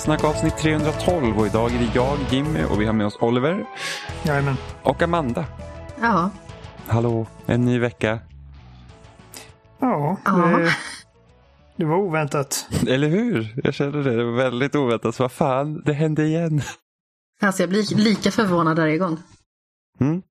[0.00, 3.64] Spelsnack avsnitt 312 och idag är det jag, Jimmy och vi har med oss Oliver
[4.24, 4.56] Jajamän.
[4.82, 5.44] och Amanda.
[6.00, 6.30] Ja.
[6.86, 8.18] Hallå, en ny vecka.
[9.78, 10.32] Ja, Ja.
[10.32, 10.70] det,
[11.76, 12.68] det var oväntat.
[12.88, 13.60] Eller hur?
[13.64, 15.14] Jag kände det, det var väldigt oväntat.
[15.14, 16.62] Så vad fan, det hände igen.
[17.42, 19.18] Alltså jag blir lika förvånad varje gång.
[20.00, 20.22] Mm.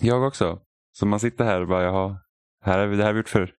[0.00, 0.58] Jag också.
[0.92, 2.16] Så man sitter här och bara, jaha,
[2.64, 3.52] här har vi, det här har vi gjort förr.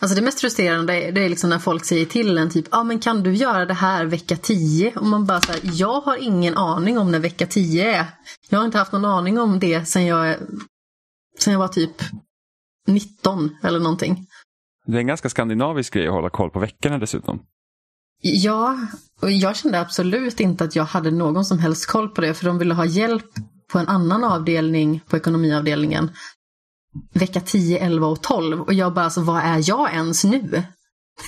[0.00, 2.84] Alltså det mest frustrerande det är liksom när folk säger till en typ, ja ah,
[2.84, 4.92] men kan du göra det här vecka 10?
[4.96, 8.06] Och man bara säger, jag har ingen aning om när vecka 10 är.
[8.48, 10.36] Jag har inte haft någon aning om det sen jag,
[11.38, 12.02] sen jag var typ
[12.86, 14.26] 19 eller någonting.
[14.86, 17.40] Det är en ganska skandinavisk grej att hålla koll på veckorna dessutom.
[18.20, 18.78] Ja,
[19.20, 22.44] och jag kände absolut inte att jag hade någon som helst koll på det för
[22.44, 23.26] de ville ha hjälp
[23.72, 26.10] på en annan avdelning på ekonomiavdelningen.
[27.12, 30.62] Vecka 10, 11 och 12 och jag bara, alltså vad är jag ens nu?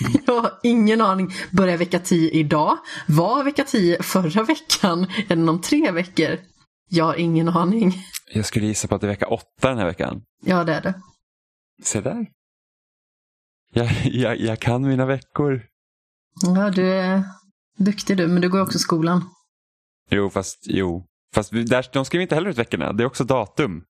[0.27, 1.33] Jag har ingen aning.
[1.51, 2.79] Börjar vecka 10 idag?
[3.07, 5.07] Var vecka 10 förra veckan?
[5.29, 6.39] Är den om tre veckor?
[6.89, 7.95] Jag har ingen aning.
[8.35, 10.23] Jag skulle gissa på att det är vecka åtta den här veckan.
[10.45, 10.95] Ja, det är det.
[11.83, 12.27] Se där.
[13.73, 15.63] Jag, jag, jag kan mina veckor.
[16.43, 17.23] Ja, du är
[17.77, 19.25] duktig du, men du går också i skolan.
[20.11, 21.07] Jo, fast jo.
[21.35, 22.93] Fast där, de skriver inte heller ut veckorna.
[22.93, 23.83] Det är också datum.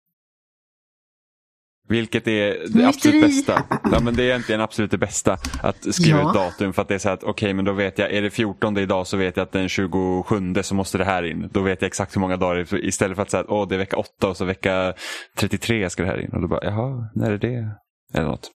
[1.90, 3.64] Vilket är det absolut bästa.
[3.92, 5.38] Ja, men det är egentligen absolut det bästa.
[5.62, 6.28] Att skriva Ja.
[6.28, 8.30] ut datum för att det är så att okej men då vet jag, är det
[8.30, 11.48] 14 idag så vet jag att den 27 så måste det här in.
[11.52, 12.84] Då vet jag exakt hur många dagar det är.
[12.84, 14.94] Istället för att säga att åh, det är vecka 8 och så vecka
[15.36, 16.30] 33 ska det här in.
[16.32, 17.68] Och då bara jaha, när är det?
[18.14, 18.50] Eller något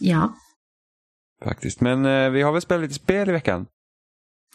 [0.00, 0.32] Ja,
[1.44, 1.80] faktiskt.
[1.80, 3.66] Men eh, vi har väl spelat lite spel i veckan.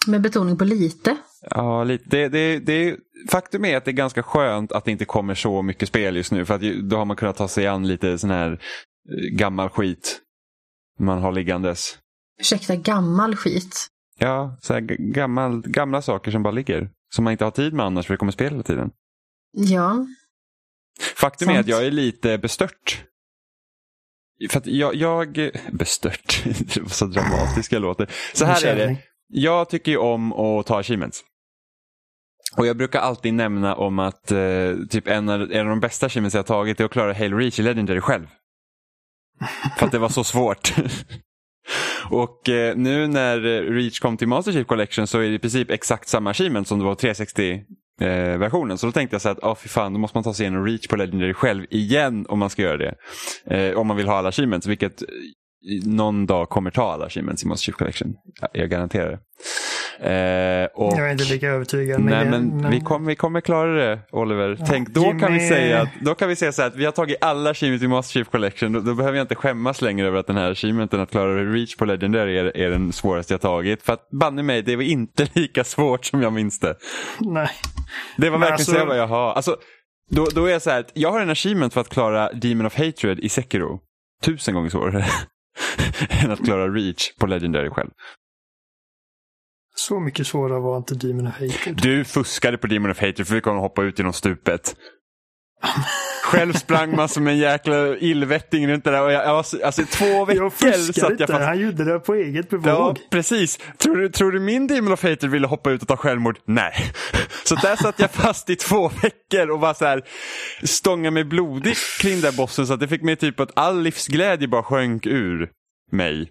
[0.07, 1.17] Med betoning på lite.
[1.49, 2.05] Ja, lite.
[2.09, 2.97] Det, det, det,
[3.29, 6.31] faktum är att det är ganska skönt att det inte kommer så mycket spel just
[6.31, 6.45] nu.
[6.45, 10.19] För att då har man kunnat ta sig an lite sån här eh, gammal skit
[10.99, 11.97] man har liggandes.
[12.39, 13.87] Ursäkta, gammal skit.
[14.19, 14.81] Ja, så här
[15.13, 16.89] gammal, gamla saker som bara ligger.
[17.15, 18.91] Som man inte har tid med annars för det kommer spel hela tiden.
[19.51, 20.05] Ja,
[21.15, 21.65] Faktum är Sant.
[21.65, 23.03] att jag är lite bestört.
[24.49, 28.09] För att jag, jag bestört, det var så dramatiskt jag låter.
[28.33, 28.97] Så här är det.
[29.27, 31.23] Jag tycker ju om att ta achievements.
[32.57, 36.05] Och jag brukar alltid nämna om att eh, typ en av, en av de bästa
[36.05, 38.27] achievements jag har tagit är att klara Halo Reach i Legendary själv.
[39.77, 40.73] För att det var så svårt.
[42.09, 45.39] Och eh, nu när eh, Reach kom till Master Chief Collection så är det i
[45.39, 48.77] princip exakt samma achievement som det var 360-versionen.
[48.77, 50.43] så då tänkte jag så här att oh, fy fan, då måste man ta sig
[50.43, 52.95] igenom Reach på Legendary själv igen om man ska göra det.
[53.45, 55.07] Eh, om man vill ha alla achievements, vilket eh,
[55.85, 58.13] någon dag kommer ta alla achievements i Master Chief Collection.
[58.41, 59.19] Jag- Jag garanterar det.
[59.99, 60.93] Eh, och...
[60.97, 62.01] Jag är inte lika övertygad.
[62.01, 64.57] Nej det- men vi, kommer, vi kommer klara det Oliver.
[64.67, 66.91] Tänk då kan vi säga att, då kan vi säga så här att vi har
[66.91, 68.73] tagit alla achievements i Master Chief Collection.
[68.73, 71.75] Då, då behöver jag inte skämmas längre över att den här achievementen att klara Reach
[71.75, 73.81] på Legendary är, är den svåraste jag tagit.
[73.83, 76.75] För att banne mig, det var inte lika svårt som jag minns det.
[77.19, 77.49] Nej.
[78.17, 79.33] Det var Men verkligen alltså- så jag bara, jaha.
[79.33, 79.55] Alltså,
[80.09, 82.65] då, då är jag så här att jag har en achievement för att klara Demon
[82.65, 83.79] of Hatred i Sekiro.
[84.23, 85.05] Tusen gånger svårare
[86.23, 87.89] än att klara Reach på Legendary själv.
[89.75, 91.75] Så mycket svårare var inte Demon of Hatred.
[91.81, 94.75] Du fuskade på Demon of Hatred för vi kommer hoppa ut genom stupet.
[96.23, 99.65] Själv sprang man som en jäkla illvetting runt det där och jag, jag var, så-
[99.65, 101.41] alltså i två veckor Jag fuskade satt jag fast.
[101.45, 102.99] Han gjorde det på eget Ja, bevåg.
[103.11, 103.57] precis.
[103.77, 106.39] Tror du, tror du min Demon of Hatred ville hoppa ut och ta självmord?
[106.45, 106.73] Nej.
[107.43, 110.01] Så där satt jag fast i två veckor och bara så här
[110.63, 114.47] stånga mig blodig kring den bossen så att det fick mig typ att all livsglädje
[114.47, 115.49] bara sjönk ur
[115.91, 116.29] mig.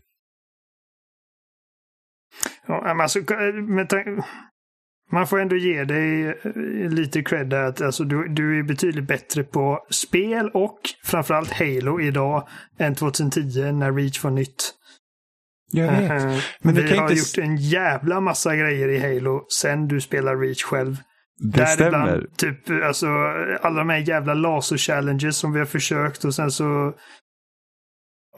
[2.66, 3.18] Ja, men alltså,
[3.68, 3.88] med
[5.12, 9.08] man får ändå ge dig eh, lite cred där att alltså, du, du är betydligt
[9.08, 12.48] bättre på spel och framförallt Halo idag
[12.78, 14.74] än 2010 när Reach var nytt.
[15.72, 16.10] Jag vet.
[16.10, 17.14] Eh, Men vi har inte...
[17.14, 20.96] gjort en jävla massa grejer i Halo sen du spelar Reach själv.
[21.38, 21.90] Det stämmer.
[21.90, 23.06] Däribland typ alltså
[23.62, 26.94] alla de här jävla laser-challenges som vi har försökt och sen så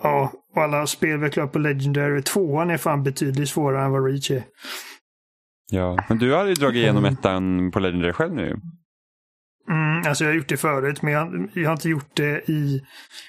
[0.03, 2.23] Ja, och alla spel vi har klarat på Legendary.
[2.23, 4.45] Tvåan är fan betydligt svårare än vad Reach är.
[5.71, 8.61] Ja, men du har ju dragit igenom ettan på Legendary själv nu.
[9.71, 12.83] Mm, alltså jag har gjort det förut, men jag, jag har inte gjort det i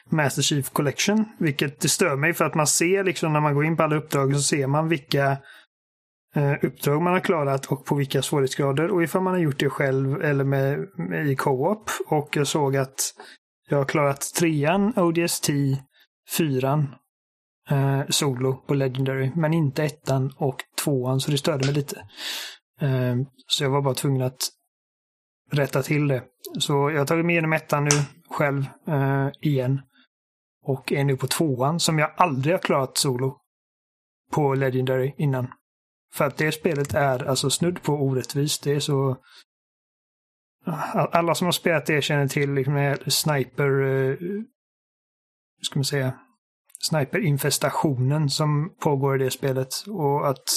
[0.10, 1.26] Master Chief Collection.
[1.40, 3.96] Vilket det stör mig för att man ser liksom när man går in på alla
[3.96, 5.38] uppdrag så ser man vilka
[6.36, 8.92] eh, uppdrag man har klarat och på vilka svårighetsgrader.
[8.92, 11.90] Och ifall man har gjort det själv eller med, med i co-op.
[12.08, 13.14] Och jag såg att
[13.70, 15.50] jag har klarat trean, ODST,
[16.38, 16.96] fyran,
[17.70, 19.32] eh, solo på Legendary.
[19.36, 22.00] Men inte ettan och tvåan, så det störde mig lite.
[22.82, 23.16] Eh,
[23.48, 24.50] så jag var bara tvungen att
[25.52, 26.24] rätta till det.
[26.60, 27.90] Så jag har tagit mig igenom ettan nu
[28.30, 29.82] själv eh, igen.
[30.64, 33.38] Och är nu på tvåan som jag aldrig har klarat solo
[34.32, 35.48] på Legendary innan.
[36.14, 38.64] För att det spelet är alltså snudd på orättvist.
[38.64, 39.18] Det är så...
[40.94, 43.82] Alla som har spelat det känner till liksom sniper...
[43.82, 44.18] Eh,
[45.62, 46.14] ska man säga?
[46.90, 49.70] Sniperinfestationen som pågår i det spelet.
[49.88, 50.50] Och att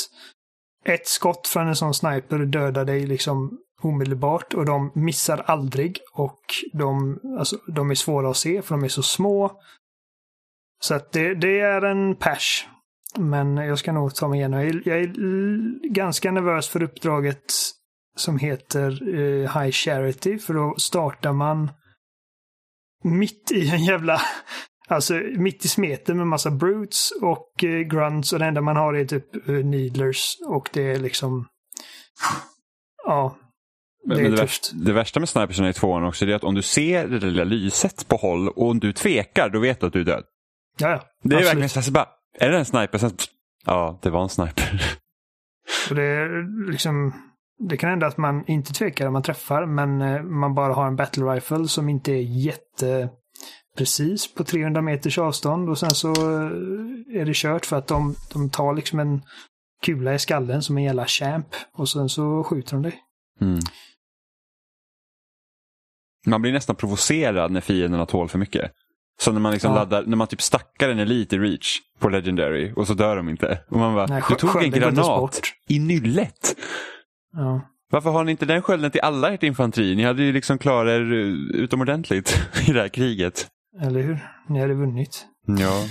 [0.84, 5.98] ett skott från en sån sniper dödar dig liksom omedelbart och de missar aldrig.
[6.12, 6.40] Och
[6.72, 9.60] de, alltså, de är svåra att se för de är så små.
[10.80, 12.66] Så att det, det är en pers.
[13.18, 14.60] Men jag ska nog ta mig igenom.
[14.60, 17.52] Jag är, jag är ganska nervös för uppdraget
[18.16, 20.38] som heter uh, High Charity.
[20.38, 21.70] För då startar man
[23.04, 24.20] mitt i en jävla...
[24.88, 28.94] Alltså mitt i smeten med massa brutes och uh, grunts och det enda man har
[28.94, 31.46] är typ uh, needlers och det är liksom...
[33.04, 33.36] Ja.
[34.04, 36.54] Det, men, men det, värsta, det, värsta med snipersen i tvåan också är att om
[36.54, 39.92] du ser det lilla lyset på håll och om du tvekar då vet du att
[39.92, 40.24] du är död.
[40.78, 41.02] Ja, ja.
[41.22, 42.08] Det är verkligen så bara,
[42.38, 42.98] är det en sniper?
[42.98, 43.12] Sen,
[43.66, 44.82] ja, det var en sniper.
[45.90, 47.12] Och det, är liksom,
[47.58, 50.86] det kan hända att man inte tvekar om man träffar, men eh, man bara har
[50.86, 52.22] en battle rifle som inte är
[53.78, 58.14] jätteprecis på 300 meters avstånd och sen så eh, är det kört för att de,
[58.32, 59.22] de tar liksom en
[59.82, 63.00] kula i skallen som en jävla champ och sen så skjuter de dig.
[63.40, 63.60] Mm.
[66.26, 68.72] Man blir nästan provocerad när fienderna tål för mycket.
[69.20, 69.78] Så när man liksom ja.
[69.78, 73.28] laddar, när man typ stackar en elit i reach på Legendary och så dör de
[73.28, 73.60] inte.
[73.70, 76.56] Och man bara, Nej, du tog en granat i nyllet.
[77.32, 77.60] Ja.
[77.90, 79.94] Varför har ni inte den skölden till alla ert infanteri?
[79.96, 83.48] Ni hade ju liksom klarat er eh, utomordentligt i det här kriget.
[83.80, 84.18] Eller hur?
[84.48, 85.26] Ni hade vunnit.
[85.46, 85.84] Ja.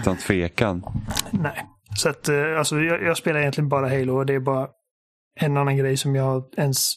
[0.00, 0.82] Utan tvekan.
[1.30, 1.66] Nej.
[1.96, 4.68] Så att, eh, alltså jag, jag, spelar egentligen bara Halo och det är bara
[5.40, 6.92] en annan grej som jag ens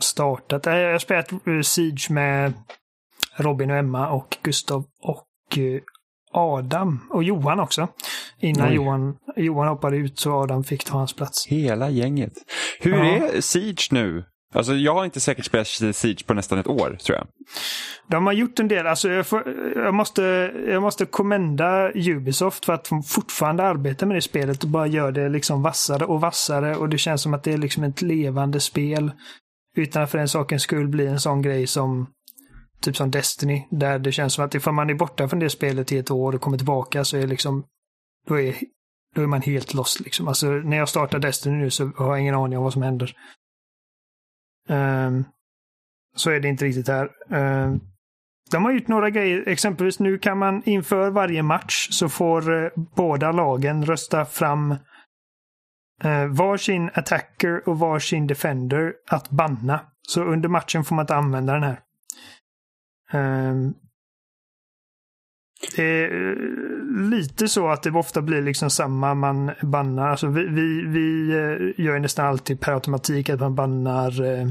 [0.00, 0.66] startat.
[0.66, 2.52] Jag har spelat eh, Siege med
[3.36, 5.80] Robin och Emma och Gustav och eh,
[6.32, 7.88] Adam och Johan också.
[8.40, 11.46] Innan Johan, Johan hoppade ut så Adam fick ta hans plats.
[11.46, 12.32] Hela gänget.
[12.80, 13.04] Hur ja.
[13.04, 14.24] är Siege nu?
[14.52, 15.66] Alltså jag har inte säkert spelat
[15.96, 17.26] Siege på nästan ett år tror jag.
[18.06, 18.86] De har gjort en del.
[18.86, 19.42] Alltså jag, får,
[19.76, 20.22] jag, måste,
[20.68, 25.12] jag måste kommenda Ubisoft för att de fortfarande arbetar med det spelet och bara gör
[25.12, 26.76] det liksom vassare och vassare.
[26.76, 29.12] Och det känns som att det är liksom ett levande spel.
[29.76, 32.06] Utan att för den sakens skull bli en sån grej som
[32.80, 35.92] typ som Destiny, där det känns som att ifall man är borta från det spelet
[35.92, 37.64] i ett år och kommer tillbaka så är liksom,
[38.28, 38.54] då är,
[39.14, 40.28] då är man helt lost liksom.
[40.28, 43.16] Alltså när jag startar Destiny nu så har jag ingen aning om vad som händer.
[44.68, 45.24] Ehm,
[46.16, 47.10] så är det inte riktigt här.
[47.30, 47.80] Ehm,
[48.50, 52.70] de har gjort några grejer, exempelvis nu kan man inför varje match så får eh,
[52.76, 54.74] båda lagen rösta fram
[56.04, 59.80] eh, varsin attacker och varsin defender att banna.
[60.08, 61.80] Så under matchen får man inte använda den här.
[63.12, 63.74] Ehm,
[65.76, 66.36] det är
[67.10, 70.08] lite så att det ofta blir liksom samma man bannar.
[70.08, 74.48] Alltså vi, vi, vi eh, gör nästan alltid per automatik att man bannar eh,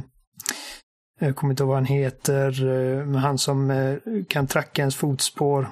[1.20, 3.98] jag kommer inte ihåg vad han heter, eh, men han som
[4.30, 5.70] kan tracka ens fotspår.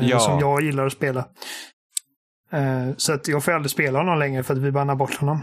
[0.00, 0.18] Ja.
[0.18, 1.28] Som jag gillar att spela.
[2.96, 5.42] Så att jag får aldrig spela honom längre för att vi bannar bort honom.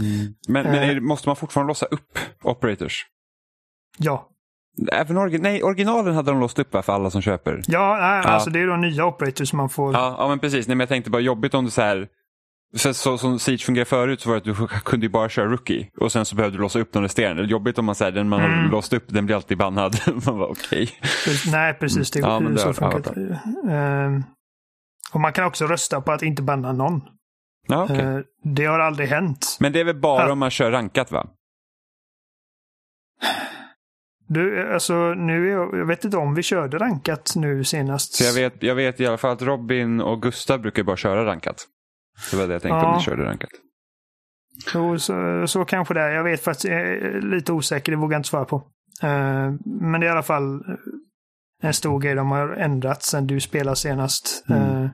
[0.00, 0.34] Mm.
[0.48, 3.06] Men, men är, måste man fortfarande låsa upp operators?
[3.98, 4.31] Ja.
[4.92, 7.62] Även origin nej, originalen hade de låst upp för alla som köper.
[7.66, 8.30] Ja, nej, ja.
[8.30, 9.94] alltså det är då nya operators som man får.
[9.94, 10.68] Ja, ja men precis.
[10.68, 12.08] Nej, men jag tänkte bara jobbigt om du så här
[12.74, 15.90] så, så, som Siege fungerade förut så var det att du kunde bara köra Rookie
[15.96, 17.42] och sen så behövde du låsa upp de resterande.
[17.42, 18.58] Jobbigt om man säger den man mm.
[18.58, 19.96] har låst upp den blir alltid bannad.
[20.26, 20.82] man var okej.
[20.82, 21.52] Okay.
[21.52, 24.22] Nej precis, det, ja, men så funkar det.
[25.12, 27.00] Och man kan också rösta på att inte banna någon.
[27.68, 28.06] Ja, okay.
[28.06, 29.56] uh, det har aldrig hänt.
[29.60, 30.32] Men det är väl bara ja.
[30.32, 31.26] om man kör rankat va?
[34.32, 38.14] Du, alltså nu, jag, jag vet inte om vi körde rankat nu senast.
[38.14, 41.24] Så jag, vet, jag vet i alla fall att Robin och Gustav brukar bara köra
[41.24, 41.56] rankat.
[42.30, 42.90] Det var det jag tänkte ja.
[42.90, 43.50] om ni körde rankat.
[44.66, 46.10] Så, så, så kanske det är.
[46.10, 48.56] Jag vet faktiskt, jag är lite osäker, det vågar jag inte svara på.
[49.04, 50.64] Uh, men det är i alla fall
[51.62, 54.44] en stor grej de har ändrat sedan du spelade senast.
[54.48, 54.82] Mm.
[54.82, 54.90] Uh,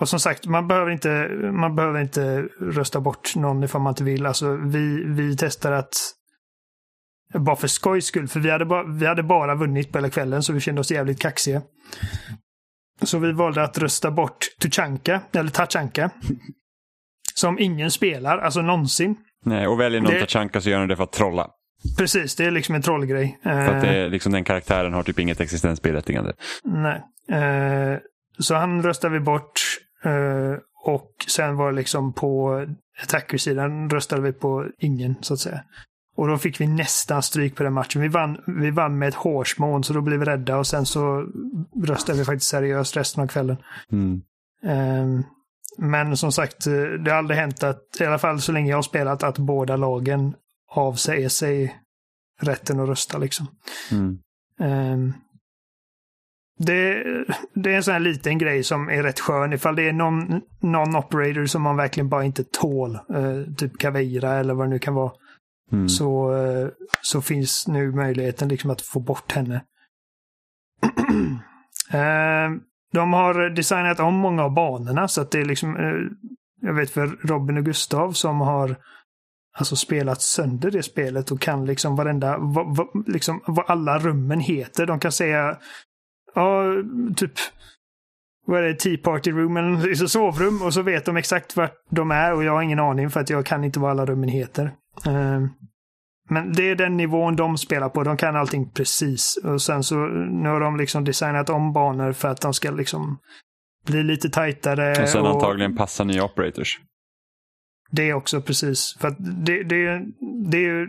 [0.00, 4.04] och som sagt, man behöver, inte, man behöver inte rösta bort någon ifall man inte
[4.04, 4.26] vill.
[4.26, 5.94] Alltså, vi, vi testar att
[7.38, 10.42] bara för skojs skull, för vi hade, bara, vi hade bara vunnit på hela kvällen
[10.42, 11.62] så vi kände oss jävligt kaxiga.
[13.02, 16.10] Så vi valde att rösta bort Tuchanka, eller Tachanka.
[17.34, 19.16] Som ingen spelar, alltså någonsin.
[19.44, 20.20] Nej, och väljer någon det...
[20.20, 21.50] Tachanka så gör de det för att trolla.
[21.98, 23.38] Precis, det är liksom en trollgrej.
[23.42, 26.32] För att det är, liksom, den karaktären har typ inget existensberättigande.
[26.64, 27.02] Nej.
[27.30, 27.98] Eh,
[28.38, 29.60] så han röstade vi bort.
[30.04, 32.66] Eh, och sen var det liksom på
[33.02, 35.60] attackersidan röstade vi på ingen, så att säga.
[36.16, 38.02] Och då fick vi nästan stryk på den matchen.
[38.02, 41.26] Vi vann, vi vann med ett hårsmån, så då blev vi rädda och sen så
[41.84, 43.56] röstade vi faktiskt seriöst resten av kvällen.
[43.92, 44.22] Mm.
[44.62, 45.24] Um,
[45.78, 46.64] Men som sagt,
[47.04, 49.76] det har aldrig hänt att, i alla fall så länge jag har spelat, att båda
[49.76, 50.34] lagen
[50.70, 51.76] avsäger sig
[52.40, 53.46] rätten att rösta liksom.
[53.90, 54.18] Mm.
[54.60, 55.12] Um,
[56.58, 57.04] det,
[57.54, 60.40] det, är en sån här liten grej som är rätt skön ifall det är någon,
[60.60, 62.98] någon operator som man verkligen bara inte tål.
[63.16, 65.12] Uh, typ Caveira eller vad det nu kan vara.
[65.72, 65.88] Mm.
[65.88, 66.68] Så, eh,
[67.02, 69.64] så finns nu möjligheten liksom att få bort henne.
[71.92, 72.50] Eh,
[72.92, 76.28] de har designat om många av banorna så att det är liksom, eh,
[76.60, 78.76] jag vet för Robin och Gustav som har
[79.58, 84.40] alltså spelat sönder det spelet och kan liksom varenda, vad, vad, liksom vad alla rummen
[84.40, 84.86] heter.
[84.86, 85.58] De kan säga,
[86.34, 86.64] ja,
[87.16, 87.32] typ,
[88.46, 91.76] vad är det, Tea Party Room eller liksom sovrum och så vet de exakt vart
[91.90, 94.28] de är och jag har ingen aning för att jag kan inte vad alla rummen
[94.28, 94.72] heter.
[95.06, 95.46] Uh,
[96.30, 98.02] men det är den nivån de spelar på.
[98.02, 99.36] De kan allting precis.
[99.44, 103.18] Och sen så nu har de liksom designat om banor för att de ska liksom
[103.86, 105.02] bli lite tajtare.
[105.02, 105.34] Och sen och...
[105.34, 106.80] antagligen passa nya operators.
[107.90, 108.96] Det också precis.
[109.00, 110.04] För det, det,
[110.50, 110.88] det är ju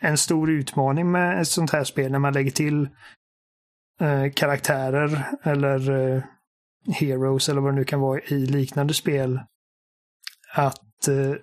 [0.00, 2.88] en stor utmaning med ett sånt här spel när man lägger till
[4.00, 6.22] eh, karaktärer eller eh,
[6.94, 9.40] heroes eller vad det nu kan vara i liknande spel.
[10.54, 11.34] Att eh,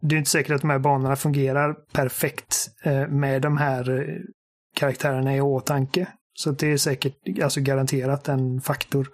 [0.00, 4.16] det är inte säkert att de här banorna fungerar perfekt eh, med de här eh,
[4.76, 6.08] karaktärerna i åtanke.
[6.34, 9.08] Så det är säkert, alltså garanterat en faktor.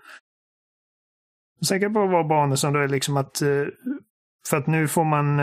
[1.67, 3.65] Sen kan det bara vara banor som då är liksom att eh,
[4.49, 5.41] för att nu får man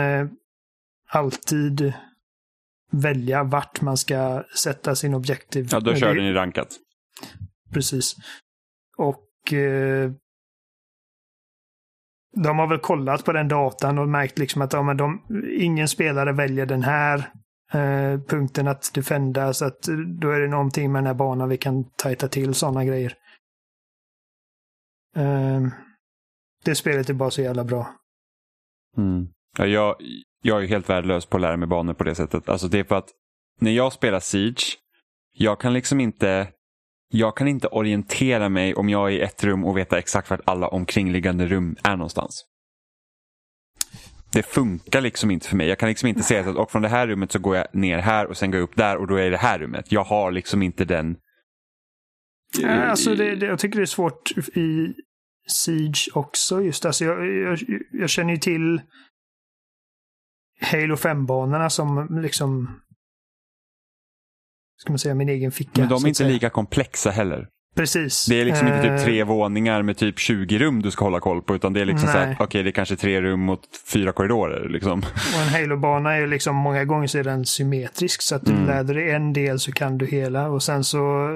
[1.08, 1.92] alltid
[2.92, 5.68] välja vart man ska sätta sin objektiv.
[5.70, 6.68] Ja, då kör den i rankat.
[7.72, 8.16] Precis.
[8.96, 10.12] Och eh,
[12.32, 15.22] de har väl kollat på den datan och märkt liksom att ja, men de,
[15.58, 17.18] ingen spelare väljer den här
[17.72, 19.52] eh, punkten att defenda.
[19.52, 22.54] Så att eh, då är det någonting med den här banan vi kan tajta till
[22.54, 23.14] sådana grejer.
[25.16, 25.62] Eh,
[26.64, 27.94] det spelet är bara så jävla bra.
[28.96, 29.28] Mm.
[29.58, 29.96] Ja, jag,
[30.42, 32.48] jag är helt värdelös på att lära mig banor på det sättet.
[32.48, 33.08] Alltså det är för att
[33.60, 34.76] när jag spelar Siege,
[35.32, 36.48] jag kan liksom inte
[37.14, 40.40] jag kan inte orientera mig om jag är i ett rum och veta exakt vart
[40.44, 42.44] alla omkringliggande rum är någonstans.
[44.32, 45.68] Det funkar liksom inte för mig.
[45.68, 47.98] Jag kan liksom inte säga att och från det här rummet så går jag ner
[47.98, 49.92] här och sen går jag upp där och då är det här rummet.
[49.92, 51.16] Jag har liksom inte den...
[52.64, 54.94] Alltså det, det, jag tycker det är svårt i
[55.48, 56.62] Siege också.
[56.62, 57.58] Just alltså jag, jag,
[57.92, 58.80] jag känner ju till
[60.60, 62.80] Halo 5-banorna som liksom
[64.82, 65.80] ska man säga, min egen ficka.
[65.80, 67.48] Men de är inte lika komplexa heller.
[67.76, 68.26] Precis.
[68.26, 71.20] Det är liksom inte typ tre eh, våningar med typ 20 rum du ska hålla
[71.20, 72.12] koll på utan det är liksom Nej.
[72.12, 73.60] så här, okej okay, det är kanske tre rum mot
[73.92, 74.68] fyra korridorer.
[74.68, 74.98] Liksom.
[75.34, 78.52] Och en Halo-bana är ju liksom, många gånger så är den symmetrisk så att du
[78.52, 78.66] mm.
[78.66, 81.28] lär dig en del så kan du hela och sen så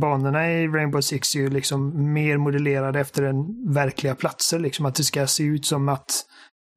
[0.00, 4.58] banorna i Rainbow Six är ju liksom mer modellerade efter den verkliga platser.
[4.58, 6.24] Liksom att det ska se ut som att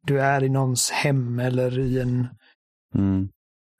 [0.07, 2.27] du är i någons hem eller i en
[2.95, 3.29] mm.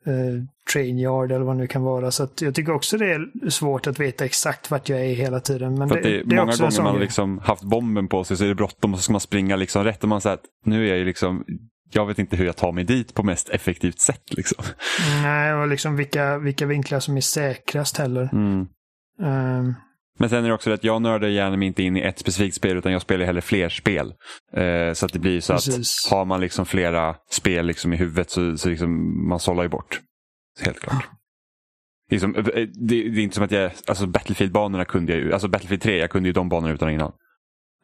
[0.05, 0.43] Eh,
[0.74, 2.12] train yard eller vad det nu kan vara.
[2.12, 5.79] Så jag tycker också det är svårt att veta exakt vart jag är hela tiden.
[5.79, 8.55] Men det, det, är många gånger man liksom haft bomben på sig så är det
[8.55, 10.98] bråttom och så ska man springa liksom rätt och man säger att nu är jag
[10.98, 11.46] ju liksom
[11.93, 14.34] jag vet inte hur jag tar mig dit på mest effektivt sätt.
[14.34, 14.63] Liksom.
[15.24, 18.29] Nej, och liksom vilka, vilka vinklar som är säkrast heller.
[18.34, 18.67] Mm.
[19.20, 19.75] Um,
[20.21, 22.77] men sen är det också att jag nördar gärna inte in i ett specifikt spel
[22.77, 24.13] utan jag spelar hellre fler spel.
[24.57, 26.05] Uh, så att det blir så precis.
[26.05, 28.89] att har man liksom flera spel liksom i huvudet så, så liksom
[29.27, 29.99] man sållar ju bort.
[30.59, 31.09] Helt klart.
[32.11, 35.47] Liksom, eh, det, det, är inte som att jag, alltså Battlefield-banorna kunde jag ju, alltså
[35.47, 37.11] Battlefield 3, jag kunde ju de banorna utan innan.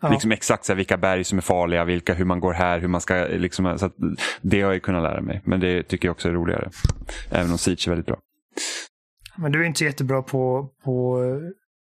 [0.02, 0.10] Ja.
[0.10, 2.88] Liksom exakt så här, vilka berg som är farliga, vilka, hur man går här, hur
[2.88, 3.92] man ska, liksom, så
[4.42, 5.42] det har jag kunnat lära mig.
[5.46, 6.70] Men det tycker jag också är roligare.
[7.32, 8.18] Även om Siege är väldigt bra.
[9.38, 11.20] Men du är inte jättebra på, på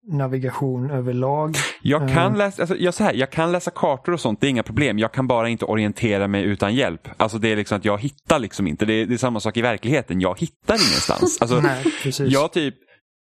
[0.07, 1.57] navigation överlag.
[1.83, 2.39] Jag kan, eh.
[2.39, 4.99] läsa, alltså, jag, så här, jag kan läsa kartor och sånt, det är inga problem.
[4.99, 7.09] Jag kan bara inte orientera mig utan hjälp.
[7.17, 8.85] Alltså det är liksom att jag hittar liksom inte.
[8.85, 10.21] Det är, det är samma sak i verkligheten.
[10.21, 11.39] Jag hittar ingenstans.
[11.41, 12.33] Alltså, Nej, precis.
[12.33, 12.75] Jag typ,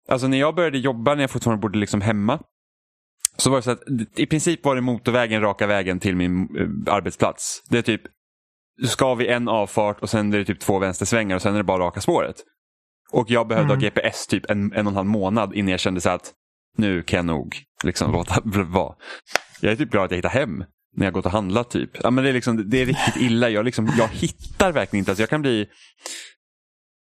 [0.08, 2.38] alltså när jag började jobba när jag fortfarande bodde liksom hemma.
[3.37, 3.82] Så var det så att
[4.16, 7.62] i princip var det motorvägen raka vägen till min uh, arbetsplats.
[7.70, 8.02] Det är typ,
[8.87, 11.64] ska vi en avfart och sen är det typ två vänstersvängar och sen är det
[11.64, 12.37] bara raka spåret.
[13.12, 13.82] Och jag behövde mm.
[13.82, 16.34] ha GPS typ en, en och en halv månad innan jag kände så att
[16.78, 18.94] nu kan jag nog liksom låta vara.
[19.61, 20.64] Jag är typ glad att jag hittar hem
[20.97, 21.90] när jag gått och handlat typ.
[22.02, 23.49] Ja, men det, är liksom, det är riktigt illa.
[23.49, 25.11] Jag, liksom, jag hittar verkligen inte.
[25.11, 25.66] Alltså, jag kan bli...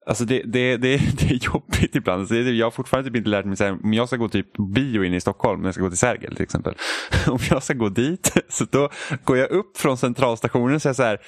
[0.07, 2.19] Alltså det, det, det, det är jobbigt ibland.
[2.19, 4.29] Alltså det, jag har fortfarande typ inte lärt mig, så här, om jag ska gå
[4.29, 6.75] typ bio in i Stockholm, när jag ska gå till Sergel till exempel.
[7.27, 8.89] Om jag ska gå dit, så då
[9.23, 11.19] går jag upp från centralstationen och säger så här,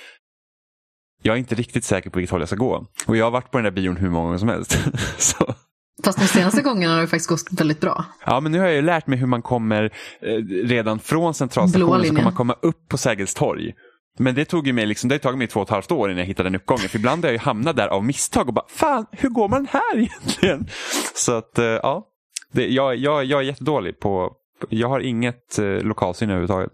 [1.21, 2.85] jag är inte riktigt säker på vilket håll jag ska gå.
[3.07, 4.77] Och jag har varit på den där bion hur många gånger som helst.
[5.17, 5.55] så
[6.03, 8.05] Fast de senaste gångerna har det faktiskt gått väldigt bra.
[8.25, 9.83] Ja, men nu har jag ju lärt mig hur man kommer
[10.21, 10.29] eh,
[10.67, 13.73] redan från centralstationen så kan man komma upp på Sergels torg.
[14.19, 16.09] Men det tog ju mig liksom, det har tagit mig två och ett halvt år
[16.09, 16.89] innan jag hittade den uppgången.
[16.89, 19.67] För ibland har jag ju hamnat där av misstag och bara, fan, hur går man
[19.71, 20.67] här egentligen?
[21.15, 22.07] Så att, eh, ja.
[22.51, 24.31] Det, jag, jag, jag är jättedålig på,
[24.69, 26.71] jag har inget eh, lokalsinne överhuvudtaget.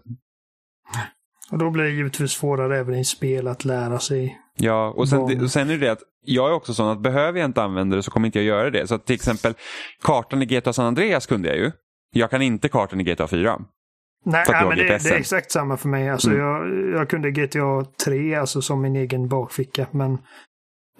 [1.50, 4.38] Och då blir det givetvis svårare även i spel att lära sig.
[4.58, 7.48] Ja, och sen, och sen är det att jag är också sån att behöver jag
[7.48, 8.86] inte använda det så kommer inte jag göra det.
[8.86, 9.54] Så till exempel
[10.02, 11.72] kartan i GTA San Andreas kunde jag ju.
[12.12, 13.60] Jag kan inte kartan i GTA 4.
[14.24, 16.10] Nej, ja, men det, det, är exakt samma för mig.
[16.10, 16.40] Alltså, mm.
[16.40, 19.86] jag, jag kunde GTA 3 alltså, som min egen bakficka.
[19.90, 20.12] Men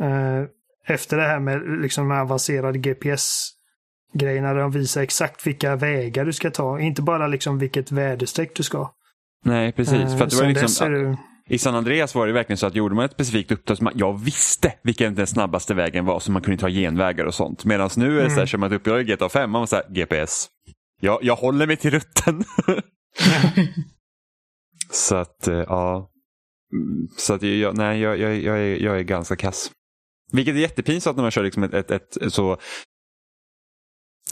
[0.00, 0.48] eh,
[0.86, 6.50] efter det här med liksom, avancerade GPS-grejerna där de visar exakt vilka vägar du ska
[6.50, 6.80] ta.
[6.80, 8.90] Inte bara liksom vilket väderstreck du ska.
[9.44, 9.94] Nej, precis.
[9.94, 11.16] Eh, för det var liksom, du...
[11.48, 13.92] I San Andreas var det verkligen så att gjorde man ett specifikt uppdrag så man,
[13.96, 17.64] jag visste vilken den snabbaste vägen var så man kunde ta genvägar och sånt.
[17.64, 18.30] Medan nu är det mm.
[18.30, 20.48] så här, kör man ett uppdrag i GTA 5, man här, GPS.
[21.00, 22.44] Jag, jag håller mig till rutten.
[24.90, 26.10] så att, eh, ja.
[26.72, 29.70] Mm, så att jag, nej, jag, jag, jag, är, jag är ganska kass.
[30.32, 32.58] Vilket är jättepinsamt när man kör liksom ett, ett, ett så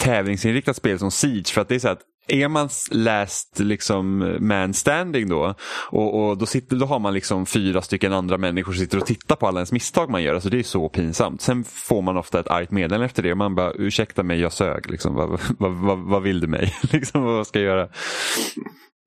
[0.01, 1.53] tävlingsinriktat spel som Siege.
[1.53, 5.55] För att det är så att är man last liksom eh, man standing då
[5.91, 9.07] och, och då, sitter, då har man liksom fyra stycken andra människor som sitter och
[9.07, 10.35] tittar på alla ens misstag man gör.
[10.35, 11.41] Alltså det är så pinsamt.
[11.41, 14.53] Sen får man ofta ett argt meddelande efter det och man bara ursäkta mig jag
[14.53, 14.91] sög.
[14.91, 16.75] Liksom, vad, vad, vad, vad vill du mig?
[16.93, 17.89] liksom, vad ska jag göra?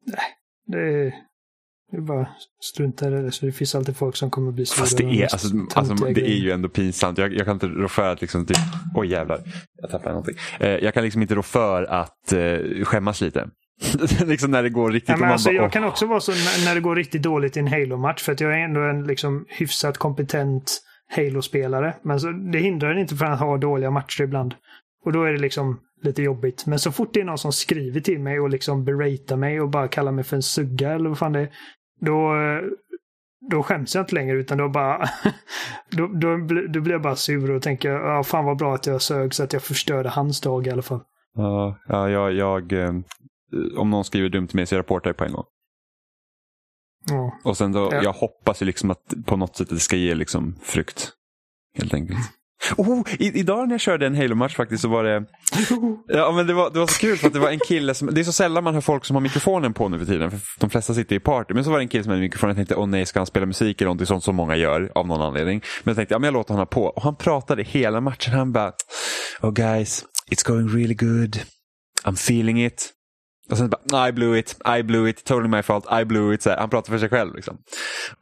[0.05, 0.33] Nej,
[0.67, 1.13] det är,
[1.95, 2.27] det är bara
[2.61, 3.31] strunta i det.
[3.31, 4.79] Så det finns alltid folk som kommer bli sura.
[4.79, 7.17] Fast det är, alltså, alltså, det är ju ändå pinsamt.
[7.17, 8.57] Jag, jag kan inte rå för att liksom, typ,
[8.95, 9.39] oj jävlar,
[9.81, 10.35] jag tappade någonting.
[10.59, 13.47] Eh, jag kan liksom inte rå för att eh, skämmas lite.
[14.25, 16.65] liksom när det går riktigt ja, men alltså, bara, Jag kan också vara så när,
[16.65, 18.21] när det går riktigt dåligt i en Halo-match.
[18.21, 20.81] För att jag är ändå en liksom, hyfsat kompetent
[21.15, 21.93] Halo-spelare.
[22.03, 24.53] Men så, det hindrar en inte från att ha dåliga matcher ibland.
[25.05, 26.65] Och då är det liksom lite jobbigt.
[26.65, 29.69] Men så fort det är någon som skriver till mig och liksom beratar mig och
[29.69, 31.49] bara kallar mig för en sugga eller vad fan det är.
[31.99, 32.33] Då,
[33.51, 35.09] då skäms jag inte längre utan då bara...
[35.91, 39.01] då, då, då blir jag bara sur och tänker ja, fan vad bra att jag
[39.01, 41.03] sög så att jag förstörde hans dag i alla fall.
[41.35, 42.93] Ja, ja jag, jag eh,
[43.77, 45.45] om någon skriver dumt till mig så jag rapportar jag på en gång.
[47.09, 47.39] Ja.
[47.43, 48.03] Och sen då, ja.
[48.03, 51.11] jag hoppas ju liksom att på något sätt det ska ge liksom frukt.
[51.77, 52.19] Helt enkelt.
[52.77, 55.25] Oh, i, idag när jag körde en Halo-match faktiskt så var det...
[56.07, 58.13] Ja, men det, var, det var så kul för att det var en kille som...
[58.13, 60.31] Det är så sällan man hör folk som har mikrofonen på nu för tiden.
[60.31, 61.53] För de flesta sitter i party.
[61.53, 63.27] Men så var det en kille som hade mikrofonen jag tänkte, åh nej, ska han
[63.27, 65.61] spela musik eller någonting sånt som många gör av någon anledning.
[65.83, 66.83] Men jag tänkte, ja men jag låter honom på.
[66.85, 68.33] Och han pratade hela matchen.
[68.33, 68.71] Han bara,
[69.41, 71.39] oh guys, it's going really good.
[72.03, 72.91] I'm feeling it.
[73.49, 76.41] Och sen bara, I blew it, I blew it, totally my fault, I blew it.
[76.41, 77.35] Så här, han pratar för sig själv.
[77.35, 77.57] Liksom.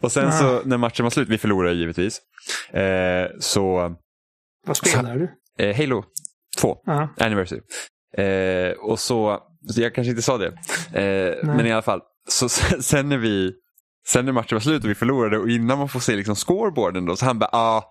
[0.01, 2.21] Och sen så när matchen var slut, vi förlorade givetvis.
[2.73, 3.95] Eh, så
[4.65, 5.29] vad spelar du?
[5.65, 6.03] Eh, Halo
[6.59, 7.07] 2, uh-huh.
[7.17, 7.61] Anniversary.
[8.17, 10.47] Eh, och så, så, jag kanske inte sa det,
[11.01, 12.49] eh, men i alla fall, så
[12.79, 13.53] sen när vi
[14.07, 17.05] Sen när matchen var slut och vi förlorade och innan man får se liksom scoreboarden
[17.05, 17.83] då så han bara, ah,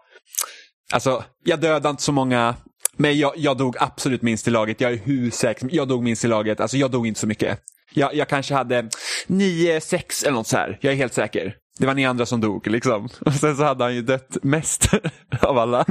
[0.93, 2.55] alltså jag dödade inte så många,
[2.97, 4.81] men jag, jag dog absolut minst i laget.
[4.81, 7.59] Jag är hur säker Jag dog minst i laget, alltså jag dog inte så mycket.
[7.95, 8.89] Jag, jag kanske hade
[9.27, 10.79] 9-6 eller något så här.
[10.81, 11.55] Jag är helt säker.
[11.79, 13.05] Det var ni andra som dog liksom.
[13.21, 14.89] Och sen så hade han ju dött mest
[15.41, 15.85] av alla.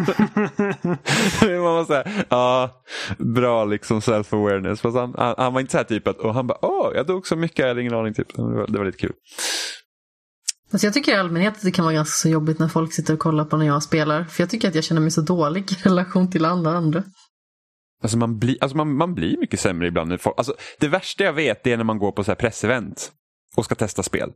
[1.41, 2.81] Man var så här, ja,
[3.17, 4.81] bra liksom self-awareness.
[4.81, 7.07] Fast han, han, han, var inte så här typ att, och han bara, åh, jag
[7.07, 8.13] dog så mycket, jag hade ingen aning.
[8.13, 8.35] Typ.
[8.35, 9.13] Det, var, det var lite kul.
[10.71, 13.13] Alltså jag tycker i allmänhet att det kan vara ganska så jobbigt när folk sitter
[13.13, 14.23] och kollar på när jag spelar.
[14.23, 17.03] För jag tycker att jag känner mig så dålig i relation till alla andra.
[18.03, 20.19] Alltså man, blir, alltså man, man blir mycket sämre ibland.
[20.37, 23.11] Alltså det värsta jag vet är när man går på så här pressevent
[23.55, 24.31] och ska testa spel.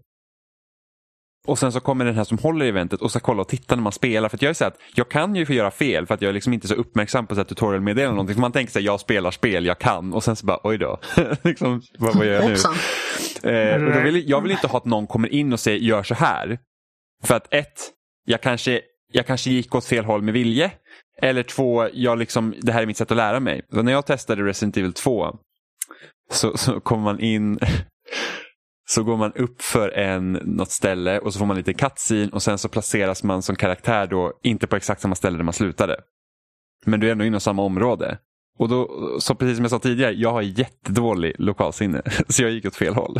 [1.45, 3.83] Och sen så kommer den här som håller eventet och ska kolla och titta när
[3.83, 4.29] man spelar.
[4.29, 6.33] För jag är så att jag kan ju få göra fel för att jag är
[6.33, 8.15] liksom inte så uppmärksam på tutorial-meddelanden.
[8.15, 8.41] Någonting.
[8.41, 10.13] man tänker sig jag spelar spel, jag kan.
[10.13, 10.99] Och sen så bara oj då.
[11.43, 12.55] liksom, vad, vad gör jag nu?
[13.51, 16.03] Eh, och då vill, jag vill inte ha att någon kommer in och säger gör
[16.03, 16.59] så här.
[17.23, 17.91] För att ett,
[18.25, 18.81] jag kanske,
[19.11, 20.71] jag kanske gick åt fel håll med vilje.
[21.21, 23.61] Eller två, jag liksom, det här är mitt sätt att lära mig.
[23.73, 25.35] Så när jag testade Resident Evil 2
[26.31, 27.59] så, så kom man in
[28.85, 32.43] så går man upp för en, något ställe och så får man lite cutscene och
[32.43, 35.95] sen så placeras man som karaktär då inte på exakt samma ställe där man slutade.
[36.85, 38.17] Men du är ändå inom samma område.
[38.57, 42.01] Och då, så precis som jag sa tidigare, jag har jättedålig lokalsinne.
[42.27, 43.19] Så jag gick åt fel håll.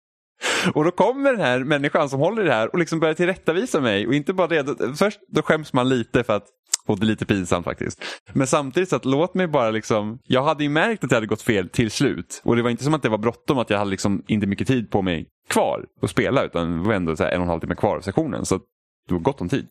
[0.74, 3.80] Och då kommer den här människan som håller i det här och liksom börjar tillrättavisa
[3.80, 4.06] mig.
[4.06, 6.46] Och inte bara det, först då skäms man lite för att
[6.90, 8.02] och det är lite pinsamt faktiskt.
[8.32, 11.26] Men samtidigt så att låt mig bara liksom, jag hade ju märkt att jag hade
[11.26, 12.40] gått fel till slut.
[12.44, 14.66] Och det var inte som att det var bråttom att jag hade liksom inte mycket
[14.66, 17.48] tid på mig kvar att spela utan det var ändå så här en och en
[17.48, 18.46] halv timme kvar av sessionen.
[18.46, 18.60] Så
[19.08, 19.66] det var gott om tid.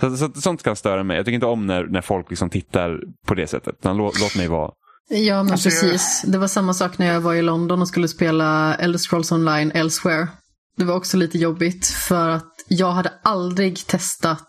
[0.00, 1.16] Så, så, sånt kan störa mig.
[1.16, 3.74] Jag tycker inte om när, när folk liksom tittar på det sättet.
[3.78, 4.70] Utan låt, låt mig vara.
[5.08, 6.22] Ja, men Alltså, precis.
[6.26, 9.72] Det var samma sak när jag var i London och skulle spela Elder Scrolls Online
[9.74, 10.28] Elsewhere.
[10.76, 14.48] Det var också lite jobbigt för att jag hade aldrig testat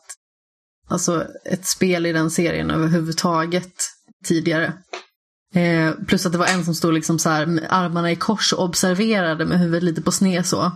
[0.88, 3.74] alltså, ett spel i den serien överhuvudtaget
[4.26, 4.74] tidigare.
[5.56, 8.54] Eh, plus att det var en som stod liksom så här med armarna i kors
[8.54, 10.72] och observerade med huvudet lite på sned så.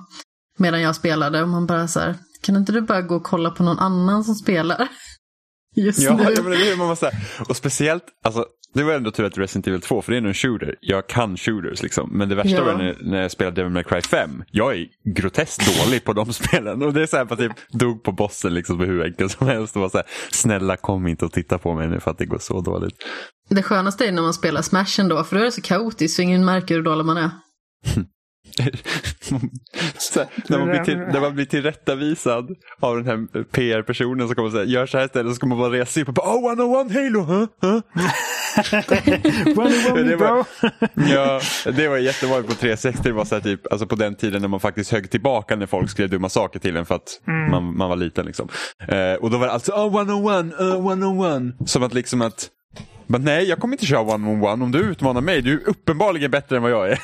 [0.57, 3.51] Medan jag spelade och man bara så här, kan inte du bara gå och kolla
[3.51, 4.87] på någon annan som spelar?
[5.75, 6.23] Just Ja, nu.
[6.23, 7.11] ja men det är man måste,
[7.49, 10.33] och speciellt, alltså, det var ändå tur att Resident Evil 2, för det är en
[10.33, 10.75] shooter.
[10.81, 12.09] Jag kan shooters liksom.
[12.17, 12.63] Men det värsta Ja.
[12.63, 14.43] var när, när jag spelade Devil May Cry 5.
[14.51, 16.81] Jag är groteskt dålig på de spelen.
[16.81, 19.75] Och det är så här, att jag dog på bossen liksom hur enkelt som helst.
[19.75, 22.25] Och var så här, snälla kom inte och titta på mig nu för att det
[22.25, 22.95] går så dåligt.
[23.49, 26.21] Det skönaste är när man spelar Smash ändå, för då är det så kaotiskt så
[26.21, 27.29] ingen märker hur dålig man är.
[29.97, 34.49] så när, man blir till, när man blir tillrättavisad av den här PR-personen som kommer
[34.49, 36.49] säger gör så här istället så ska man bara resa sig upp och bara oh,
[36.49, 37.47] 101 Halo, huh?
[37.61, 37.81] huh?
[39.45, 40.45] Running on me, Det var-.
[41.13, 43.01] Ja, det var jättevanligt på 360.
[43.03, 45.65] Det var så här typ, alltså på den tiden när man faktiskt högg tillbaka när
[45.65, 48.25] folk skrev dumma saker till en för att man, man var liten.
[48.25, 48.47] Liksom.
[48.87, 51.69] Eh, och då var det alltså oh, 101, uh, 101.
[51.69, 52.49] Som att liksom att
[53.11, 54.63] men nej, jag kommer inte köra one-on-one.
[54.63, 56.99] Om du utmanar mig, du är uppenbarligen bättre än vad jag är.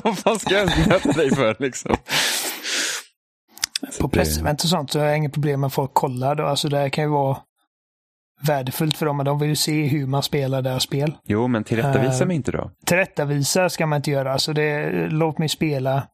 [0.04, 1.96] vad fan ska jag möta dig för liksom?
[4.00, 6.34] På pressevent och sånt så har jag inget problem med folk kollar.
[6.34, 6.44] Då.
[6.44, 7.36] Alltså det kan ju vara
[8.46, 11.12] värdefullt för dem, men de vill ju se hur man spelar deras spel.
[11.24, 12.26] Jo, men tillrättavisa Eh.
[12.26, 12.70] mig inte då.
[12.86, 14.32] Tillrättavisa ska man inte göra.
[14.32, 16.06] Alltså det, låt mig spela.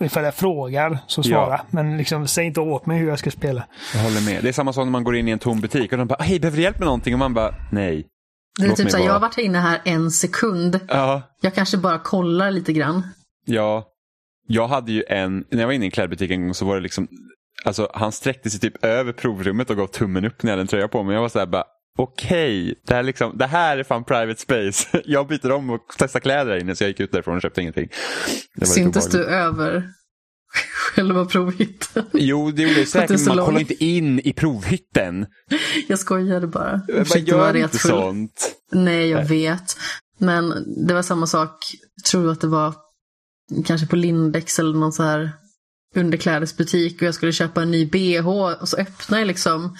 [0.00, 1.50] Ifall jag frågar så svara.
[1.50, 1.60] Ja.
[1.70, 3.64] Men liksom, säg inte åt mig hur jag ska spela.
[3.94, 4.42] Jag håller med.
[4.42, 6.22] Det är samma sak när man går in i en tom butik och de bara,
[6.22, 7.12] hej, behöver du hjälp med någonting?
[7.14, 8.06] Och man bara, nej.
[8.58, 10.80] Det är Låt typ så här, jag har varit här inne här en sekund.
[10.88, 13.02] Ja, Jag kanske bara kollar lite grann.
[13.44, 13.88] Ja,
[14.46, 16.74] jag hade ju en, när jag var inne i en klädbutik en gång så var
[16.74, 17.08] det liksom,
[17.64, 20.66] alltså han sträckte sig typ över provrummet och gav tummen upp när jag hade en
[20.66, 21.14] tröja på mig.
[21.14, 21.64] Jag var så här bara,
[21.98, 25.02] okej, det, här liksom, det här är fan private space.
[25.04, 27.60] Jag byter om och testar kläder här inne så jag gick ut därifrån och köpte
[27.60, 27.88] ingenting.
[28.54, 29.92] Det Syntes du över
[30.94, 32.04] själva provhytten?
[32.12, 33.46] Jo, det gjorde är säkert, men man lång.
[33.46, 35.26] kollar inte in i provhytten.
[35.88, 36.82] Jag skojade bara.
[36.88, 37.90] Jag Man försökte vara gör inte retfull.
[37.90, 38.54] sånt.
[38.72, 39.76] Nej, jag vet.
[40.18, 40.54] Men
[40.86, 41.64] det var samma sak,
[42.10, 42.74] tror jag att det var
[43.64, 45.32] kanske på Lindex eller någon så här
[45.96, 48.28] underklädesbutik och jag skulle köpa en ny bh
[48.60, 49.76] och så öppnar jag liksom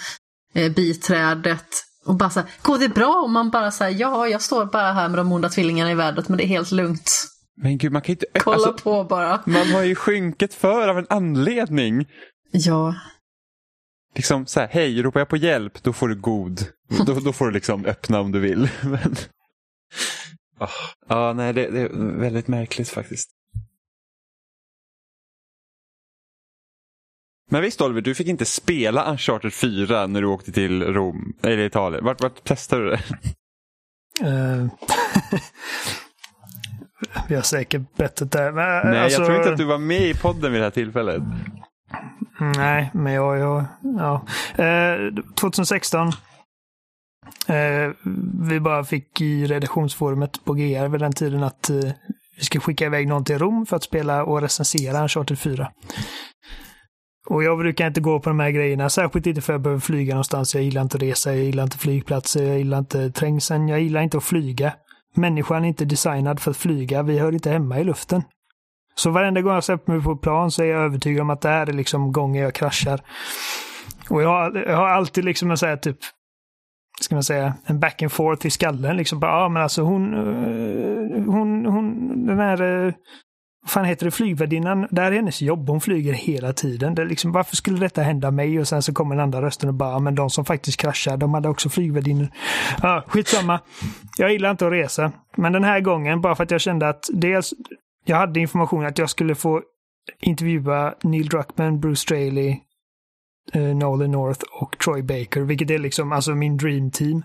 [0.53, 1.65] eh, biträdet
[2.05, 3.21] och bara så här, går det bra?
[3.23, 5.95] Och man bara så här, ja, jag står bara här med de onda tvillingarna i
[5.95, 7.11] vädret men det är helt lugnt.
[7.61, 8.25] Men gud, man kan inte...
[8.33, 9.43] Kolla Alltså, på bara.
[9.45, 12.05] man har ju skynket för av en anledning.
[12.51, 12.95] Ja,
[14.15, 16.59] liksom så här, hej, ropar jag på hjälp, då får du god.
[17.05, 18.69] Då, då får du liksom öppna om du vill.
[18.83, 19.15] Men...
[20.57, 20.69] Ah,
[21.07, 23.29] Ja, nej, det, det är väldigt märkligt faktiskt.
[27.51, 31.65] Men visst Oliver, du fick inte spela Uncharted 4 när du åkte till Rom, eller
[31.65, 32.05] Italien.
[32.05, 33.03] Vart, vart testade du det?
[37.27, 38.51] Vi har säkert bettat det.
[38.51, 40.71] Men, Nej, alltså, jag tror inte att du var med i podden vid det här
[40.71, 41.23] tillfället.
[42.39, 43.39] Nej, men jag...
[43.39, 44.25] jag ja.
[44.63, 46.07] Eh, 2016.
[47.47, 47.91] Eh,
[48.49, 51.91] vi bara fick i redaktionsforumet på GR vid den tiden att eh,
[52.37, 55.71] vi ska skicka iväg någon till Rom för att spela och recensera Uncharted 4.
[57.29, 59.79] Och jag brukar inte gå på de här grejerna, särskilt inte för att jag behöver
[59.79, 60.55] flyga någonstans.
[60.55, 64.01] Jag gillar inte att resa, jag gillar inte flygplatser, jag gillar inte trängseln, jag gillar
[64.01, 64.73] inte att flyga.
[65.15, 68.23] Människan är inte designad för att flyga, vi hör inte hemma i luften.
[68.95, 71.41] Så varenda gång jag sätter mig på ett plan så är jag övertygad om att
[71.41, 73.01] det här är liksom gången jag kraschar.
[74.09, 75.97] Och jag har, jag har alltid liksom en så här typ,
[77.01, 78.97] ska man säga, en back and forth i skallen.
[78.97, 82.93] Liksom bara, ja men alltså hon, eh, hon, hon, den här, eh,
[83.61, 86.95] vad fan heter det, flygvärdinnan, det här är hennes jobb, hon flyger hela tiden.
[86.95, 88.59] Det är liksom, varför skulle detta hända mig?
[88.59, 91.33] Och sen så kommer den andra rösten och bara, men de som faktiskt kraschar, de
[91.33, 92.27] hade också flygvärdinnor.
[92.81, 93.59] Ja, skitsamma.
[94.17, 95.11] Jag gillar inte att resa.
[95.35, 97.53] Men den här gången, bara för att jag kände att dels,
[98.05, 99.61] jag hade information att jag skulle få
[100.19, 102.57] intervjua Neil Druckmann, Bruce Straley,
[103.53, 107.23] eh, Nolan North och Troy Baker, vilket är liksom alltså min dream team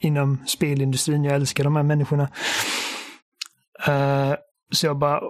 [0.00, 1.24] inom spelindustrin.
[1.24, 2.28] Jag älskar de här människorna.
[3.88, 4.34] Uh,
[4.72, 5.20] så jag bara,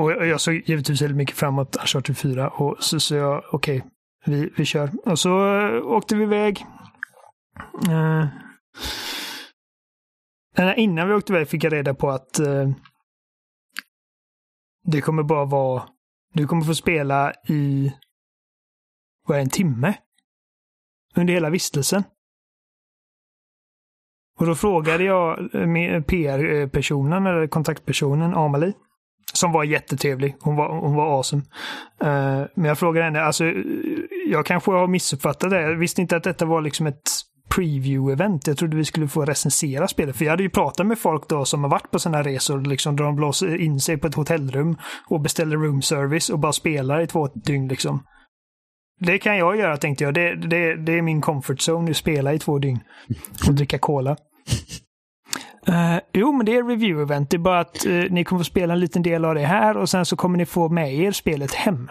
[0.00, 3.84] och jag såg givetvis väldigt mycket framåt Uncharted 4 och så sa jag okej,
[4.24, 4.90] vi, vi kör.
[5.04, 6.66] Och så eh, åkte vi iväg.
[7.88, 8.26] Eh,
[10.58, 12.70] eh, innan vi åkte iväg fick jag reda på att eh,
[14.84, 15.88] det kommer bara vara,
[16.34, 17.92] du kommer få spela i,
[19.26, 19.94] vad är det, en timme?
[21.14, 22.02] Under hela vistelsen.
[24.38, 28.72] Och då frågade jag eh, PR-personen, eller kontaktpersonen, Amalie,
[29.32, 30.36] som var jättetrevlig.
[30.40, 31.42] Hon var, hon var awesome.
[32.04, 33.44] Uh, men jag frågade henne, alltså,
[34.26, 35.62] jag kanske har missuppfattat det.
[35.62, 37.10] Jag visste inte att detta var liksom ett
[37.54, 38.40] preview-event.
[38.46, 40.16] Jag trodde vi skulle få recensera spelet.
[40.16, 42.96] För jag hade ju pratat med folk då som har varit på sådana resor, liksom,
[42.96, 44.76] där de blåser in sig på ett hotellrum
[45.08, 47.68] och beställer room service och bara spelar i två dygn.
[47.68, 48.02] Liksom.
[49.00, 50.14] Det kan jag göra tänkte jag.
[50.14, 52.80] Det, det, det är min comfort zone, att spela i två dygn
[53.48, 54.16] och dricka cola.
[55.68, 57.26] Uh, jo, men det är review-event.
[57.30, 59.76] Det är bara att uh, ni kommer få spela en liten del av det här
[59.76, 61.90] och sen så kommer ni få med er spelet hem.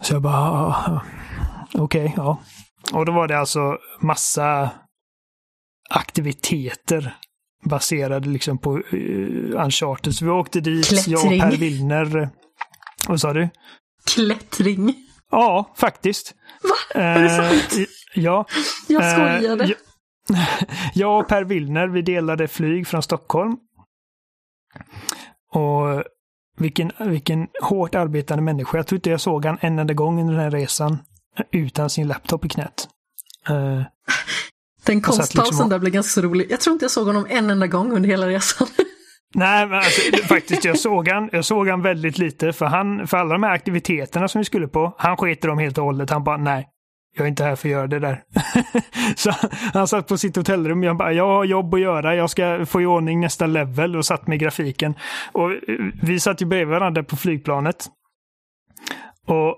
[0.00, 1.02] Så jag bara, uh,
[1.74, 2.38] okej, okay, ja.
[2.92, 4.70] Och då var det alltså massa
[5.90, 7.16] aktiviteter
[7.64, 10.14] baserade liksom på uh, Uncharted.
[10.14, 11.14] Så vi åkte dit, Klättring.
[11.14, 12.30] jag och Per Willner.
[13.08, 13.48] Vad sa du?
[14.04, 14.94] Klättring.
[15.30, 16.34] Ja, faktiskt.
[16.62, 17.00] Va?
[17.00, 17.88] Är det sant?
[18.14, 18.46] Ja.
[18.88, 19.74] Jag skojade.
[20.94, 23.56] Jag och Per Willner, vi delade flyg från Stockholm.
[25.52, 26.04] Och
[26.58, 28.76] vilken, vilken hårt arbetande människa.
[28.76, 30.98] Jag tror inte jag såg han en enda gång under den här resan
[31.50, 32.88] utan sin laptop i knät.
[33.50, 33.82] Uh,
[34.86, 35.68] den konstpausen liksom...
[35.68, 36.46] där blev ganska rolig.
[36.50, 38.68] Jag tror inte jag såg honom en enda gång under hela resan.
[39.34, 43.16] Nej, men alltså, faktiskt jag såg han, jag såg han väldigt lite för han, för
[43.16, 46.10] alla de här aktiviteterna som vi skulle på, han sket dem helt och hållet.
[46.10, 46.68] Han bara nej,
[47.16, 48.24] jag är inte här för att göra det där.
[49.16, 49.30] så
[49.72, 50.82] han satt på sitt hotellrum.
[50.82, 52.14] Jag bara, jag har jobb att göra.
[52.14, 54.94] Jag ska få i ordning nästa level och satt med grafiken.
[55.32, 55.50] Och
[56.02, 57.86] vi satt ju bredvid varandra på flygplanet.
[59.26, 59.56] Och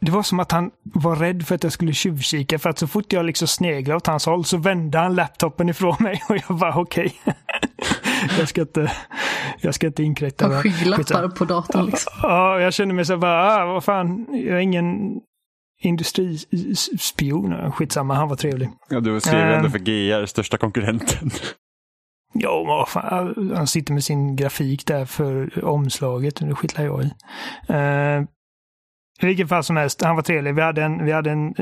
[0.00, 2.86] det var som att han var rädd för att jag skulle tjuvkika för att så
[2.86, 6.58] fort jag liksom sneglade åt hans håll så vände han laptopen ifrån mig och jag
[6.58, 7.14] bara okej.
[7.22, 7.34] Okay.
[8.38, 8.92] jag ska inte,
[9.60, 10.46] jag ska inte inkräkta.
[10.46, 12.12] Och skygglappar på datorn liksom.
[12.22, 15.20] Ja, jag kände mig så bara, ah, vad fan, jag är ingen
[15.82, 17.72] industrispion.
[17.72, 18.70] Skitsamma, han var trevlig.
[18.88, 21.30] Ja, du skrev ändå för GR, största konkurrenten.
[22.34, 23.52] Ja, fan.
[23.56, 26.36] Han sitter med sin grafik där för omslaget.
[26.36, 27.10] Det skitlar jag i.
[27.70, 28.26] Uh,
[29.20, 30.54] i vilket fall som helst, han var trevlig.
[30.54, 31.54] Vi hade en, vi hade en,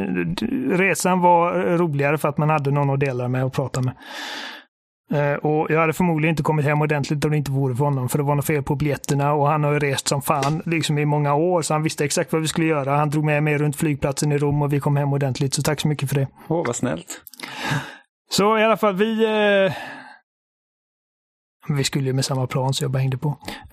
[0.71, 3.95] resan var roligare för att man hade någon att dela med och prata med.
[5.15, 8.09] Uh, och jag hade förmodligen inte kommit hem ordentligt om det inte vore för honom.
[8.09, 11.05] För det var något fel på biljetterna och han har rest som fan liksom i
[11.05, 11.63] många år.
[11.63, 12.97] Så han visste exakt vad vi skulle göra.
[12.97, 15.55] Han drog med mig runt flygplatsen i Rom och vi kom hem ordentligt.
[15.55, 16.29] Så tack så mycket för det.
[16.49, 17.21] Åh, oh, vad snällt.
[18.31, 19.27] Så i alla fall, vi...
[19.27, 19.73] Uh,
[21.69, 23.29] vi skulle ju med samma plan så jag bara hängde på.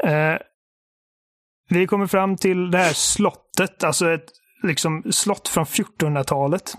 [0.06, 0.38] Uh,
[1.69, 4.26] vi kommer fram till det här slottet, alltså ett
[4.63, 6.76] liksom slott från 1400-talet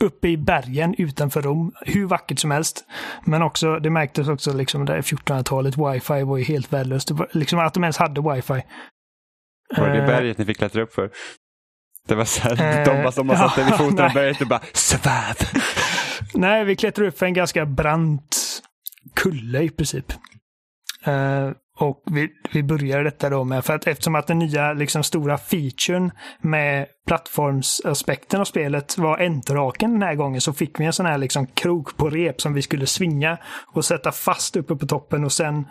[0.00, 1.72] uppe i bergen utanför Rom.
[1.80, 2.84] Hur vackert som helst.
[3.24, 7.10] Men också, det märktes också liksom det 1400-talet, wifi var ju helt värdelöst.
[7.32, 8.62] Liksom att de ens hade wifi.
[9.76, 11.10] Var det uh, berget ni fick klättra upp för?
[12.08, 14.48] Det var så här, uh, de bara som man satte vid foten av berget och
[14.48, 15.36] bara sväv.
[16.34, 18.62] nej, vi klättrade upp för en ganska brant
[19.14, 20.12] kulle i princip.
[21.78, 25.38] Och vi, vi började detta då med, för att eftersom att den nya liksom stora
[25.38, 26.10] featuren
[26.40, 31.18] med plattformsaspekten av spelet var entraken den här gången så fick vi en sån här
[31.18, 35.32] liksom krok på rep som vi skulle svinga och sätta fast uppe på toppen och
[35.32, 35.68] sen,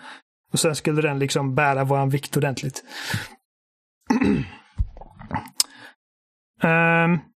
[0.54, 2.84] och sen skulle den liksom bära våran vikt ordentligt.
[6.63, 7.20] um,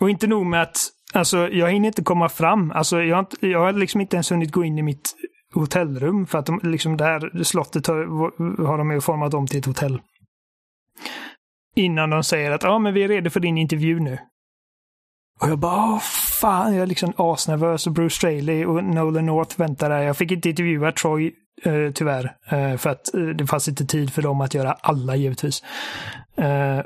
[0.00, 0.76] och inte nog med att
[1.12, 2.70] Alltså, jag hinner inte komma fram.
[2.70, 5.14] Alltså, jag, har inte, jag har liksom inte ens hunnit gå in i mitt
[5.54, 9.66] hotellrum för att de, liksom där, slottet har, har de ju format om till ett
[9.66, 10.00] hotell.
[11.76, 14.18] Innan de säger att ja, men vi är redo för din intervju nu.
[15.40, 15.98] Och jag bara, åh
[16.40, 20.02] fan, jag är liksom asnervös och Bruce Straley och Nolan North väntar där.
[20.02, 21.32] Jag fick inte intervjua Troy
[21.64, 25.16] eh, tyvärr, eh, för att eh, det fanns inte tid för dem att göra alla
[25.16, 25.62] givetvis.
[26.36, 26.80] Eh,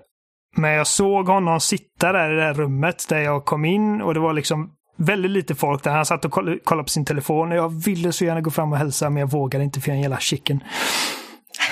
[0.57, 4.15] men jag såg honom sitta där i det här rummet där jag kom in och
[4.15, 4.71] det var liksom
[5.05, 5.91] väldigt lite folk där.
[5.91, 6.33] Han satt och
[6.65, 9.31] kollade på sin telefon och jag ville så gärna gå fram och hälsa men jag
[9.31, 10.65] vågade inte för jag är en jävla chicken.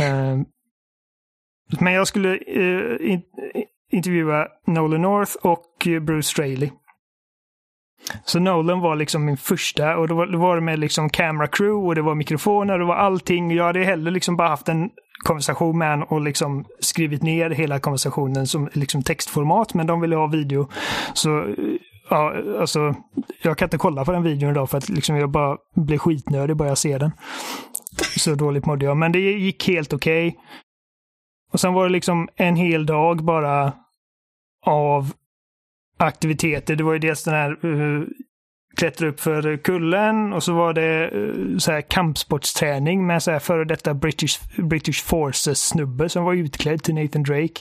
[0.01, 0.43] Uh,
[1.81, 3.23] men jag skulle uh, in,
[3.93, 6.71] intervjua Nolan North och Bruce Straley.
[8.25, 11.47] Så Nolan var liksom min första och då var, då var det med liksom camera
[11.47, 13.51] crew och det var mikrofoner och det var allting.
[13.51, 14.91] Jag hade heller liksom bara haft en
[15.25, 20.17] konversation med honom och liksom skrivit ner hela konversationen som liksom textformat men de ville
[20.17, 20.69] ha video.
[21.15, 21.55] Så
[22.11, 22.95] ja, alltså,
[23.43, 26.57] jag kan inte kolla på den videon idag för att liksom jag bara blir skitnödig
[26.57, 27.13] bara jag ser den.
[28.17, 30.29] Så dåligt mådde jag, men det gick helt okej.
[30.29, 30.41] Okay.
[31.53, 33.73] Och sen var det liksom en hel dag bara
[34.67, 35.13] av
[35.99, 36.77] aktiviteter.
[36.77, 38.07] Det var ju dels den här uh,
[38.77, 43.39] klättra upp för kullen och så var det uh, så här kampsportsträning med så här
[43.39, 47.61] före detta British, British Forces-snubbe som var utklädd till Nathan Drake.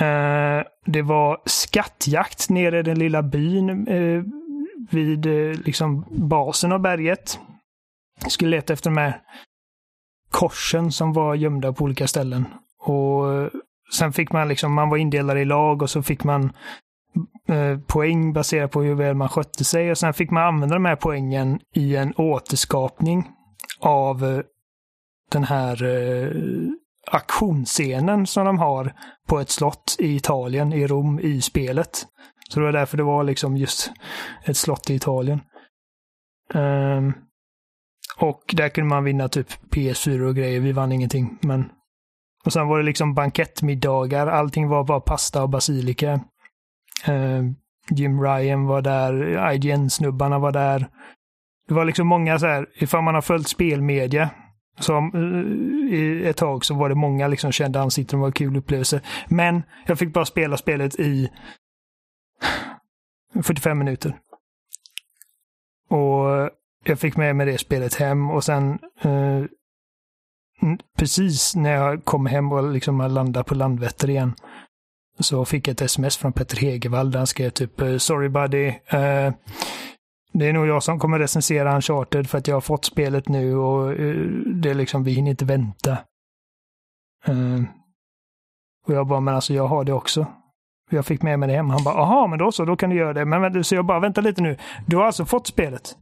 [0.00, 4.22] Eh, det var skattjakt nere i den lilla byn eh,
[4.90, 7.38] vid eh, liksom basen av berget.
[8.22, 9.20] Jag skulle leta efter de här
[10.30, 12.46] korsen som var gömda på olika ställen.
[12.80, 13.50] Och
[13.92, 16.52] sen fick man liksom, man var indelad i lag och så fick man
[17.86, 19.90] poäng baserat på hur väl man skötte sig.
[19.90, 23.28] Och sen fick man använda de här poängen i en återskapning
[23.80, 24.42] av
[25.30, 25.76] den här
[27.12, 28.92] aktionsscenen som de har
[29.28, 32.06] på ett slott i Italien, i Rom, i spelet.
[32.48, 33.92] Så det var därför det var liksom just
[34.44, 35.40] ett slott i Italien.
[36.54, 37.14] Um,
[38.16, 40.60] och där kunde man vinna typ PS4 och grejer.
[40.60, 41.70] Vi vann ingenting, men...
[42.44, 44.26] Och sen var det liksom bankettmiddagar.
[44.26, 46.12] Allting var bara pasta och basilika.
[47.08, 47.42] Uh,
[47.90, 50.88] Jim Ryan var där, IGN-snubbarna var där.
[51.68, 54.30] Det var liksom många så här, ifall man har följt spelmedia
[54.78, 58.32] som eh, i ett tag så var det många liksom kända ansikten, det var en
[58.32, 59.00] kul upplevelse.
[59.28, 61.30] Men jag fick bara spela spelet i
[63.42, 64.18] 45 minuter.
[65.88, 66.50] Och
[66.84, 69.44] jag fick med mig det spelet hem och sen eh,
[70.98, 74.34] precis när jag kom hem och liksom landade på Landvetter igen
[75.18, 78.66] så fick jag ett sms från Petter Hegevall där han skrev typ eh, “Sorry buddy,
[78.86, 79.32] eh,
[80.32, 83.56] det är nog jag som kommer recensera Uncharted för att jag har fått spelet nu
[83.56, 84.16] och eh,
[84.46, 85.98] det är liksom, vi hinner inte vänta.”
[87.28, 87.62] uh,
[88.86, 90.26] Och jag bara “Men alltså jag har det också.”
[90.90, 91.70] Jag fick med mig det hem.
[91.70, 94.00] Han bara “Jaha, men då så, då kan du göra det.” Men så jag bara
[94.00, 95.96] “Vänta lite nu, du har alltså fått spelet?”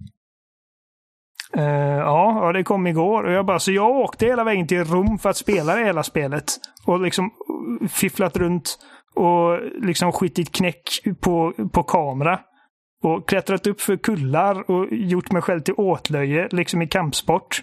[1.56, 1.64] Uh,
[1.98, 3.24] ja, ja, det kom igår.
[3.24, 6.02] Och jag bara, så jag åkte hela vägen till Rom för att spela det hela
[6.02, 6.44] spelet.
[6.86, 7.30] Och liksom
[7.88, 8.78] fifflat runt
[9.14, 10.82] och liksom skitit knäck
[11.20, 12.40] på, på kamera.
[13.02, 17.62] Och klättrat upp för kullar och gjort mig själv till åtlöje, liksom i kampsport.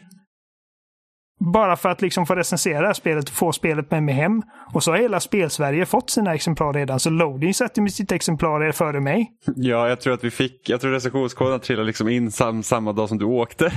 [1.39, 4.41] Bara för att liksom få recensera spelet och få spelet med mig hem.
[4.73, 8.71] Och så har hela Spelsverige fått sina exemplar redan, så Loading satte med sitt exemplar
[8.71, 9.31] före mig.
[9.55, 13.09] Ja, jag tror att vi fick, jag tror recensionskoden trillade liksom in sam, samma dag
[13.09, 13.71] som du åkte.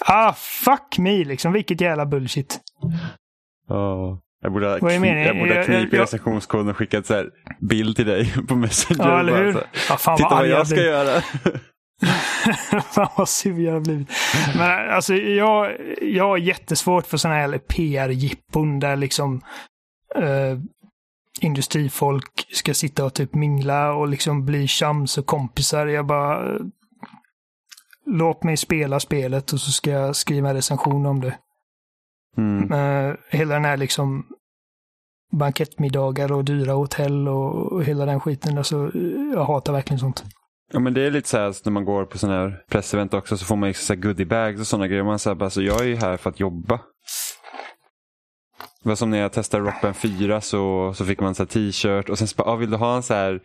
[0.00, 2.60] Ah, fuck me liksom, vilket jävla bullshit.
[3.68, 3.94] Ja.
[3.94, 4.18] Oh.
[4.42, 8.06] Jag borde ha, kni jag borde ha knipit recensionskoden och skickat så här bild till
[8.06, 9.08] dig på Messenger.
[9.08, 9.62] Ja, eller hur?
[9.88, 10.92] Ja, fan Titta vad, vad jag ska blivit.
[10.92, 11.20] göra.
[12.82, 14.08] fan vad sur jag har blivit.
[14.56, 15.72] Men alltså jag,
[16.02, 19.40] jag har jättesvårt för sådana här PR-jippon där liksom
[20.18, 20.58] uh,
[21.40, 25.86] industrifolk ska sitta och typ mingla och liksom bli chams och kompisar.
[25.86, 26.58] Jag bara...
[28.06, 31.38] Låt mig spela spelet och så ska jag skriva en recension om det.
[32.36, 32.72] Mm.
[32.72, 34.26] Uh, hela den här liksom
[35.32, 38.58] bankettmiddagar och dyra hotell och, och hela den skiten.
[38.58, 38.90] Alltså,
[39.34, 40.24] jag hatar verkligen sånt.
[40.72, 43.36] Ja men det är lite så här när man går på sådana här pressevent också
[43.36, 45.02] så får man ju så goodiebags och sådana grejer.
[45.02, 46.80] Man säger bara så jag är ju här för att jobba.
[48.82, 52.18] Det var som när jag testade Rockband 4 så, så fick man en t-shirt och
[52.18, 53.40] sen så bara, ah, vill du ha en så här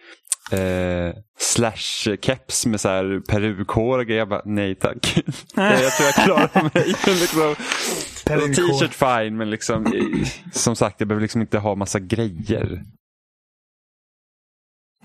[0.52, 4.20] eh, slash-keps med så här perukhår och grejer?
[4.20, 5.18] Jag bara, nej tack.
[5.56, 6.72] jag tror jag klarar mig.
[8.48, 9.94] liksom, T-shirt fine men liksom,
[10.52, 12.84] som sagt jag behöver liksom inte ha massa grejer.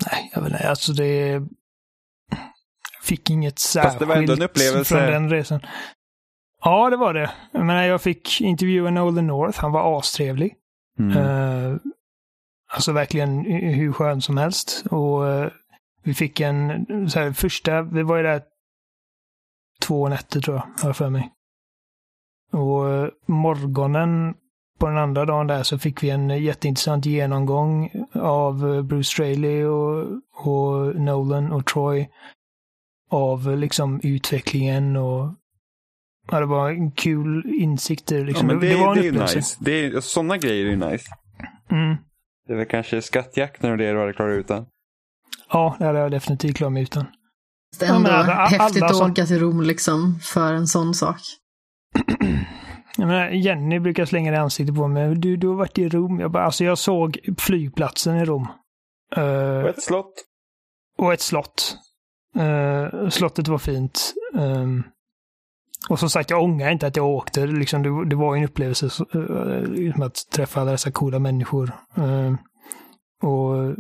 [0.07, 0.69] Nej, jag vet inte.
[0.69, 1.43] Alltså det
[3.03, 4.95] fick inget särskilt Fast det var ändå en upplevelse.
[4.95, 5.61] från den resan.
[6.65, 7.31] Ja, det var det.
[7.53, 9.61] Menar, jag fick intervjua Nolan North.
[9.61, 10.55] Han var astrevlig.
[10.99, 11.17] Mm.
[11.17, 11.77] Uh,
[12.71, 14.85] alltså verkligen hur skön som helst.
[14.91, 15.47] Och uh,
[16.03, 18.43] vi fick en, så här, första, vi var ju där
[19.81, 21.31] två nätter tror jag, har jag för mig.
[22.53, 24.35] Och uh, morgonen
[24.79, 30.07] på den andra dagen där så fick vi en jätteintressant genomgång av Bruce Straley och,
[30.33, 32.09] och Nolan och Troy
[33.11, 35.35] av liksom utvecklingen och
[36.31, 38.11] ja, det var en kul insikt.
[38.11, 38.49] Liksom.
[38.49, 39.57] Ja, men det, det det är nice.
[39.61, 41.11] Det är, sådana grejer är nice.
[41.71, 41.97] Mm.
[42.51, 44.67] Det är väl kanske skattjakten och det du hade klarat utan.
[45.49, 47.07] Ja, det hade jag definitivt klarat mig utan.
[47.79, 50.95] Det är ändå ja, alla, häftigt alla att åka till Rom liksom för en sån
[50.95, 51.17] sak.
[52.99, 55.15] menar, Jenny brukar slänga det i ansiktet på mig.
[55.15, 56.21] Du, du har varit i Rom.
[56.21, 58.49] Jag bara, alltså jag såg flygplatsen i Rom.
[59.19, 60.15] Uh, och ett slott.
[60.99, 61.77] Och ett slott.
[62.39, 64.15] Uh, slottet var fint.
[64.35, 64.85] Um,
[65.89, 67.47] och som sagt, jag ångrar inte att jag åkte.
[67.47, 71.73] Liksom, det, det var en upplevelse uh, att träffa alla dessa coola människor.
[71.99, 72.35] Uh,
[73.23, 73.75] och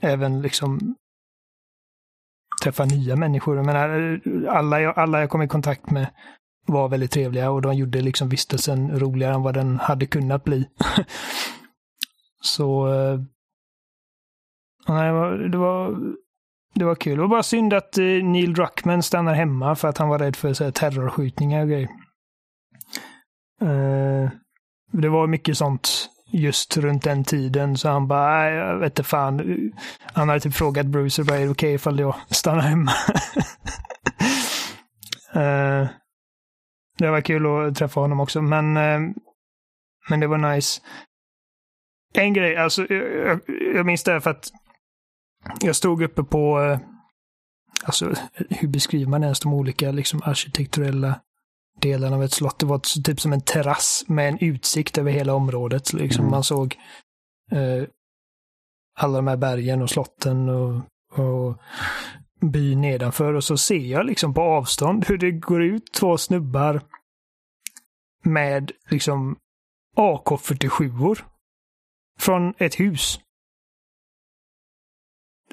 [0.00, 0.96] även liksom
[2.62, 3.56] träffa nya människor.
[3.56, 6.06] Jag menar, alla, jag, alla jag kom i kontakt med
[6.66, 10.68] var väldigt trevliga och de gjorde liksom vistelsen roligare än vad den hade kunnat bli.
[12.42, 12.94] Så...
[12.94, 13.20] Eh,
[14.88, 15.98] nej, det var, det var
[16.80, 17.16] det var kul.
[17.16, 20.36] Det var bara synd att eh, Neil Druckmann stannar hemma för att han var rädd
[20.36, 21.88] för så här, terrorskjutningar och grejer.
[23.62, 24.30] Uh,
[24.92, 29.72] det var mycket sånt just runt den tiden så han bara, jag vet inte fan.
[30.02, 32.92] Han hade typ frågat Bruce, bara, är det okej okay ifall jag stannar hemma?
[35.36, 35.88] uh,
[36.98, 39.10] det var kul att träffa honom också, men, uh,
[40.08, 40.80] men det var nice.
[42.14, 43.40] en grej, alltså jag,
[43.74, 44.50] jag minns det här för att
[45.60, 46.78] jag stod uppe på, eh,
[47.84, 48.14] alltså
[48.50, 51.20] hur beskriver man ens de olika liksom arkitekturella
[51.80, 52.58] delarna av ett slott?
[52.58, 55.92] Det var typ som en terrass med en utsikt över hela området.
[55.92, 56.30] Liksom Mm.
[56.30, 56.76] Man såg
[57.50, 57.84] eh,
[58.98, 60.82] alla de här bergen och slotten och,
[61.18, 61.56] och
[62.40, 66.82] byn nedanför och så ser jag liksom på avstånd hur det går ut två snubbar
[68.22, 69.36] med liksom
[69.96, 71.18] AK47
[72.18, 73.20] från ett hus.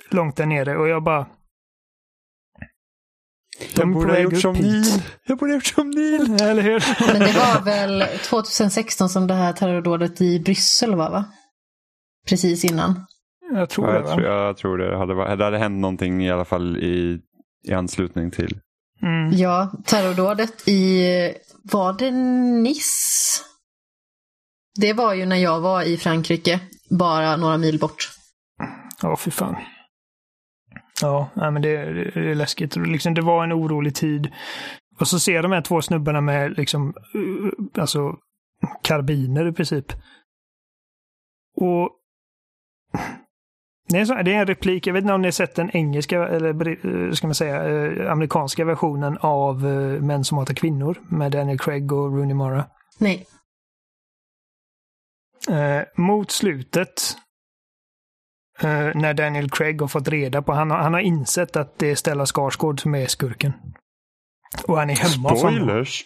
[0.10, 1.26] Långt där nere och jag bara...
[3.76, 4.54] Jag borde ha gjort som.
[4.56, 5.04] Neil.
[5.26, 6.41] Jag borde ha gjort som Neil.
[6.41, 6.84] Eller hur?
[7.14, 11.26] Men det var väl 2016 som det här terrordådet i Bryssel var va?
[12.28, 13.06] Precis innan.
[13.54, 14.14] Jag tror Ja, det jag, va?
[14.16, 14.98] tror, jag tror det.
[14.98, 17.20] Hade, varit- det hade hänt någonting i alla fall i,
[17.68, 18.60] i anslutning till.
[19.02, 19.32] Mm.
[19.32, 21.02] Ja, terrordådet i,
[21.64, 22.12] var det
[22.62, 23.43] Nice?
[24.80, 28.10] Det var ju när jag var i Frankrike, bara några mil bort.
[29.02, 29.56] Ja, fy fan.
[31.02, 32.76] Ja, men det, det, är läskigt.
[32.76, 34.32] Liksom, det var en orolig tid.
[35.00, 38.16] Och så ser de här två snubbarna med liksom, uh, alltså,
[38.84, 39.86] karbiner i princip.
[41.58, 41.91] Och
[43.89, 45.72] det är, så, det är en replik, jag vet inte om ni har sett den
[45.72, 50.98] engelska, eller eh, ska man säga, eh, amerikanska versionen av eh, Män som hatar kvinnor
[51.10, 52.66] med Daniel Craig och Rooney Mara.
[52.98, 53.26] Nej.
[55.50, 57.22] Eh, mot slutet, eh,
[58.95, 61.95] när Daniel Craig har fått reda på, han har, han har insett att det är
[61.95, 63.53] Stella Skarsgård som är skurken.
[64.68, 65.36] Och han är hemma.
[65.36, 66.05] Spoilers!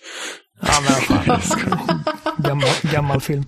[0.62, 2.04] Ja, men fan.
[2.38, 3.46] gammal, gammal film.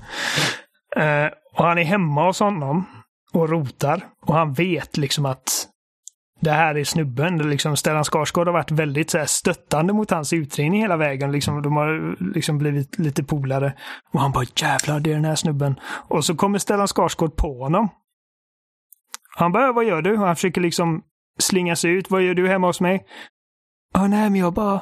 [0.95, 2.85] Eh, och han är hemma hos honom
[3.33, 4.05] och rotar.
[4.25, 5.67] Och han vet liksom att
[6.39, 7.37] det här är snubben.
[7.37, 11.31] Det Liksom Stellan Skarsgård har varit väldigt så här, stöttande mot hans utredning hela vägen.
[11.31, 13.73] Liksom, de har liksom blivit lite polare.
[14.13, 15.79] Och han bara jävlar, det är den här snubben.
[15.85, 17.89] Och så kommer Stellan Skarsgård på honom.
[19.35, 20.13] Han bara, vad gör du?
[20.13, 21.03] Och han försöker liksom
[21.39, 22.11] slinga sig ut.
[22.11, 23.05] Vad gör du hemma hos mig?
[23.93, 24.81] Ja, nej, men jag bara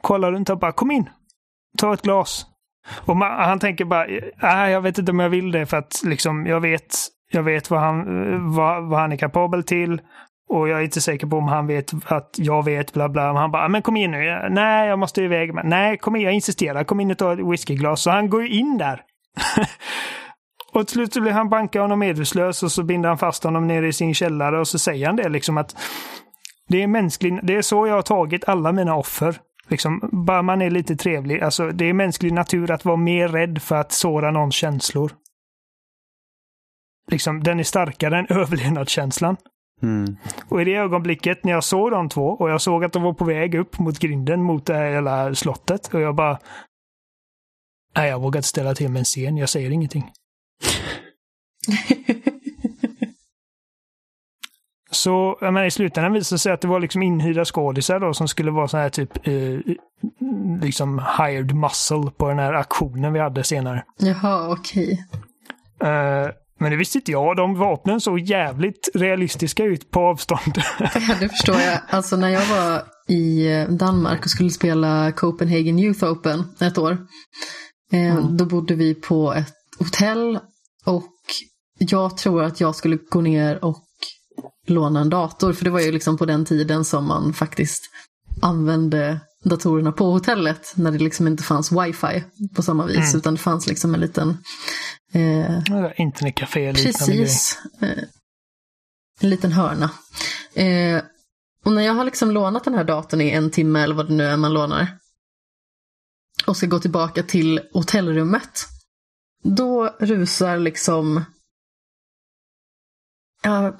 [0.00, 1.10] kollar runt och bara, kom in.
[1.78, 2.46] Ta ett glas.
[3.06, 4.06] Och man, han tänker bara,
[4.42, 6.96] nej, jag vet inte om jag vill det för att liksom, jag vet,
[7.32, 8.04] jag vet vad han,
[8.54, 10.00] vad, vad han är kapabel till.
[10.48, 13.26] Och jag är inte säker på om han vet att jag vet, bla bla.
[13.26, 14.48] Men han bara, men kom in nu.
[14.50, 15.54] Nej, jag måste iväg.
[15.54, 16.84] Men, nej, kom in, jag insisterar.
[16.84, 18.02] Kom in och ta ett whiskyglas.
[18.02, 19.02] Så han går ju in där.
[20.72, 23.66] och till slut så blir han banka honom medvetslös och så binder han fast honom
[23.66, 25.76] nere i sin källare och så säger han det liksom att
[26.68, 29.40] det är mänsklig, det är så jag har tagit alla mina offer.
[29.68, 31.40] Liksom, bara man är lite trevlig.
[31.40, 35.12] Alltså, det är mänsklig natur att vara mer rädd för att såra någons känslor.
[37.10, 39.36] Liksom, den är starkare än överlevnadskänslan.
[39.82, 40.16] Mm.
[40.48, 43.12] Och i det ögonblicket när jag såg de två och jag såg att de var
[43.12, 46.38] på väg upp mot grinden mot det här hela slottet och jag bara...
[47.96, 49.36] Nej, jag vågar inte ställa till med en scen.
[49.36, 50.10] Jag säger ingenting.
[54.92, 58.14] Så jag menar, i slutändan visade det sig att det var liksom inhyrda skådisar då
[58.14, 59.58] som skulle vara så här typ eh,
[60.62, 63.84] liksom hired muscle på den här aktionen vi hade senare.
[63.98, 65.04] Jaha, okej.
[65.82, 66.28] Eh,
[66.60, 67.36] men det visste inte jag.
[67.36, 70.58] De vapnen såg jävligt realistiska ut på avstånd.
[70.80, 71.80] Ja, det förstår jag.
[71.88, 76.98] Alltså när jag var i Danmark och skulle spela Copenhagen Youth Open ett år.
[77.92, 80.38] Eh, Då bodde vi på ett hotell
[80.86, 81.02] och
[81.80, 83.84] jag tror att jag skulle gå ner och
[84.66, 85.52] låna en dator.
[85.52, 87.82] För det var ju liksom på den tiden som man faktiskt
[88.42, 90.72] använde datorerna på hotellet.
[90.76, 92.24] När det liksom inte fanns wifi
[92.54, 93.14] på samma vis.
[93.14, 94.38] Utan det fanns liksom en liten
[95.12, 96.72] eh, Internetcafé.
[96.74, 97.58] Precis.
[97.80, 98.04] Eh,
[99.20, 99.90] En liten hörna.
[100.54, 101.02] Eh,
[101.64, 104.14] och när jag har liksom lånat den här datorn i en timme eller vad det
[104.14, 104.88] nu är man lånar.
[106.46, 108.66] Och ska gå tillbaka till hotellrummet.
[109.42, 111.24] Då rusar liksom
[113.42, 113.78] ja,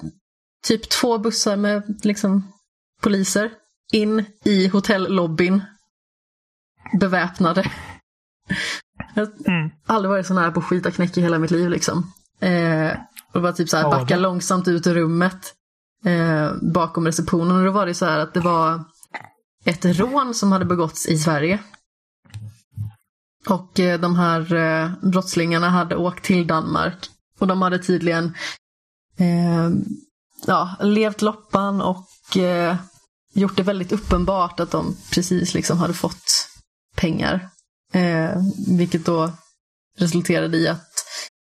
[0.67, 2.51] typ två bussar med liksom
[3.01, 3.51] poliser
[3.93, 5.61] in i hotellobbyn.
[6.99, 7.71] Beväpnade.
[9.15, 9.69] Jag har Mm.
[9.85, 12.11] aldrig varit så nära på skita knäck i hela mitt liv liksom.
[12.39, 12.91] Eh,
[13.33, 15.53] och var typ så här Ja, backa det- långsamt ut ur rummet.
[16.05, 17.57] Eh, bakom receptionen.
[17.57, 18.83] Och då var det så här att det var
[19.65, 21.59] ett rån som hade begåtts i Sverige.
[23.47, 27.09] Och eh, de här eh, brottslingarna hade åkt till Danmark.
[27.39, 28.33] Och de hade tydligen
[29.21, 29.69] eh,
[30.47, 32.75] ja, levt loppan och eh,
[33.33, 36.47] gjort det väldigt uppenbart att de precis liksom hade fått
[36.95, 37.49] pengar.
[37.93, 38.31] Eh,
[38.67, 39.31] vilket då
[39.97, 40.87] resulterade i att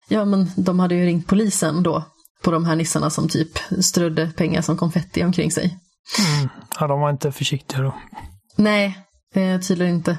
[0.08, 2.04] ja, men de hade ju ringt polisen då
[2.44, 3.50] på de här nissarna som typ
[3.82, 5.80] strödde pengar som konfetti omkring sig.
[6.20, 6.50] Mm.
[6.80, 7.96] Ja, de var inte försiktiga då.
[8.56, 9.00] Nej,
[9.36, 10.18] eh, tydligen inte.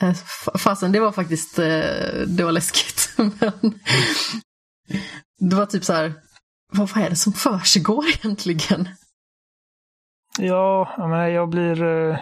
[0.00, 1.64] Eh, fa- fasen, det var faktiskt eh,
[2.26, 3.08] det var läskigt.
[3.16, 3.78] Men,
[5.50, 6.14] Det var typ så här,
[6.72, 8.88] vad, vad är det som försiggår egentligen?
[10.38, 11.82] Ja, jag, menar, jag blir...
[11.82, 12.18] Eh,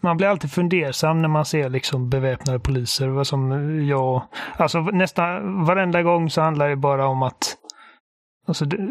[0.00, 3.08] man blir alltid fundersam när man ser liksom beväpnade poliser.
[3.08, 3.50] Vad som
[3.86, 4.22] jag...
[4.56, 7.56] Alltså nästan varenda gång så handlar det bara om att...
[8.46, 8.88] Alltså det,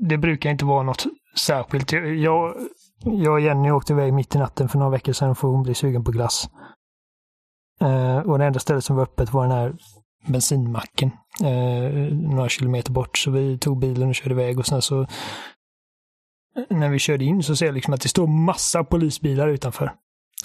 [0.00, 1.06] det brukar inte vara något
[1.38, 1.92] särskilt.
[1.92, 2.54] Jag,
[3.04, 5.74] jag och Jenny åkte iväg mitt i natten för några veckor sedan för hon blev
[5.74, 6.50] sugen på glass.
[7.80, 9.76] Eh, och det enda stället som var öppet var den här
[10.26, 11.10] bensinmacken.
[11.44, 13.18] Eh, några kilometer bort.
[13.18, 15.06] Så vi tog bilen och körde iväg och sen så
[16.70, 19.92] när vi körde in så ser jag liksom att det står massa polisbilar utanför.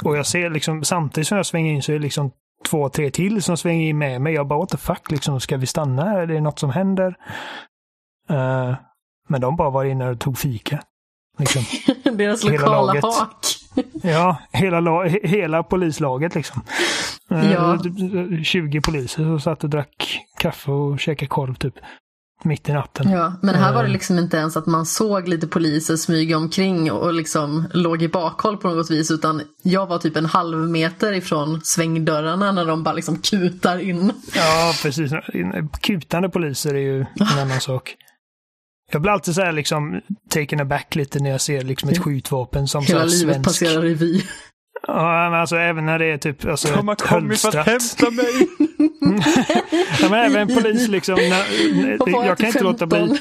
[0.04, 2.32] Och jag ser liksom, samtidigt som jag svänger in så är det liksom
[2.70, 4.34] två, tre till som svänger in med mig.
[4.34, 6.20] Jag bara what the fuck, liksom, ska vi stanna här?
[6.20, 7.16] Är det något som händer?
[8.30, 8.76] Eh,
[9.30, 10.84] men de bara var inne och tog fika.
[11.38, 11.64] Liksom.
[12.18, 13.46] Deras lokala hak.
[14.03, 16.61] Ja, hela, la- he- hela polislaget liksom.
[17.32, 17.78] Eh, Ja.
[17.78, 21.74] typ 20 poliser som satt och drack kaffe och käkade korv typ.
[22.43, 23.09] Mitt i natten.
[23.11, 23.93] Ja, men här var det Eh.
[23.93, 28.57] liksom inte ens att man såg lite poliser smyga omkring och liksom låg i bakhåll
[28.57, 32.93] på något vis, utan jag var typ en halv meter ifrån svängdörrarna när de bara
[32.95, 34.11] liksom kutar in.
[34.36, 35.11] Ja, precis.
[35.82, 37.95] Kutande poliser är ju en annan sak.
[38.92, 42.68] Jag blir alltid så här liksom taken aback lite när jag ser liksom ett skjutvapen
[42.68, 43.48] som så Hela här livet svensk.
[43.50, 44.24] passerar revy.
[44.88, 48.12] Ja, men alltså även när det är typ alltså, De har kommit för att hämta
[48.12, 48.48] mig.
[50.02, 51.16] Ja, men även polis liksom.
[51.16, 53.08] När, var jag kan inte låta 15.
[53.10, 53.20] bli.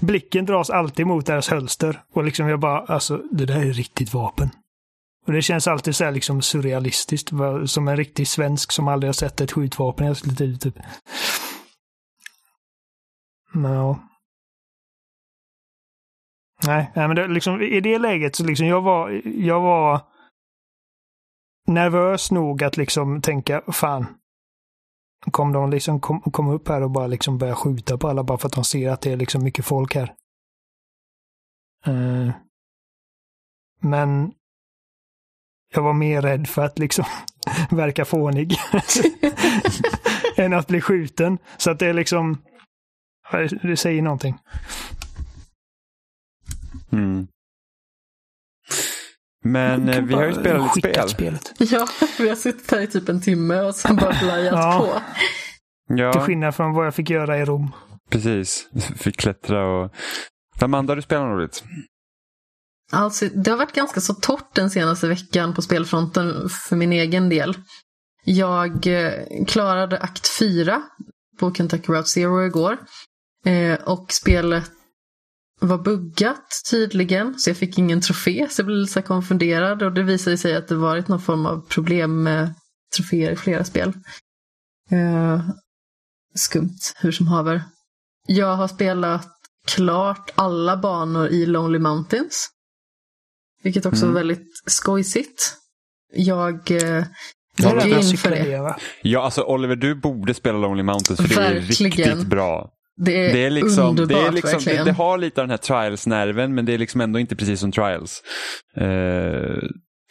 [0.00, 2.00] Blicken dras alltid mot deras hölster.
[2.14, 4.50] Och liksom jag bara, alltså det där är riktigt vapen.
[5.26, 7.30] Och det känns alltid så här liksom surrealistiskt.
[7.66, 10.74] Som en riktig svensk som aldrig har sett ett skjutvapen sitt liv typ.
[13.56, 13.98] No.
[16.66, 20.00] Nej, nej, men det, liksom, i det läget så liksom jag var, jag var
[21.66, 24.06] nervös nog att liksom tänka, fan.
[25.30, 28.38] Kom de liksom kom, kom upp här och bara liksom börja skjuta på alla bara
[28.38, 30.14] för att de ser att det är liksom mycket folk här.
[31.88, 32.30] Uh,
[33.80, 34.32] men
[35.74, 37.04] jag var mer rädd för att liksom
[37.70, 38.56] verka fånig
[40.36, 41.38] än att bli skjuten.
[41.56, 42.42] Så att det är liksom,
[43.62, 44.38] det- säger någonting.
[46.92, 47.26] Mm.
[49.44, 51.08] Men eh, vi har ju spelat lite spel.
[51.08, 51.52] spelet.
[51.58, 54.78] Ja, vi har suttit här i typ en timme och sen bara blajat Ja.
[54.78, 55.00] på.
[55.94, 57.70] Till Ja, skillnad från vad jag fick göra i Rom.
[58.10, 58.68] precis.
[58.96, 59.94] Fick klättra och...
[60.60, 61.64] Amanda, har du spelat något roligt?
[62.92, 67.28] Alltså, det har varit ganska så torrt den senaste veckan på spelfronten för min egen
[67.28, 67.54] del.
[68.24, 69.12] Jag eh,
[69.46, 70.82] klarade akt 4
[71.40, 72.76] på Kentucky Route Zero igår.
[73.46, 74.70] Eh, och spelet
[75.60, 78.46] var buggat tydligen, så jag fick ingen trofé.
[78.50, 81.46] Så jag blev lite så konfunderad och det visade sig att det varit någon form
[81.46, 82.54] av problem med
[82.96, 83.92] troféer i flera spel.
[84.90, 85.40] Eh,
[86.34, 87.62] skumt, hur som haver.
[88.26, 89.26] Jag har spelat
[89.66, 92.48] klart alla banor i Lonely Mountains.
[93.62, 94.14] Vilket också Mm.
[94.14, 95.56] var väldigt skojsigt.
[96.14, 97.04] Jag eh, är
[97.58, 98.76] gick jag in för det.
[99.02, 101.92] Ja, alltså Oliver, du borde spela Lonely Mountains för det är Verkligen.
[101.92, 102.70] riktigt bra.
[102.96, 104.84] Det är, Det är liksom, underbart det, är liksom det, verkligen.
[104.86, 107.72] det har lite av den här trials-nerven men det är liksom ändå inte precis som
[107.72, 108.22] trials.
[108.76, 109.62] Eh,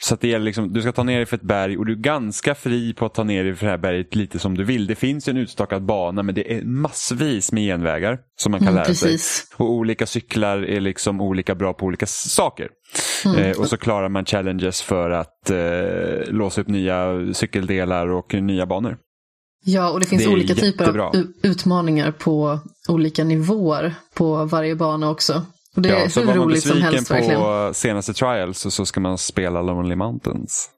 [0.02, 1.98] så det är liksom, du ska ta ner dig för ett berg och du är
[1.98, 4.88] ganska fri på att ta ner dig för det här berget lite som du vill.
[4.88, 8.68] Det finns ju en utstakad bana men det är massvis med genvägar som man kan
[8.68, 9.10] Mm, lära sig.
[9.10, 9.48] precis.
[9.58, 12.70] Och olika cyklar är liksom olika bra på olika saker.
[13.26, 13.38] Mm.
[13.40, 18.66] Eh, och så klarar man challenges för att eh, låsa upp nya cykeldelar och nya
[18.66, 18.98] banor.
[19.68, 21.08] Ja, och det finns Det är olika typer jättebra.
[21.08, 25.46] av u- utmaningar på olika nivåer på varje bana också.
[25.76, 27.74] Och det är så hur roligt som helst på verkligen.
[27.74, 30.70] senaste trials så, så ska man spela Lonely Mountains.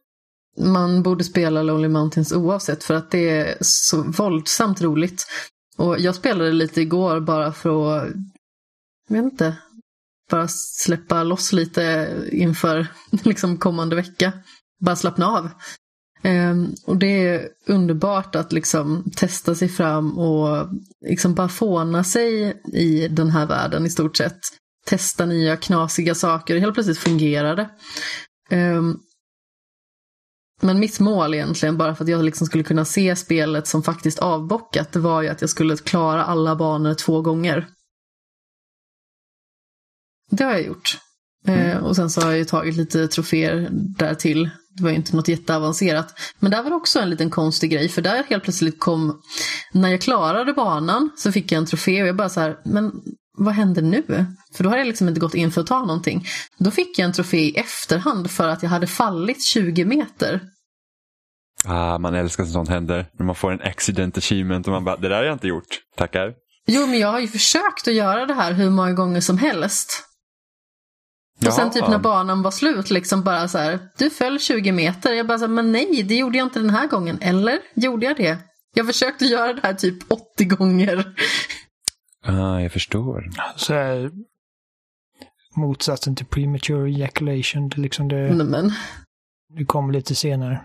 [0.60, 5.26] Man borde spela Lonely Mountains oavsett för att det är så våldsamt roligt.
[5.78, 8.08] Och jag spelade lite igår bara för att,
[9.10, 9.58] jag vet inte,
[10.32, 12.88] bara släppa loss lite inför
[13.24, 14.34] liksom kommande vecka.
[14.80, 15.50] Bara slappna av.
[16.22, 20.68] Ehm, och det är underbart att liksom testa sig fram och
[21.08, 24.40] liksom bara fåna sig i den här världen i stort sett.
[24.86, 27.70] Testa nya knasiga saker, helt plötsligt fungerar det.
[28.50, 28.98] Ehm,
[30.62, 34.20] men mitt mål egentligen, bara för att jag liksom skulle kunna se spelet som faktiskt
[34.20, 37.68] avbockat, det var ju att jag skulle klara alla banor två gånger.
[40.32, 40.98] Det har jag gjort.
[41.48, 44.50] Eh, och sen så har jag ju tagit lite troféer där till.
[44.78, 46.20] Det var ju inte något jätteavancerat.
[46.40, 49.22] Men där var det också en liten konstig grej, för där helt plötsligt kom,
[49.72, 52.92] när jag klarade banan så fick jag en trofé och jag bara så här, men
[53.38, 54.26] vad händer nu?
[54.54, 56.26] För då har jag liksom inte gått in för att ta någonting.
[56.58, 60.42] Då fick jag en trofé i efterhand för att jag hade fallit 20 meter.
[61.66, 63.06] Ah, man älskar när sånt händer.
[63.20, 65.68] När man får en accident achievement och man bara, det där har jag inte gjort.
[65.96, 66.34] Tackar.
[66.68, 70.07] Jo, men jag har ju försökt att göra det här hur många gånger som helst.
[71.46, 75.14] Och sen typ när banan var slut, liksom bara så här, du föll 20 meter.
[75.14, 77.18] Jag bara så här, men nej, det gjorde jag inte den här gången.
[77.22, 77.60] Eller?
[77.76, 78.38] Gjorde jag det?
[78.74, 81.14] Jag försökte göra det här typ 80 gånger.
[82.26, 83.30] Ah, jag förstår.
[83.56, 84.12] Så här,
[85.56, 87.70] motsatsen till premature ejaculation.
[87.70, 88.72] Det, liksom det, Nej, men.
[89.58, 90.62] det kommer lite senare.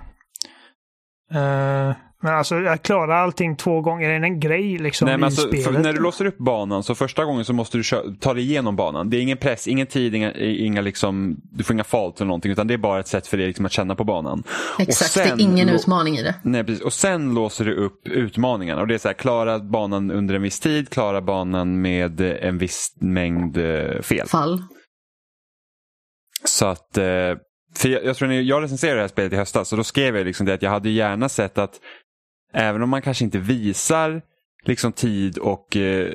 [1.33, 1.95] Eh,
[2.25, 5.49] men alltså, att klara allting två gånger är en grej liksom Nej, men i alltså,
[5.49, 5.83] för, spelet.
[5.83, 7.83] när du låser upp banan så första gången så måste du
[8.21, 9.11] ta dig igenom banan.
[9.11, 12.53] Det är ingen press, ingen tid, inga, inga liksom, du får inga fault eller någonting
[12.53, 14.43] utan det är bara ett sätt för dig liksom att känna på banan.
[14.79, 16.35] Exakt, sen det är ingen utmaning i det.
[16.43, 16.85] Nej, precis.
[16.85, 18.81] Och sen låser du upp utmaningarna.
[18.81, 22.59] Och det är så här, klara banan under en viss tid, klara banan med en
[22.59, 24.27] viss mängd eh, fel.
[24.27, 24.63] Fall.
[26.45, 27.05] Så att, eh,
[27.77, 30.17] för jag, jag tror när jag recenserade det här spelet i höstas och då skrev
[30.17, 31.81] jag liksom det att jag hade gärna sett att
[32.53, 34.23] även om man kanske inte visar
[34.65, 36.11] liksom tid och eh,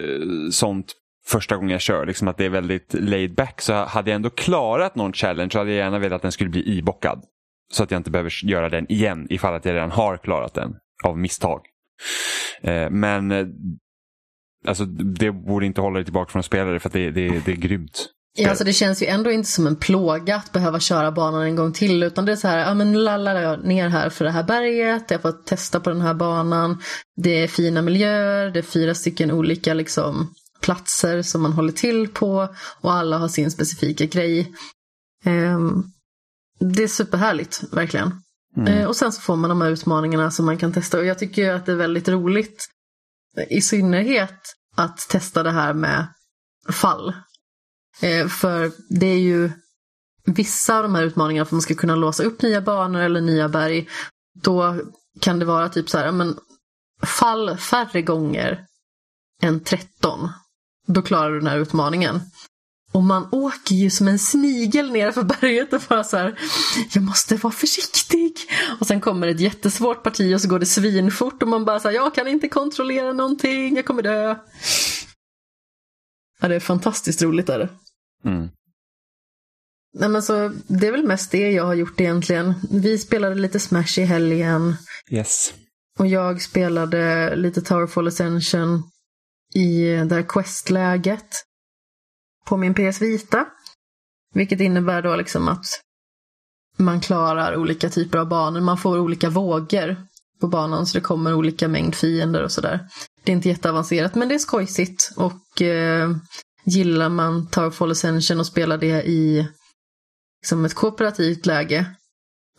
[0.51, 0.93] sånt
[1.27, 4.29] första gången jag kör, liksom att det är väldigt laid back så hade jag ändå
[4.29, 7.23] klarat någon challenge så hade jag gärna velat att den skulle bli ibockad.
[7.71, 10.75] Så att jag inte behöver göra den igen ifall att jag redan har klarat den
[11.03, 11.61] av misstag.
[12.61, 13.47] Eh, men eh,
[14.67, 17.45] alltså, det borde inte hålla dig tillbaka från att spela det för att det, det,
[17.45, 18.09] det är grymt.
[18.39, 21.55] Ja, alltså det känns ju ändå inte som en plåga att behöva köra banan en
[21.55, 22.03] gång till.
[22.03, 24.43] Utan det är så här, ja men nu lallar jag ner här för det här
[24.43, 26.81] berget, jag får testa på den här banan.
[27.15, 32.07] Det är fina miljöer, det är fyra stycken olika liksom, platser som man håller till
[32.07, 32.47] på.
[32.81, 34.53] Och alla har sin specifika grej.
[35.25, 35.83] Ehm,
[36.59, 38.11] det är superhärligt, verkligen.
[38.67, 40.97] Eh, och sen så får man de här utmaningarna som man kan testa.
[40.97, 42.65] Och jag tycker ju att det är väldigt roligt,
[43.49, 44.39] i synnerhet
[44.75, 46.07] att testa det här med
[46.71, 47.13] fall.
[48.01, 49.51] Eh, för det är ju
[50.25, 53.21] vissa av de här utmaningarna för att man ska kunna låsa upp nya banor eller
[53.21, 53.89] nya berg.
[54.41, 54.75] Då
[55.21, 56.37] kan det vara typ så här, ja, men
[57.05, 58.65] fall färre gånger
[59.41, 60.29] än 13.
[60.87, 62.21] Då klarar du den här utmaningen.
[62.91, 66.39] Och man åker ju som en snigel ner för berget och bara så här,
[66.93, 68.33] jag måste vara försiktig.
[68.79, 71.87] Och sen kommer ett jättesvårt parti och så går det svinfort och man bara så
[71.87, 74.35] här, jag kan inte kontrollera någonting, jag kommer dö.
[76.39, 77.69] Ja, det är fantastiskt roligt är det.
[78.27, 78.49] Mm.
[79.93, 82.53] Nej men så, det är väl mest det jag har gjort egentligen.
[82.71, 84.75] Vi spelade lite Smash i helgen.
[85.11, 85.53] Yes.
[85.99, 88.83] Och jag spelade lite Towerfall Ascension
[89.53, 91.27] i det här questläget.
[92.45, 93.45] På min PS Vita.
[94.33, 95.65] Vilket innebär då liksom att
[96.77, 98.61] man klarar olika typer av banor.
[98.61, 99.95] Man får olika vågor
[100.41, 102.87] på banan så det kommer olika mängd fiender och sådär.
[103.23, 106.09] Det är inte jätteavancerat men det är skojsigt och eh,
[106.67, 109.47] gillar man Towerfall Ascension och spelar det i
[110.41, 111.85] liksom ett kooperativt läge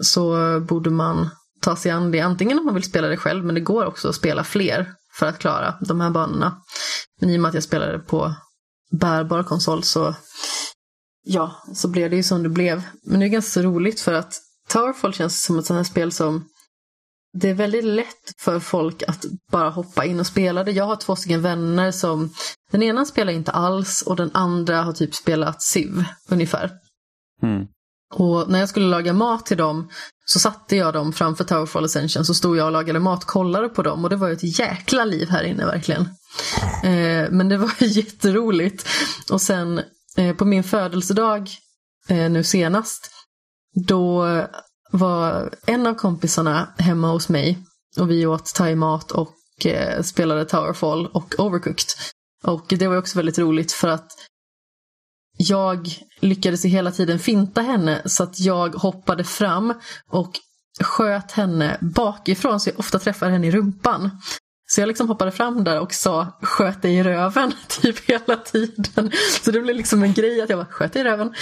[0.03, 1.31] så borde man
[1.61, 2.21] ta sig an det.
[2.21, 5.27] Antingen om man vill spela det själv, men det går också att spela fler för
[5.27, 6.63] att klara de här banorna.
[7.21, 8.35] Men i och med att jag spelade på
[8.91, 10.15] bärbar konsol så
[11.25, 12.83] ja, så blev det ju som det blev.
[13.05, 14.35] Men det är ganska så roligt för att
[14.69, 16.49] Towerfall känns som ett sånt här spel som
[17.33, 20.73] det är väldigt lätt för folk att bara hoppa in och spela det.
[20.73, 22.35] Jag har två stycken vänner som
[22.73, 26.71] den ena spelar inte alls och den andra har typ spelat Civ ungefär.
[27.43, 27.67] Mm.
[28.15, 29.91] Och när jag skulle laga mat till dem
[30.25, 33.83] så satte jag dem framför Towerfall Ascension så stod jag och lagade mat, kollade på
[33.83, 36.03] dem och det var ju ett jäkla liv här inne verkligen.
[36.83, 38.89] Eh, men det var jätteroligt.
[39.31, 39.81] Och sen
[40.17, 41.51] eh, på min födelsedag
[42.09, 43.11] eh, nu senast
[43.87, 44.27] då
[44.91, 47.59] var en av kompisarna hemma hos mig
[47.97, 51.87] och vi åt thaimat och eh, spelade Towerfall och Overcooked.
[52.45, 54.13] Och det var också väldigt roligt för att
[55.39, 55.89] jag
[56.21, 59.75] lyckades ju hela tiden finta henne så att jag hoppade fram
[60.11, 60.33] och
[60.81, 64.11] sköt henne bakifrån så jag ofta träffar henne i rumpan.
[64.71, 69.11] Så jag liksom hoppade fram där och sa sköt dig i röven typ hela tiden.
[69.43, 71.35] Så det blev liksom en grej att jag bara sköt dig i röven.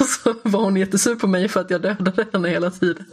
[0.00, 3.06] Och så var hon jättesur på mig för att jag dödade henne hela tiden.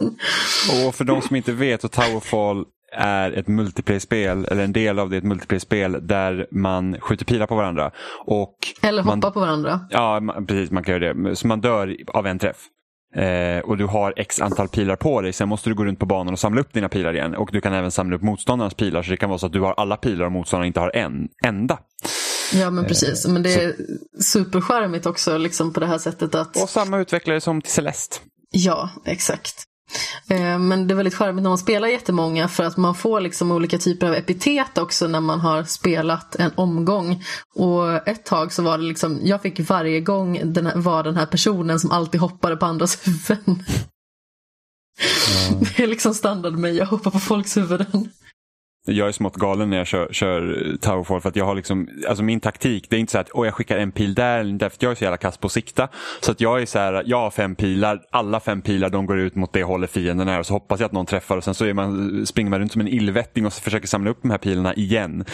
[0.86, 5.10] Och för de som inte vet så Towerfall är ett multiplayer-spel, eller en del av
[5.10, 7.90] det är ett multiplayer-spel där man skjuter pilar på varandra.
[8.24, 9.80] Och Eller hoppa man, på varandra.
[9.90, 10.70] Ja, man- precis.
[10.70, 11.36] Man kan göra det.
[11.36, 12.56] Så man dör av en träff.
[13.16, 15.32] Eh, och du har x antal pilar på dig.
[15.32, 17.34] Sen måste du gå runt på banan och samla upp dina pilar igen.
[17.34, 19.02] Och du kan även samla upp motståndarnas pilar.
[19.02, 21.28] Så det kan vara så att du har alla pilar och motståndaren inte har en
[21.44, 21.78] enda.
[22.54, 23.26] Ja men precis.
[23.28, 23.74] Men det är
[24.22, 28.16] supercharmigt också liksom på det här sättet att Och samma utvecklare som till Celeste.
[28.50, 29.64] Ja, exakt.
[30.28, 33.52] Eh, Men det är väldigt charmigt när man spelar jättemånga för att man får liksom
[33.52, 37.24] olika typer av epitet också när man har spelat en omgång.
[37.54, 41.16] Och ett tag så var det liksom, jag fick varje gång den här, var den
[41.16, 43.64] här personen som alltid hoppade på andras huvuden.
[45.76, 48.10] Det är liksom standard med jag hoppar på folks huvuden.
[48.86, 52.24] Jag är smått galen när jag kör, kör Towerfall för att jag har liksom, alltså
[52.24, 54.82] min taktik, det är inte så att oh, jag skickar en pil där, därför att
[54.82, 55.88] jag är så jävla kass på att sikta.
[56.20, 59.18] Så att jag är så här, jag har fem pilar, alla fem pilar de går
[59.18, 61.54] ut mot det hållet fienden är och så hoppas jag att någon träffar och sen
[61.54, 64.30] så är man, springer man runt som en illvetting och så försöker samla upp de
[64.30, 65.24] här pilarna igen.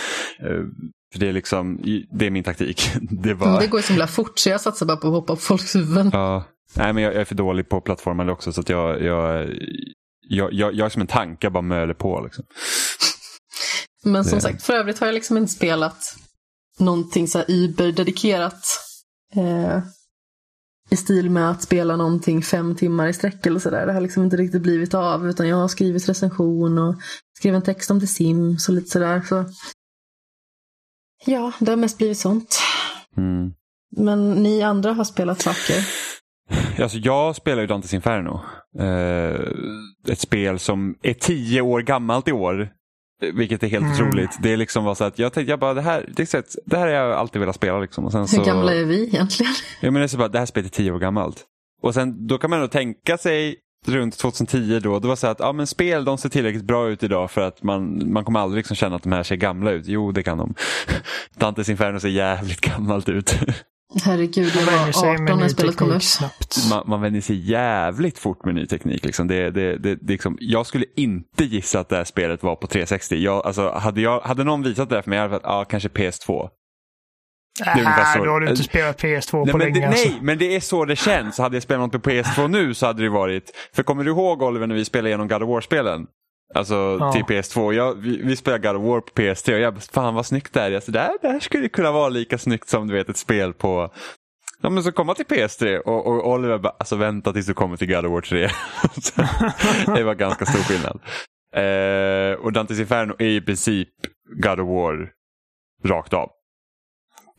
[0.44, 0.64] Uh,
[1.12, 1.80] för det är liksom,
[2.12, 2.90] det är min taktik.
[3.10, 3.60] Det, bara...
[3.60, 5.76] det går ju så himla fort så jag satsar bara på att hoppa på folks
[5.76, 6.10] huvuden.
[6.12, 6.44] Ja,
[6.76, 9.48] nej men jag, jag är för dålig på plattformar också så att jag, jag,
[10.28, 12.20] jag, jag, jag är som en tank, jag bara möler på.
[12.24, 12.44] Liksom.
[14.04, 14.42] Men som det...
[14.42, 16.16] sagt, för övrigt har jag liksom inte spelat
[16.78, 18.64] någonting så här Uber-dedikerat.
[19.34, 19.78] Eh,
[20.90, 23.86] I stil med att spela någonting fem timmar i sträck eller sådär.
[23.86, 25.28] Det har liksom inte riktigt blivit av.
[25.28, 26.94] Utan jag har skrivit recension och
[27.38, 29.22] skrivit en text om The Sims och lite sådär.
[29.28, 29.44] Så.
[31.26, 32.60] Ja, det har mest blivit sånt.
[33.16, 33.52] Mm.
[33.96, 35.88] Men ni andra har spelat saker.
[36.82, 38.40] Alltså jag spelar ju Dantes Inferno.
[38.78, 39.40] Eh,
[40.08, 42.70] ett spel som är tio år gammalt i år.
[43.20, 43.94] Vilket är helt mm.
[43.94, 44.30] otroligt.
[44.42, 46.76] Det är liksom var så att jag tänkte, jag bara, det här, det, är, det
[46.76, 47.78] här har jag alltid velat spela.
[47.80, 48.04] Liksom.
[48.04, 49.52] Och sen så, Hur gamla är vi egentligen?
[49.80, 51.44] Jag menar, så bara, det här spelet är tio år gammalt.
[51.82, 53.56] Och sen då kan man nog tänka sig
[53.86, 57.02] runt 2010 då, det var så att ja, men spel de ser tillräckligt bra ut
[57.02, 59.86] idag för att man, man kommer aldrig liksom känna att de här ser gamla ut.
[59.86, 60.54] Jo, det kan de.
[61.38, 63.34] Dantes Inferno ser jävligt gammalt ut.
[64.04, 66.18] Herregud, jag var 18 när spelet kom ut.
[66.70, 69.04] Man, man vänjer sig jävligt fort med ny teknik.
[69.04, 69.28] Liksom.
[69.28, 72.66] Det, det, det, det liksom, jag skulle inte gissa att det här spelet var på
[72.66, 73.16] 360.
[73.16, 76.48] Jag, alltså, hade, jag, hade någon visat det för mig hade jag ja, kanske PS2.
[77.66, 77.84] Nej,
[78.24, 79.80] då har du inte spelat PS2 nej, på länge.
[79.80, 80.08] Det, alltså.
[80.08, 81.38] Nej, men det är så det känns.
[81.38, 83.50] Hade jag spelat något på PS2 nu så hade det varit...
[83.74, 86.06] För kommer du ihåg Oliver när vi spelade igenom God of War-spelen?
[86.54, 87.12] Alltså ja.
[87.12, 87.72] till PS2.
[87.72, 90.52] Jag, vi, vi spelade God of War på PS3 och jag bara, fan vad snyggt
[90.54, 90.74] det är.
[90.74, 93.52] Alltså, det, här, det här skulle kunna vara lika snyggt som du vet ett spel
[93.52, 93.90] på
[94.60, 97.76] Ja men så komma till PS3 och, och Oliver bara, alltså vänta tills du kommer
[97.76, 98.48] till God of War 3.
[99.94, 101.00] det var ganska stor skillnad.
[101.54, 103.88] Eh, och Dantes Inferno är i princip
[104.42, 105.10] God of War
[105.84, 106.30] rakt av.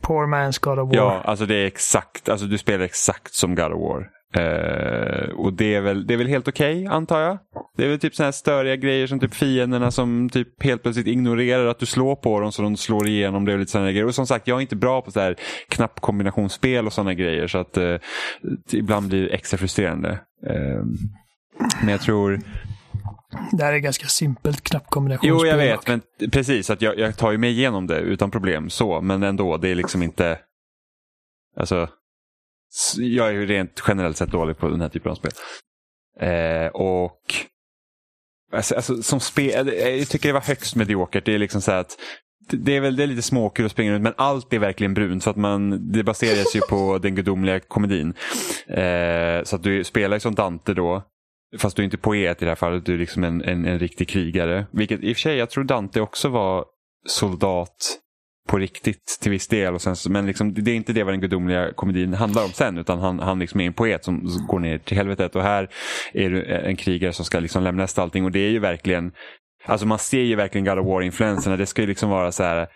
[0.02, 0.96] Poor man's God of War.
[0.96, 4.08] Ja, alltså det är exakt, alltså du spelar exakt som God of War.
[4.38, 7.38] Uh, och det är väl, det är väl helt okej okay, antar jag.
[7.76, 11.06] Det är väl typ sådana här störiga grejer som typ fienderna som typ helt plötsligt
[11.06, 14.06] ignorerar att du slår på dem så de slår igenom det och lite sådana grejer.
[14.06, 15.36] Och som sagt, jag är inte bra på så här
[15.68, 17.96] knappkombinationsspel och sådana grejer så att uh,
[18.72, 20.10] ibland blir det extra frustrerande.
[20.50, 20.84] Uh,
[21.80, 22.40] men jag tror
[23.52, 25.30] det här är ganska simpelt knappkombinationsspel.
[25.30, 25.88] Jo, jag vet.
[25.88, 26.00] Men
[26.32, 28.70] precis, att jag, jag tar ju mig igenom det utan problem.
[28.70, 30.38] så, Men ändå, det är liksom inte...
[31.56, 31.88] Alltså,
[32.96, 35.32] jag är ju rent generellt sett dålig på den här typen av spel.
[36.20, 37.34] Eh, och
[38.52, 41.24] alltså, alltså, som spel, jag tycker det var högst mediokert.
[41.24, 41.98] Det är liksom så att
[42.52, 45.24] det är väl det är lite småkul att springa runt men allt är verkligen brunt
[45.24, 48.14] för att man, det baseras ju på den gudomliga komedin.
[48.66, 51.02] Eh, så att du spelar ju som Dante då.
[51.58, 53.78] Fast du är inte poet i det här fallet, du är liksom en, en, en
[53.78, 54.66] riktig krigare.
[54.70, 56.64] Vilket i och för sig, jag tror Dante också var
[57.06, 57.98] soldat
[58.48, 59.74] på riktigt till viss del.
[59.74, 62.78] Och sen, men liksom, det är inte det vad den gudomliga komedin handlar om sen
[62.78, 65.68] utan han, han liksom är en poet som går ner till helvetet och här
[66.12, 69.12] är du en krigare som ska liksom lämna allting och det är ju verkligen
[69.64, 71.56] Alltså man ser ju verkligen God of War-influenserna.
[71.56, 72.68] Det ska ju liksom vara så här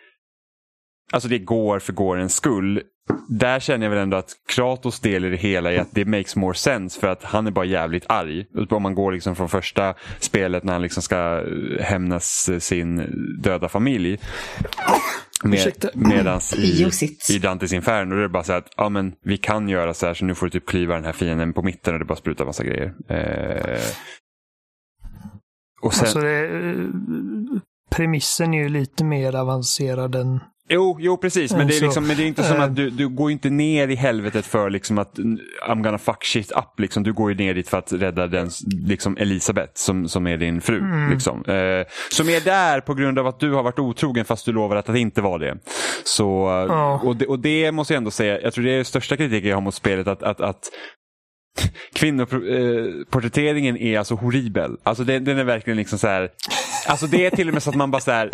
[1.12, 2.82] Alltså det går för gårdens skull.
[3.28, 6.36] Där känner jag väl ändå att Kratos del i det hela är att det makes
[6.36, 8.46] more sense för att han är bara jävligt arg.
[8.70, 12.96] Om man går liksom från första spelet när han liksom ska eh, hämnas eh, sin
[13.42, 14.18] döda familj.
[15.42, 16.90] Med, medans i,
[17.30, 20.14] i Dantes Inferno är det bara så att ja, men vi kan göra så här
[20.14, 22.44] så nu får du typ klyva den här fienden på mitten och det bara sprutar
[22.44, 22.94] massa grejer.
[23.08, 23.80] Eh,
[25.82, 27.60] och sen, alltså det,
[27.90, 31.52] premissen är ju lite mer avancerad än Jo, jo precis.
[31.52, 33.88] Men det är, liksom, men det är inte som att du, du går inte ner
[33.88, 35.18] i helvetet för liksom att
[35.68, 36.80] I'm gonna fuck shit up.
[36.80, 37.02] Liksom.
[37.02, 38.50] Du går ju ner dit för att rädda den,
[38.86, 40.78] liksom Elisabeth som, som är din fru.
[40.78, 41.10] Mm.
[41.10, 41.44] Liksom.
[41.44, 44.76] Eh, som är där på grund av att du har varit otrogen fast du lovar
[44.76, 45.58] att det inte var det.
[46.04, 47.06] Så, oh.
[47.06, 49.50] och, det och det måste jag ändå säga, jag tror det är den största kritiken
[49.50, 50.06] jag har mot spelet.
[50.06, 50.70] att, att, att
[51.92, 54.76] Kvinnoporträtteringen är alltså horribel.
[54.82, 56.30] Alltså den, den är verkligen liksom så här.
[56.88, 58.30] Alltså det är till och med så att man bara så här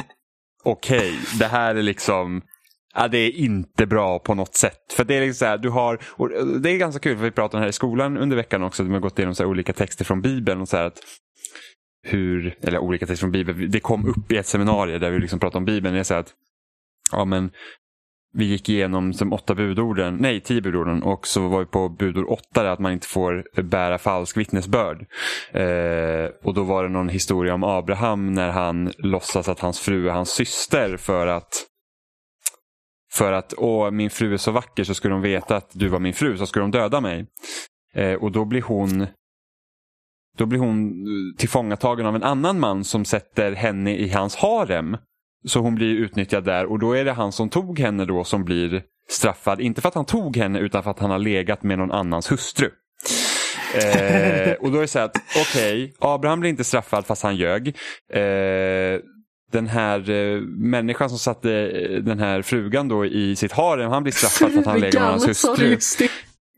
[0.64, 2.42] okej, okay, det här är liksom
[2.94, 4.92] Ja, det är inte bra på något sätt.
[4.92, 5.98] För det är liksom så här, du har,
[6.60, 8.82] det är ganska kul för vi pratade här i skolan under veckan också.
[8.82, 10.98] Vi har gått igenom så olika texter från Bibeln och så här att
[12.02, 13.70] hur, eller olika texter från Bibeln.
[13.70, 15.94] Det kom upp i ett seminarium där vi liksom pratade om Bibeln.
[15.94, 16.32] Det är så att,
[17.12, 17.50] ja men
[18.32, 22.26] vi gick igenom de åtta budorden, nej tio budorden och så var vi på budord
[22.28, 25.06] åtta att man inte får bära falsk vittnesbörd.
[25.52, 30.08] Eh, och då var det någon historia om Abraham när han låtsas att hans fru
[30.08, 31.66] är hans syster för att
[33.12, 35.98] för att åh, min fru är så vacker så skulle de veta att du var
[35.98, 37.26] min fru så skulle de döda mig.
[37.94, 39.06] Eh, och då blir hon
[40.38, 40.92] då blir hon
[41.38, 44.96] tillfångatagen av en annan man som sätter henne i hans harem.
[45.46, 48.44] Så hon blir utnyttjad där och då är det han som tog henne då som
[48.44, 49.60] blir straffad.
[49.60, 52.32] Inte för att han tog henne utan för att han har legat med någon annans
[52.32, 52.70] hustru.
[53.74, 57.22] Eh, och då är det så här att okej, okay, Abraham blir inte straffad fast
[57.22, 57.68] han ljög.
[58.12, 59.00] Eh,
[59.52, 64.02] den här eh, människan som satte eh, den här frugan då i sitt harem, han
[64.02, 65.78] blir straffad för att han lägger med hans hustru.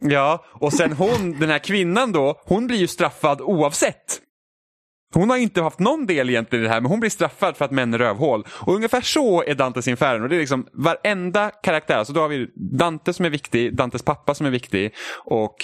[0.01, 4.21] Ja, och sen hon, den här kvinnan då, hon blir ju straffad oavsett.
[5.15, 7.65] Hon har inte haft någon del egentligen i det här men hon blir straffad för
[7.65, 8.47] att män är rövhål.
[8.51, 10.29] Och ungefär så är Dantes Inferno.
[10.29, 11.95] Det är liksom varenda karaktär.
[11.95, 14.95] Så alltså då har vi Dante som är viktig, Dantes pappa som är viktig
[15.25, 15.57] och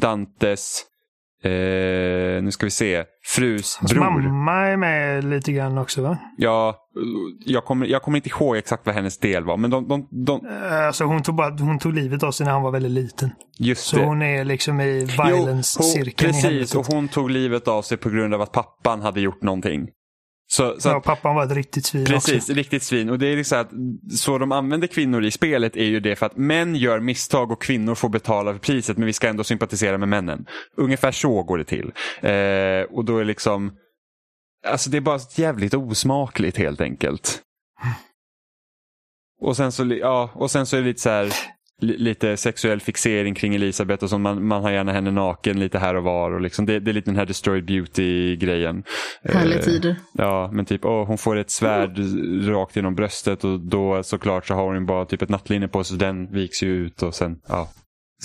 [0.00, 0.84] Dantes
[1.44, 3.04] Eh, nu ska vi se.
[3.24, 4.00] Frus bror.
[4.00, 6.18] mamma är med lite grann också va?
[6.36, 6.76] Ja,
[7.44, 9.56] jag kommer, jag kommer inte ihåg exakt vad hennes del var.
[9.56, 10.46] Men de, de, de...
[10.46, 13.30] Eh, alltså hon tog, bara, hon tog livet av sig när han var väldigt liten.
[13.58, 14.04] Just Så det.
[14.04, 18.40] hon är liksom i violence-cirkeln Precis, och hon tog livet av sig på grund av
[18.42, 19.88] att pappan hade gjort någonting.
[20.56, 22.52] Så, så ja, att, pappan var ett riktigt svin Precis, också.
[22.52, 23.10] riktigt svin.
[23.10, 23.70] Och det är liksom att
[24.18, 27.62] så de använder kvinnor i spelet är ju det för att män gör misstag och
[27.62, 30.46] kvinnor får betala för priset men vi ska ändå sympatisera med männen.
[30.76, 31.92] Ungefär så går det till.
[32.20, 33.72] Eh, och då är liksom,
[34.66, 37.40] alltså det är bara jävligt osmakligt helt enkelt.
[39.40, 41.32] Och sen så, ja, och sen så är det lite så här,
[41.80, 45.94] lite sexuell fixering kring Elisabeth och så man, man har gärna henne naken lite här
[45.94, 46.30] och var.
[46.30, 48.84] Och liksom, det, det är lite den här destroyed beauty-grejen.
[49.24, 49.96] Härliga tider.
[50.12, 51.98] Ja, men typ åh, hon får ett svärd
[52.48, 55.98] rakt genom bröstet och då såklart så har hon bara typ ett nattlinne på sig
[55.98, 57.68] så den viks ju ut och sen ja,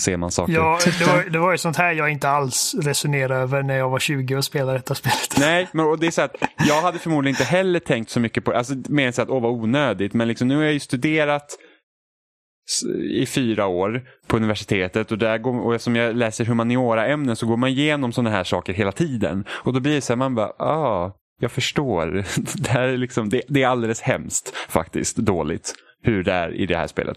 [0.00, 0.52] ser man saker.
[0.52, 3.90] Ja, det var, det var ju sånt här jag inte alls resonerade över när jag
[3.90, 5.38] var 20 och spelade detta spelet.
[5.38, 6.36] Nej, men och det är så att
[6.68, 9.42] jag hade förmodligen inte heller tänkt så mycket på alltså mer än så att åh
[9.42, 11.56] vad onödigt, men liksom nu har jag ju studerat
[13.10, 17.56] i fyra år på universitetet och, där går, och eftersom jag läser humaniora-ämnen så går
[17.56, 19.44] man igenom sådana här saker hela tiden.
[19.50, 22.24] Och då blir det så här, man bara, ah, jag förstår.
[22.62, 26.66] Det, här är liksom, det, det är alldeles hemskt faktiskt, dåligt, hur det är i
[26.66, 27.16] det här spelet.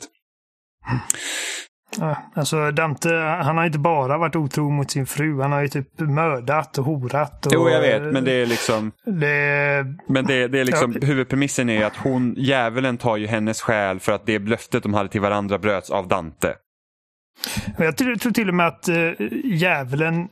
[2.00, 5.42] Ja, alltså Dante, han har inte bara varit otro mot sin fru.
[5.42, 7.46] Han har ju typ mördat och horat.
[7.46, 8.92] Och, jo, jag vet, men det är liksom...
[9.06, 11.08] Det, men det, det är liksom, ja.
[11.08, 15.10] huvudpremissen är att hon, djävulen tar ju hennes själ för att det löftet de hade
[15.10, 16.54] till varandra bröts av Dante.
[17.78, 19.12] Jag tror, till och med att uh,
[19.44, 20.30] djävulen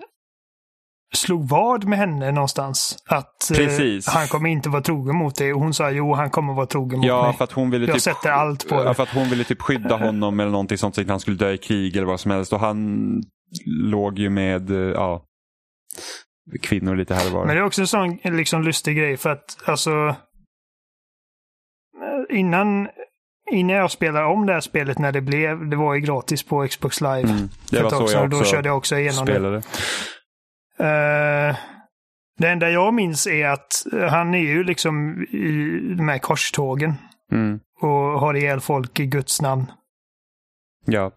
[1.14, 3.04] slog vad med henne någonstans.
[3.06, 5.54] Att uh, han kommer inte vara trogen mot dig.
[5.54, 7.38] Och hon sa jo, han kommer vara trogen mot ja, mig.
[7.38, 8.94] För att hon ville jag typ, sätter allt på ja, det.
[8.94, 11.52] för att hon ville typ skydda honom eller någonting sånt så att han skulle dö
[11.52, 12.54] i krig eller vad som helst.
[12.54, 13.22] Och han
[13.66, 15.24] låg ju med, uh, ja,
[16.62, 17.46] kvinnor lite här och var.
[17.46, 20.16] Men det är också en sån liksom lustig grej för att alltså
[22.30, 22.88] innan
[23.52, 26.68] Innan jag spelade om det här spelet när det blev, det var ju gratis på
[26.68, 27.22] Xbox Live.
[27.22, 29.56] Mm, det var så jag också Då körde jag också igenom spelade.
[29.56, 29.64] det.
[30.82, 31.58] Uh,
[32.38, 36.94] det enda jag minns är att han är ju liksom i de här korstågen.
[37.32, 37.60] Mm.
[37.82, 39.72] Och har ihjäl folk i Guds namn.
[40.86, 41.12] Ja.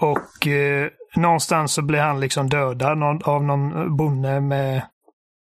[0.00, 4.82] Och uh, någonstans så blir han liksom dödad av någon bonde med,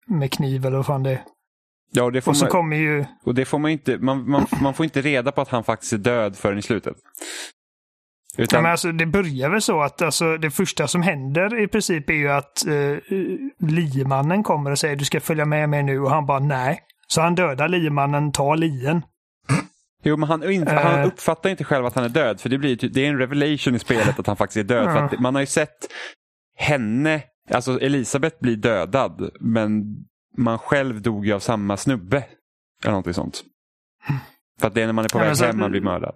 [0.08, 1.24] med kniv eller vad fan det är.
[1.93, 3.06] Ja, och, det får och så man, kommer ju...
[3.24, 5.93] och det får man inte, man, man, man får inte reda på att han faktiskt
[5.93, 6.97] är död förrän i slutet.
[8.38, 8.57] Utan...
[8.57, 12.09] Ja, men alltså, det börjar väl så att alltså, det första som händer i princip
[12.09, 12.97] är ju att uh,
[13.59, 16.79] liemannen kommer och säger du ska följa med mig nu och han bara nej.
[17.07, 19.01] Så han dödar liemannen, tar lien.
[20.03, 20.67] Jo, men han, uh...
[20.67, 23.75] han, uppfattar inte själv att han är död för det, blir, det är en revelation
[23.75, 24.88] i spelet att han faktiskt är död.
[24.88, 25.09] Uh.
[25.09, 25.88] För man har ju sett
[26.57, 27.21] henne,
[27.53, 29.84] alltså Elisabeth blir dödad men
[30.38, 32.23] man själv dog ju av samma snubbe.
[32.84, 33.43] Eller någonting sånt.
[34.59, 36.15] För att det är när man är på väg hem man blir mördad.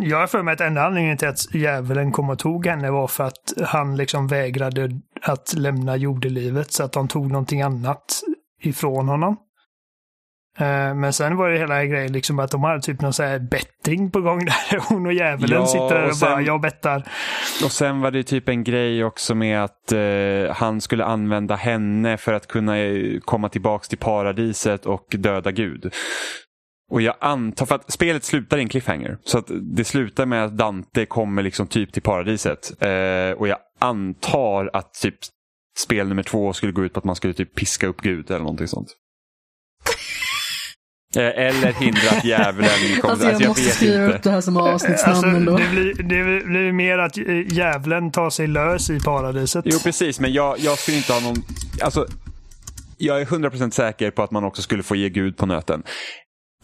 [0.00, 3.08] Jag har för mig att enda anledningen till att djävulen kom och tog henne var
[3.08, 4.90] för att han liksom vägrade
[5.22, 8.22] att lämna jordelivet så att de tog någonting annat
[8.62, 9.36] ifrån honom.
[10.94, 14.10] Men sen var det hela grejen liksom att de hade typ någon sån här betting
[14.10, 14.88] på gång där.
[14.88, 17.02] Hon och djävulen ja, sitter där och, och sen, bara, jag bettar.
[17.64, 22.16] Och sen var det typ en grej också med att eh, han skulle använda henne
[22.16, 22.74] för att kunna
[23.24, 25.92] komma tillbaks till paradiset och döda Gud.
[26.92, 29.18] Och jag antar, för att spelet slutar i en cliffhanger.
[29.24, 32.72] Så att det slutar med att Dante kommer liksom typ till paradiset.
[32.82, 35.14] Eh, och jag antar att typ
[35.78, 38.38] spel nummer två skulle gå ut på att man skulle typ piska upp Gud eller
[38.38, 38.88] någonting sånt.
[41.16, 42.70] Eller hindra att djävulen
[43.00, 43.12] kommer.
[43.12, 44.16] Alltså jag, alltså, jag måste skriva inte.
[44.16, 45.56] upp det här som avsnittsnamn alltså, ändå.
[45.56, 47.16] Det blir, det blir mer att
[47.52, 49.64] djävulen tar sig lös i paradiset.
[49.68, 51.36] Jo precis, men jag, jag skulle inte ha någon...
[51.80, 52.06] Alltså,
[52.96, 55.82] jag är 100% säker på att man också skulle få ge Gud på nöten.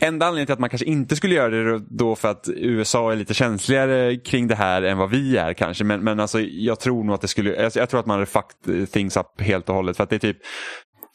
[0.01, 3.17] Enda anledningen till att man kanske inte skulle göra det då för att USA är
[3.17, 5.85] lite känsligare kring det här än vad vi är kanske.
[5.85, 8.27] Men, men alltså, jag tror nog att det skulle, jag, jag tror att man hade
[8.27, 9.97] fucked things up helt och hållet.
[9.97, 10.39] För att det är typ,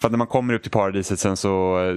[0.02, 1.96] för att när man kommer upp till paradiset sen så eh,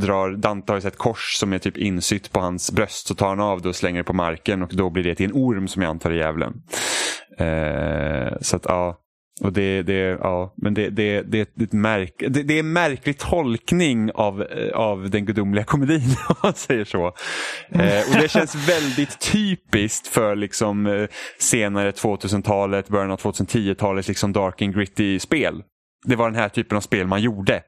[0.00, 3.06] drar, Dante har ju ett kors som är typ insytt på hans bröst.
[3.06, 5.26] Så tar han av det och slänger det på marken och då blir det till
[5.26, 6.52] en orm som jag antar är djävulen.
[7.38, 9.01] Eh, så att ja,
[9.42, 12.72] och det, det, ja, men det, det, det, det, är märk, det, det är en
[12.72, 17.06] märklig tolkning av, eh, av den gudomliga komedin om man säger så.
[17.68, 24.32] Eh, och det känns väldigt typiskt för liksom eh, senare 2000-talet, början av 2010-talet, liksom
[24.32, 25.62] dark and gritty spel.
[26.04, 27.62] Det var den här typen av spel man gjorde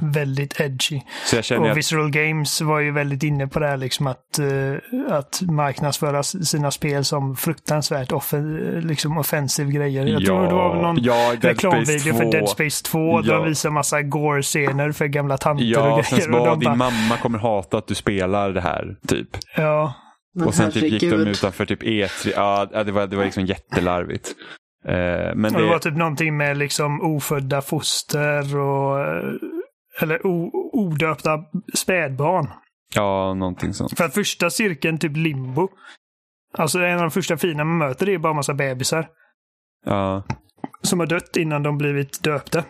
[0.00, 1.00] väldigt edgy.
[1.26, 4.06] Så jag känner och att- Visceral Games var ju väldigt inne på det här liksom
[4.06, 10.06] att, eh, att marknadsföra sina spel som fruktansvärt offen, liksom offensiv grejer.
[10.06, 12.30] Jag tror det var väl någon ja, reklamvideo för 2.
[12.30, 13.36] Dead Space 2 där Ja.
[13.38, 16.32] de visar massa gore-scener för gamla tanter Ja, och sen grejer.
[16.32, 18.96] Och bara de din bara, mamma kommer hata att du spelar det här.
[19.08, 19.28] typ.
[19.56, 19.94] ja,
[20.34, 22.32] Men Och sen typ gick de utanför typ E3.
[22.36, 24.28] Ja, ja, det var, det var liksom jättelarvigt.
[24.88, 24.94] Eh,
[25.34, 29.22] men och det var det, typ någonting med liksom ofödda foster och eh,
[30.00, 30.26] eller
[30.72, 31.44] odöpta
[31.74, 32.48] spädbarn.
[32.94, 33.96] ja, någonting sånt.
[33.98, 35.68] För att första cirkeln, typ limbo.
[36.52, 39.08] Alltså en av de första fina man möter är bara en massa bebisar.
[39.86, 40.22] Ja,
[40.82, 42.64] som har dött innan de blivit döpta.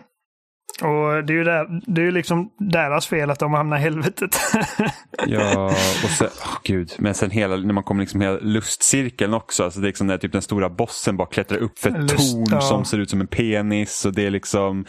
[0.81, 4.37] Och det är ju där, det är liksom deras fel att de hamnar i helvetet.
[5.27, 5.65] ja
[6.03, 6.91] och sen, åh gud.
[6.97, 9.63] Men sen hela, när man kommer liksom hela lustcirkeln också.
[9.63, 12.33] Alltså det är liksom när typ den stora bossen bara klättrar upp för ett Lust,
[12.33, 12.61] torn ja.
[12.61, 14.05] som ser ut som en penis.
[14.05, 14.85] Och det är liksom,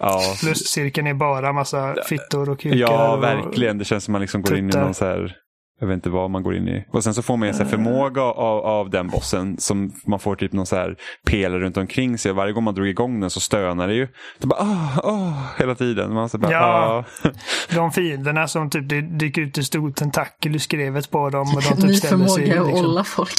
[0.00, 0.20] ja.
[0.44, 2.76] Lustcirkeln är bara massa fittor och kukar.
[2.76, 3.78] Ja, verkligen.
[3.78, 4.84] Det känns som man liksom går in i tuttar.
[4.84, 5.36] någon så här,
[5.80, 6.84] jag vet inte vad man går in i.
[6.90, 10.18] Och sen så får man en så här förmåga av, av den bossen som man
[10.18, 10.96] får typ någon så här
[11.26, 12.32] pelare runt omkring sig.
[12.32, 14.08] Varje gång man drog igång den så stönar det ju.
[14.38, 16.14] Det bara ah, ah, hela tiden.
[16.14, 17.04] Man så bara, Ja.
[17.24, 17.28] ah.
[17.74, 21.46] De fienderna som typ det dyker ut en stor tentakel i skrevet på dem.
[21.56, 22.86] Och de Ny typ sig förmåga att liksom.
[22.86, 23.30] olla folk.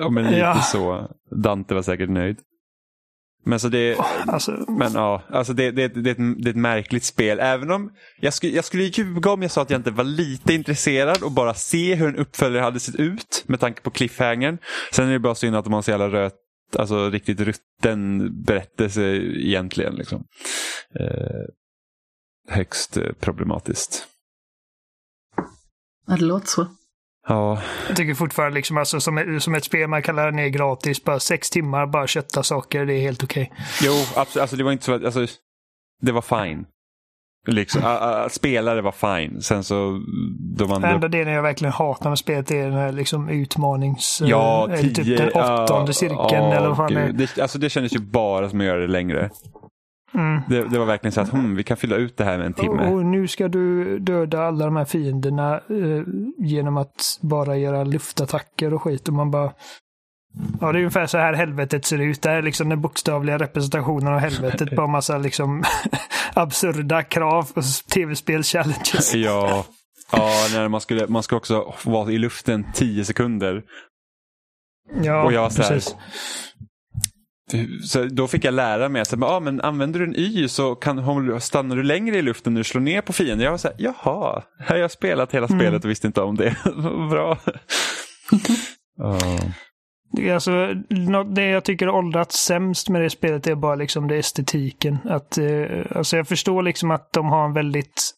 [0.00, 0.60] Ja, men lite Ja.
[0.60, 1.08] så.
[1.44, 2.36] Dante var säkert nöjd.
[3.44, 6.56] Men så det, Alltså, men ja, alltså det, det, det, är ett, det är ett
[6.56, 7.38] märkligt spel.
[7.40, 10.54] Även om jag skulle, jag skulle ljuga om jag sa att jag inte var lite
[10.54, 14.58] intresserad och bara se hur en uppföljare hade sett ut med tanke på cliffhangern.
[14.92, 16.34] Sen är det bara synd att de har så jävla röt,
[16.76, 19.94] alltså riktigt rutten berättelse egentligen.
[19.94, 20.24] Liksom.
[21.00, 21.46] Eh,
[22.48, 24.06] högst eh, problematiskt.
[26.06, 26.66] Ja, det låter så.
[27.30, 27.58] Ja,
[27.88, 31.04] jag tycker fortfarande liksom alltså som, som ett spel man kan ladda ner gratis.
[31.04, 32.86] Bara sex timmar, bara kötta saker.
[32.86, 33.52] Det är helt okej.
[33.82, 34.42] jo, absolut.
[34.42, 35.26] Alltså, det var inte så att, alltså,
[36.02, 36.66] det var fine.
[37.46, 39.42] Liksom, att, att spela det var fine.
[39.42, 40.00] Sen så
[40.56, 40.90] de andra...
[40.90, 44.22] Enda delen jag verkligen hatar med spelet är den här liksom utmanings...
[44.24, 45.04] Ja, eh, eller tio.
[45.04, 47.06] typ den åttonde cirkeln ja, eller vad fan det är.
[47.06, 47.16] gud.
[47.16, 49.30] det, alltså, det kändes ju bara som att göra det längre.
[50.14, 50.40] Mm.
[50.48, 52.52] Det, det var verkligen så att hmm, vi kan fylla ut det här med en
[52.54, 52.90] timme.
[52.90, 56.02] Och nu ska du döda alla de här fienderna eh,
[56.38, 59.08] genom att bara göra luftattacker och skit.
[59.08, 59.52] Och man bara...
[60.60, 62.22] Ja, det är ungefär så här helvetet ser ut.
[62.22, 64.76] Det här är liksom den bokstavliga representationen av helvetet.
[64.76, 65.64] Bara massa liksom
[66.34, 67.62] absurda krav och
[67.94, 69.14] tv-spels-challenges.
[69.14, 69.64] Ja,
[70.12, 73.62] ja när man, skulle, man ska också vara i luften 10 sekunder.
[75.02, 75.96] Ja, Och jag var så här- precis.
[77.84, 81.40] Så då fick jag lära mig att ah, men använder du en Y så kan,
[81.40, 83.44] stannar du längre i luften när du slår ner på fienden.
[83.44, 85.58] Jag var så här, jaha, här har jag spelat hela Mm.
[85.60, 86.56] spelet och visste inte om det.
[87.10, 87.38] Bra.
[88.96, 89.18] Ja.
[90.12, 90.74] Det är Alltså,
[91.34, 94.98] det jag tycker har åldrats sämst med det spelet är bara liksom det estetiken.
[95.04, 98.10] Att, eh, alltså jag förstår liksom att de har en väldigt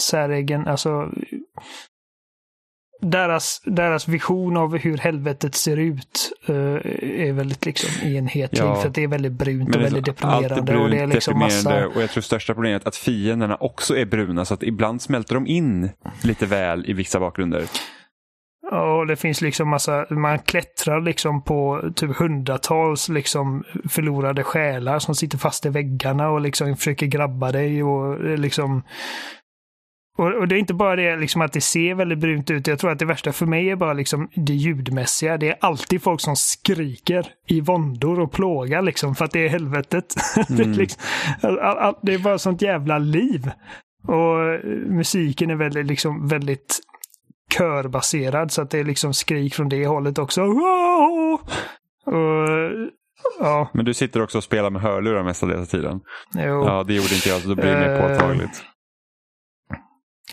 [0.00, 1.12] säregen, alltså
[3.00, 6.54] deras, deras vision av hur helvetet ser ut eh,
[7.28, 8.60] är väldigt liksom enhetlig.
[8.60, 8.74] Ja.
[8.74, 10.78] För att det är väldigt brunt och väldigt så- allt är deprimerande.
[10.78, 11.96] och det är brunt, liksom deprimerande massa...
[11.96, 15.34] och jag tror största problemet är att fienderna också är bruna så att ibland smälter
[15.34, 15.90] de in
[16.22, 17.64] lite väl i vissa bakgrunder.
[18.70, 24.98] Ja, Och det finns liksom massa, man klättrar liksom på typ hundratals liksom förlorade själar
[24.98, 28.82] som sitter fast i väggarna och liksom försöker grabba dig och eh, liksom
[30.18, 32.66] och, och det är inte bara det liksom att det ser väldigt brunt ut.
[32.66, 35.36] Jag tror att det värsta för mig är bara liksom det ljudmässiga.
[35.36, 39.48] Det är alltid folk som skriker i våndor och plågar liksom för att det är
[39.48, 40.14] helvetet.
[40.48, 41.02] det, är liksom,
[41.42, 43.50] all, all, det är bara sånt jävla liv.
[44.08, 46.78] Och musiken är väldigt, liksom, väldigt
[47.58, 50.42] körbaserad så att det är liksom skrik från det hållet också.
[50.42, 51.40] Och,
[53.40, 56.00] ja, Men du sitter också och spelar med hörlurar mestadels av tiden.
[56.34, 56.64] jo.
[56.66, 58.64] Ja, det gjorde inte jag så då blir det mer Eh, påtagligt.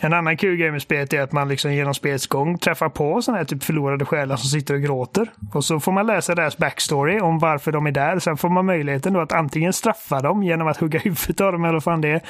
[0.02, 3.22] En annan kul grej med spelet är att man liksom genom spelets gång träffar på
[3.22, 5.30] sådana här typ förlorade själar som sitter och gråter.
[5.54, 8.18] Och så får man läsa deras backstory om varför de är där.
[8.18, 11.64] Sen får man möjligheten då att antingen straffa dem genom att hugga huvudet av dem
[11.64, 12.20] eller vad fan det är.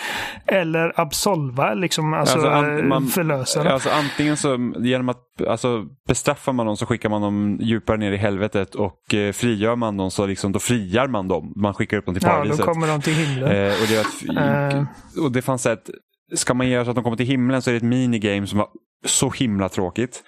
[0.47, 3.73] Eller absolva, liksom alltså, Alltså, an- man- förlösa dem.
[3.73, 8.13] Alltså, antingen så genom att alltså, bestraffar man dem så skickar man dem djupare ner
[8.13, 11.53] i helvetet och eh, frigör man dem så liksom, då friar man dem.
[11.57, 12.65] Man skickar upp dem till Ja, då paradiset.
[12.67, 13.51] kommer de till himlen.
[13.53, 14.85] Eh, och, det att, Eh.
[15.25, 15.91] och det fanns ett,
[16.35, 18.59] ska man göra så att de kommer till himlen så är det ett minigame som
[18.59, 18.69] var
[19.05, 20.23] så himla tråkigt.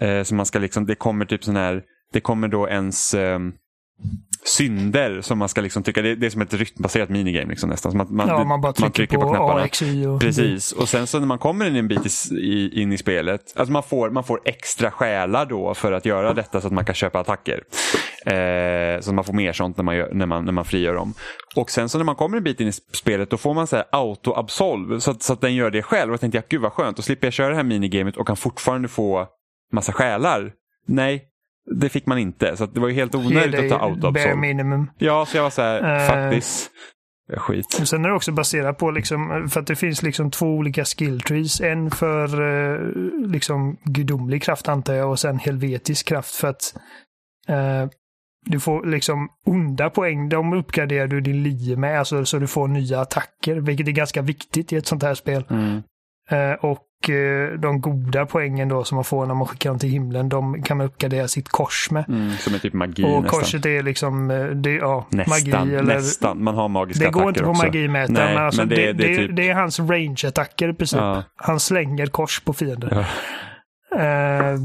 [0.00, 1.82] Eh, så man ska liksom, det kommer typ sån här,
[2.12, 3.38] det kommer då ens eh,
[4.46, 7.92] synder som man ska liksom tycka, det, det är som ett rytmbaserat minigame liksom nästan.
[7.92, 9.60] Så man, man, ja, man bara trycker, på, knapparna.
[9.60, 10.20] A, X, Y och...
[10.20, 13.72] Precis, och sen så när man kommer in en bit i, in i spelet, alltså
[13.72, 16.94] man får, man får extra själar då för att göra detta så att man kan
[16.94, 17.62] köpa attacker.
[18.26, 21.14] Eh, så man får mer sånt när man, gör, när, man, när man frigör dem.
[21.56, 23.76] Och sen så när man kommer en bit in i spelet då får man så
[23.76, 26.10] här auto-absolv så att, så att den gör det själv.
[26.10, 28.26] Och jag tänkte, ja, gud vad skönt, då slipper jag köra det här minigamet och
[28.26, 29.26] kan fortfarande få
[29.72, 30.52] massa själar.
[30.86, 31.24] Nej,
[31.74, 32.56] det fick man inte.
[32.56, 34.36] Så det var ju helt onödigt dig att ta bare auto-absolv.
[34.36, 34.90] minimum.
[34.98, 36.08] Ja, så jag var så här, Eh.
[36.08, 36.70] faktiskt,
[37.36, 37.72] skit.
[37.72, 41.20] Sen är det också baserat på, liksom, för att det finns liksom två olika skill
[41.20, 41.60] trees.
[41.60, 42.80] En för eh,
[43.28, 46.74] liksom gudomlig kraft antar jag och sen helvetisk kraft för att
[47.48, 47.86] eh,
[48.48, 50.28] du får liksom onda poäng.
[50.28, 54.22] De uppgraderar du din lie med, alltså så du får nya attacker, vilket är ganska
[54.22, 55.44] viktigt i ett sånt här spel.
[55.50, 55.82] Mm.
[56.60, 56.78] Och
[57.58, 60.76] de goda poängen då som man får när man skickar dem till himlen, de kan
[60.76, 62.04] man uppgradera sitt kors med.
[62.08, 63.40] Mm, som är typ magi och nästan.
[63.40, 66.44] korset är liksom, eh, det, ja, Nästan, magi eller nästan.
[66.44, 68.92] Man har magiska det går attacker inte på magimätaren, Nej, men, alltså men det, det,
[68.92, 69.36] det, är typ...
[69.36, 71.00] det är hans range-attacker i princip.
[71.00, 71.22] Ja.
[71.36, 73.06] Han slänger kors på fiender.
[73.90, 74.00] Ja.
[74.00, 74.56] Eh,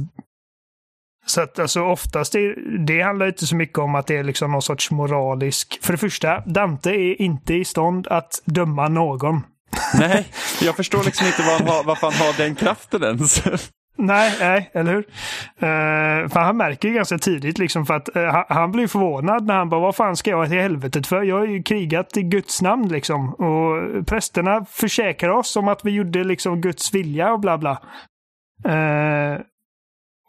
[1.25, 2.55] så att alltså oftast, det,
[2.85, 5.79] det handlar inte så mycket om att det är liksom någon sorts moralisk...
[5.81, 9.41] För det första, Dante är inte i stånd att döma någon.
[9.93, 10.27] Nej,
[10.61, 13.43] jag förstår liksom inte vad han har, varför han har den kraften ens.
[13.97, 15.05] Nej, nej, eller hur?
[15.55, 19.53] Eh, för han märker ju ganska tidigt liksom för att eh, han, blir förvånad när
[19.53, 21.23] han bara vad fan ska jag till helvetet för?
[21.23, 23.33] Jag har ju krigat i Guds namn liksom.
[23.33, 27.81] Och prästerna försäkrar oss om att vi gjorde liksom Guds vilja och bla bla.
[28.65, 29.41] Eh,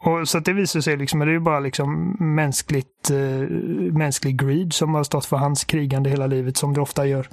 [0.05, 3.49] och så att det visar sig liksom, det är ju bara liksom mänskligt, eh,
[3.93, 7.27] mänsklig greed som har stått för hans krigande hela livet som det ofta gör.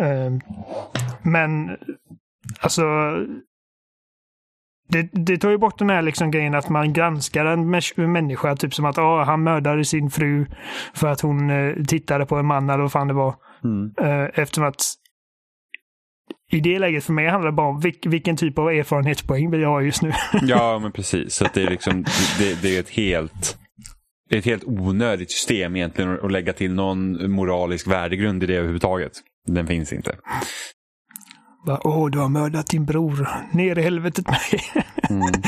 [0.00, 0.32] Eh,
[1.22, 1.76] men
[2.60, 2.82] alltså
[4.88, 8.56] det, det tar ju bort den här liksom grejen att man granskar en mä- människa,
[8.56, 10.46] typ som att ah, han mördade sin fru
[10.94, 13.34] för att hon eh, tittade på en man eller vad fan det var.
[13.64, 13.94] Mm.
[14.00, 14.82] Eh, eftersom att
[16.50, 19.60] i det läget för mig handlar det bara om vilk, vilken typ av erfarenhetspoäng vill
[19.60, 20.12] jag ha just nu.
[20.42, 21.34] Ja, men precis.
[21.34, 22.04] Så det är liksom,
[22.38, 23.58] det, det är ett helt
[24.28, 28.54] det är ett helt onödigt system egentligen att lägga till någon moralisk värdegrund i det
[28.54, 29.12] överhuvudtaget.
[29.48, 30.18] Den finns inte.
[31.66, 33.28] Bara, Åh, du har mördat din bror.
[33.52, 34.84] Ner i helvetet med dig.
[35.10, 35.32] Mm.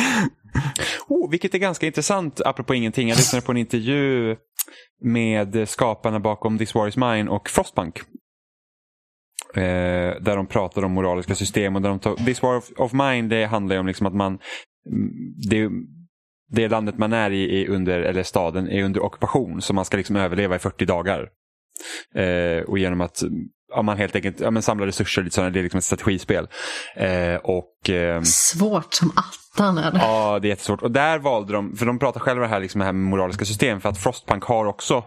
[1.09, 3.09] Oh, vilket är ganska intressant, apropå ingenting.
[3.09, 4.37] Jag lyssnade på en intervju
[5.03, 7.99] med skaparna bakom This War Is Mine och Frostpunk.
[9.55, 11.77] Eh, där de pratar om moraliska system.
[11.77, 14.15] och där de tar, This War of, of Mine det handlar ju om liksom att
[14.15, 14.39] man
[15.51, 15.71] det,
[16.51, 19.97] det landet man är i är under, eller staden är under ockupation så man ska
[19.97, 21.29] liksom överleva i 40 dagar.
[22.15, 23.23] Eh, och genom att
[23.71, 26.49] ja, man helt enkelt ja, men samlar resurser, lite sådana, det är liksom ett strategispel.
[26.97, 29.99] Eh, och ehm, Svårt som attan är det.
[29.99, 30.83] Ja, det är jättesvårt.
[30.83, 33.81] Och där valde de, för de pratar själva här, liksom det här med moraliska system,
[33.81, 35.05] för att Frostpunk har också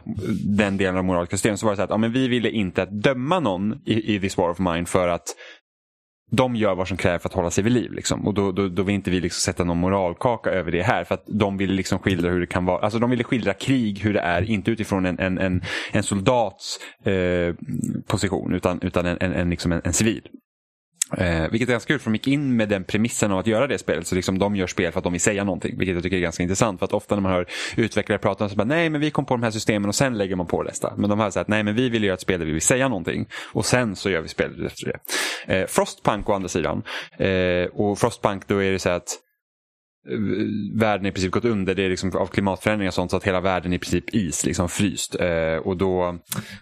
[0.58, 1.58] den delen av moraliska system.
[1.58, 4.38] Så var det så att ja, men vi ville inte döma någon i, i This
[4.38, 5.28] War of Mine för att
[6.32, 7.92] de gör vad som krävs för att hålla sig vid liv.
[7.94, 8.28] Liksom.
[8.28, 11.04] Och då, då, då vill inte vi liksom sätta någon moralkaka över det här.
[11.04, 12.80] För att de ville liksom skildra hur det kan vara.
[12.80, 14.42] Alltså de ville skildra krig hur det är.
[14.50, 17.56] Inte utifrån en, en, en, en soldats eh,
[18.08, 20.22] position utan, utan en, en, en, liksom en, en civil.
[21.18, 23.68] Eh, vilket är ganska kul för de gick in med den premissen av att göra
[23.68, 24.08] det spelet.
[24.08, 25.78] Så liksom de gör spel för att de vill säga någonting.
[25.78, 26.80] Vilket jag tycker är ganska intressant.
[26.80, 29.34] För att ofta när man hör utvecklare prata så bara nej men vi kom på
[29.34, 30.94] de här systemen och sen lägger man på nästa.
[30.98, 32.88] Men de har sagt nej men vi vill göra ett spel där vi vill säga
[32.88, 33.28] någonting.
[33.52, 35.56] Och sen så gör vi spelet efter det.
[35.56, 36.84] Eh, Frostpunk å andra sidan.
[37.18, 39.20] Eh, och Frostpunk då är det så här att
[40.10, 41.76] Eh, världen i princip gått under.
[41.76, 44.70] Det är liksom av klimatförändringar och sånt så att hela världen i princip is, liksom
[44.70, 45.16] fryst.
[45.20, 46.20] Eh, och då,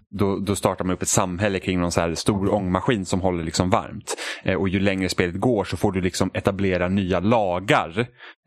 [0.09, 3.43] då, då startar man upp ett samhälle kring någon så här stor ångmaskin som håller
[3.43, 4.17] liksom varmt.
[4.43, 7.99] Eh, och ju längre spelet går så får du liksom etablera nya lagar.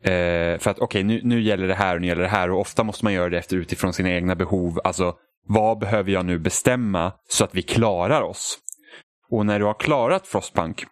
[0.03, 2.51] Eh, för att okej, nu, nu gäller det här och nu gäller det här.
[2.51, 4.79] Och ofta måste man göra det efter utifrån sina egna behov.
[4.83, 5.15] Alltså,
[5.47, 8.57] vad behöver jag nu bestämma så att vi klarar oss?
[9.29, 10.83] Och när du har klarat Frostpunk,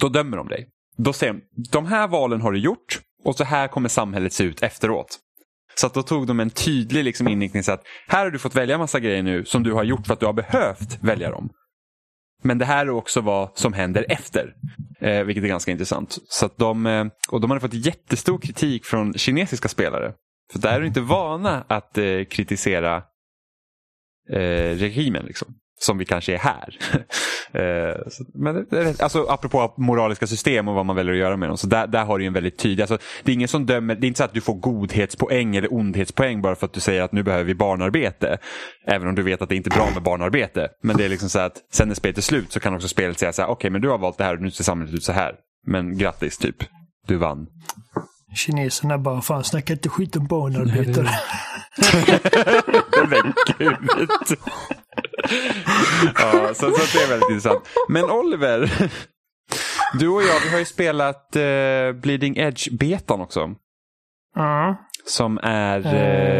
[0.00, 0.68] då dömer de dig.
[1.04, 4.44] Då säger de, de här valen har du gjort och så här kommer samhället se
[4.44, 5.18] ut efteråt.
[5.74, 8.56] Så att då tog de en tydlig liksom inriktning så att här har du fått
[8.56, 11.50] välja massa grejer nu som du har gjort för att du har behövt välja dem.
[12.42, 14.54] Men det här är också vad som händer efter,
[15.00, 16.18] eh, vilket är ganska intressant.
[16.28, 20.12] Så att de, eh, och de hade fått jättestor kritik från kinesiska spelare.
[20.52, 22.96] För där är de inte vana att eh, kritisera
[24.30, 25.24] eh, regimen.
[25.26, 26.78] Liksom som vi kanske är här.
[27.52, 27.96] eh,
[28.34, 28.66] men
[28.98, 31.58] alltså, apropå moraliska system och vad man väljer att göra med dem.
[31.58, 34.06] Så där, där har du en väldigt tydlig, alltså, det är ingen som dömer, det
[34.06, 37.12] är inte så att du får godhetspoäng eller ondhetspoäng bara för att du säger att
[37.12, 38.38] nu behöver vi barnarbete.
[38.86, 40.68] Även om du vet att det inte är bra med barnarbete.
[40.82, 43.18] Men det är liksom så att sen när spelet är slut så kan också spelet
[43.18, 44.94] säga så här, okej okay, men du har valt det här och nu ser samhället
[44.94, 45.34] ut så här.
[45.66, 46.56] Men grattis typ,
[47.06, 47.46] du vann.
[48.34, 51.08] Kineserna bara, fan snacka inte skit om barnarbetare.
[53.08, 53.90] Men gud.
[56.16, 57.68] ja, så, så det är väldigt intressant.
[57.88, 58.90] Men Oliver,
[59.98, 63.40] du och jag vi har ju spelat uh, Bleeding Edge-betan också.
[64.36, 64.74] Mm.
[65.06, 65.78] Som är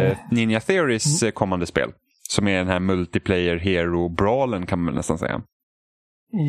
[0.09, 1.31] uh, Ninja Theories mm.
[1.31, 1.91] kommande spel.
[2.29, 5.41] Som är den här multiplayer hero-brawlen kan man nästan säga.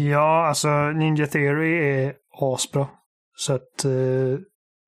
[0.09, 2.89] Ja, alltså Ninja Theory är asbra.
[3.37, 4.39] Så att uh,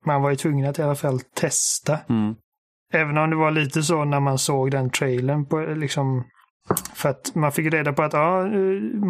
[0.06, 1.98] man var ju tvungen att i alla fall testa.
[2.08, 2.34] Mm.
[2.92, 6.24] Även om det var lite så när man såg den trailern på liksom
[6.94, 8.44] för att man fick reda på att ja,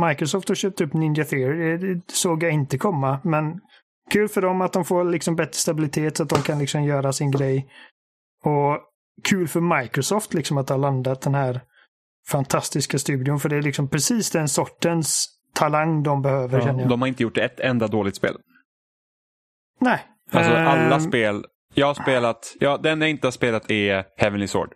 [0.08, 1.76] Microsoft har köpt upp Ninja Theory.
[1.76, 3.18] Det såg jag inte komma.
[3.24, 3.60] Men
[4.10, 7.12] kul för dem att de får liksom bättre stabilitet så att de kan liksom göra
[7.12, 7.68] sin grej.
[8.44, 8.78] Och
[9.22, 11.60] kul för Microsoft liksom att ha landat den här
[12.28, 13.40] fantastiska studion.
[13.40, 16.66] För det är liksom precis den sortens talang de behöver.
[16.66, 18.36] Ja, de har inte gjort ett enda dåligt spel.
[19.80, 20.00] Nej.
[20.35, 21.44] Alltså alla uh, spel.
[21.74, 24.73] Jag har spelat, ja den jag inte har spelat är Heavenly Sword.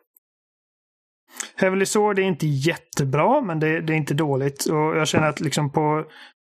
[1.57, 4.67] Heavenly Sword är inte jättebra, men det, det, är inte dåligt.
[4.67, 6.05] Och jag känner att liksom på,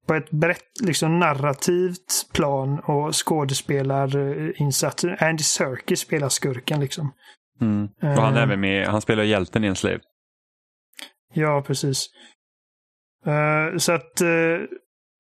[0.07, 5.25] på ett brett liksom narrativt plan och skådespelarinsatser.
[5.25, 7.13] Andy Serkis spelar skurken liksom.
[7.61, 7.89] Mm.
[8.01, 10.01] Och han är även med, han spelar hjälten i en slave.
[11.33, 12.07] Ja, precis.
[13.27, 14.61] Uh, så att uh,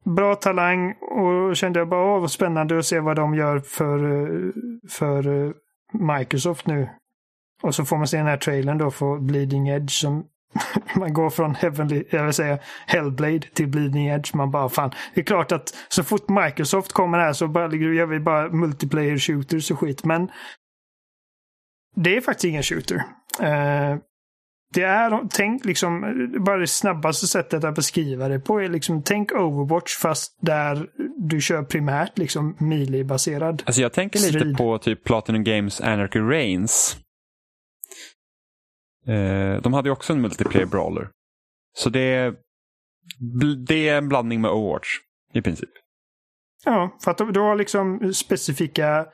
[0.05, 3.98] bra talang och kände jag bara, åh vad spännande att se vad de gör för,
[4.05, 4.51] eh,
[4.90, 5.52] för eh,
[5.93, 6.89] Microsoft nu.
[7.62, 10.26] Och så får man se den här trailern då för Bleeding Edge som
[10.97, 14.35] man går från Heavenly, jag vill säga Hellblade till Bleeding Edge.
[14.35, 18.06] Man bara fan, det är klart att så fort Microsoft kommer här så bara, gör
[18.06, 20.05] vi bara multiplayer shooters och skit.
[20.05, 20.31] Men
[21.97, 22.97] det är faktiskt ingen shooter.
[23.43, 23.98] Uh,
[24.74, 26.01] det är, tänk liksom,
[26.44, 31.40] bara det snabbaste sättet att beskriva det på är liksom, tänk Overwatch fast där du
[31.40, 34.56] kör primärt liksom melee-baserad Alltså jag tänker lite strid.
[34.56, 36.96] på typ Platinum Games Anarchy Reigns.
[39.06, 41.10] Eh, de hade ju också en multiplayer brawler.
[41.76, 42.34] Så det,
[43.66, 44.88] det är en blandning med Overwatch
[45.32, 45.70] i princip.
[46.64, 49.06] Ja, för att du har liksom specifika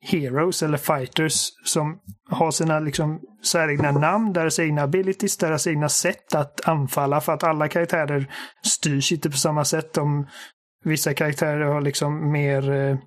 [0.00, 1.98] heroes eller fighters som
[2.30, 7.44] har sina liksom säregna namn, deras egna abilities, deras egna sätt att anfalla för att
[7.44, 9.98] alla karaktärer styrs inte på samma sätt.
[9.98, 10.26] Om
[10.84, 12.98] vissa karaktärer har liksom mer eh,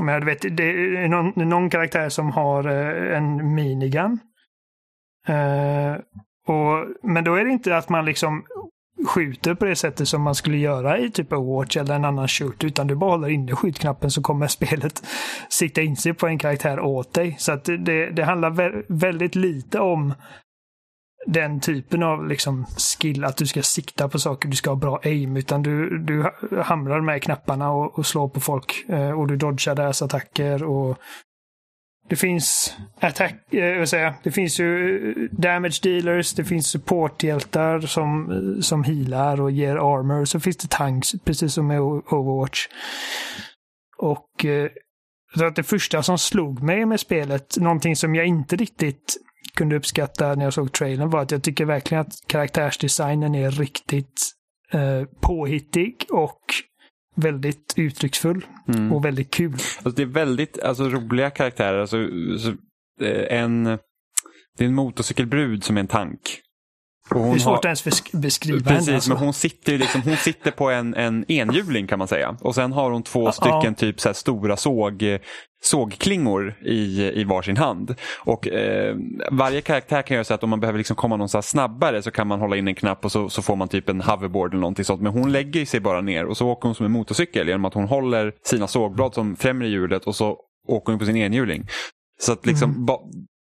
[0.00, 4.18] men vet, det är någon, någon karaktär som har eh, en minigun
[5.28, 5.96] Eh,
[6.46, 8.44] och, men då är det inte att man liksom
[9.06, 12.64] skjuter på det sättet som man skulle göra i typ Overwatch eller en annan Shoot,
[12.64, 15.02] Utan du bara håller inne skjutknappen så kommer spelet
[15.48, 17.36] sikta in sig på en karaktär åt dig.
[17.38, 20.14] Så att det, det handlar vä väldigt lite om
[21.26, 25.00] den typen av liksom skill, att du ska sikta på saker, du ska ha bra
[25.02, 26.30] aim, utan du, du
[26.62, 30.98] hamrar med knapparna och, och slår på folk eh, och du dodgar deras attacker och
[32.08, 38.30] det finns attack, eh, säga, det finns ju eh, damage dealers, det finns supporthjältar som,
[38.30, 40.24] eh, som healar och ger armor.
[40.24, 42.66] Så finns det tanks, precis som med Overwatch.
[43.98, 44.70] Och eh,
[45.36, 49.16] så att det första som slog mig med spelet, någonting som jag inte riktigt
[49.54, 54.30] kunde uppskatta när jag såg trailern, var att jag tycker verkligen att karaktärsdesignen är riktigt
[54.72, 56.40] eh, påhittig och
[57.18, 58.92] väldigt uttrycksfull mm.
[58.92, 59.52] och väldigt kul.
[59.52, 61.78] Alltså det är väldigt alltså, roliga karaktärer.
[61.78, 62.08] Alltså,
[62.38, 62.50] så,
[63.04, 66.40] eh, en, det är en motorcykelbrud som är en tank.
[67.10, 67.66] Och hon det är svårt har...
[67.66, 68.96] ens beskriva Precis, henne.
[68.96, 69.10] Alltså.
[69.10, 72.36] men hon sitter, liksom, hon sitter på en, en enhjuling kan man säga.
[72.40, 73.74] Och sen har hon två ja, stycken ja.
[73.74, 75.18] typ så stora såg,
[75.62, 77.94] sågklingor i, i varsin hand.
[78.18, 78.96] Och eh,
[79.30, 82.26] Varje karaktär kan göra så att om man behöver liksom komma någonstans snabbare så kan
[82.26, 84.84] man hålla in en knapp och så, så får man typ en hoverboard eller någonting
[84.84, 85.02] sånt.
[85.02, 87.74] Men hon lägger sig bara ner och så åker hon som en motorcykel genom att
[87.74, 90.36] hon håller sina sågblad som främre hjulet och så
[90.68, 91.66] åker hon på sin enhjuling.
[92.20, 92.86] Så att liksom, mm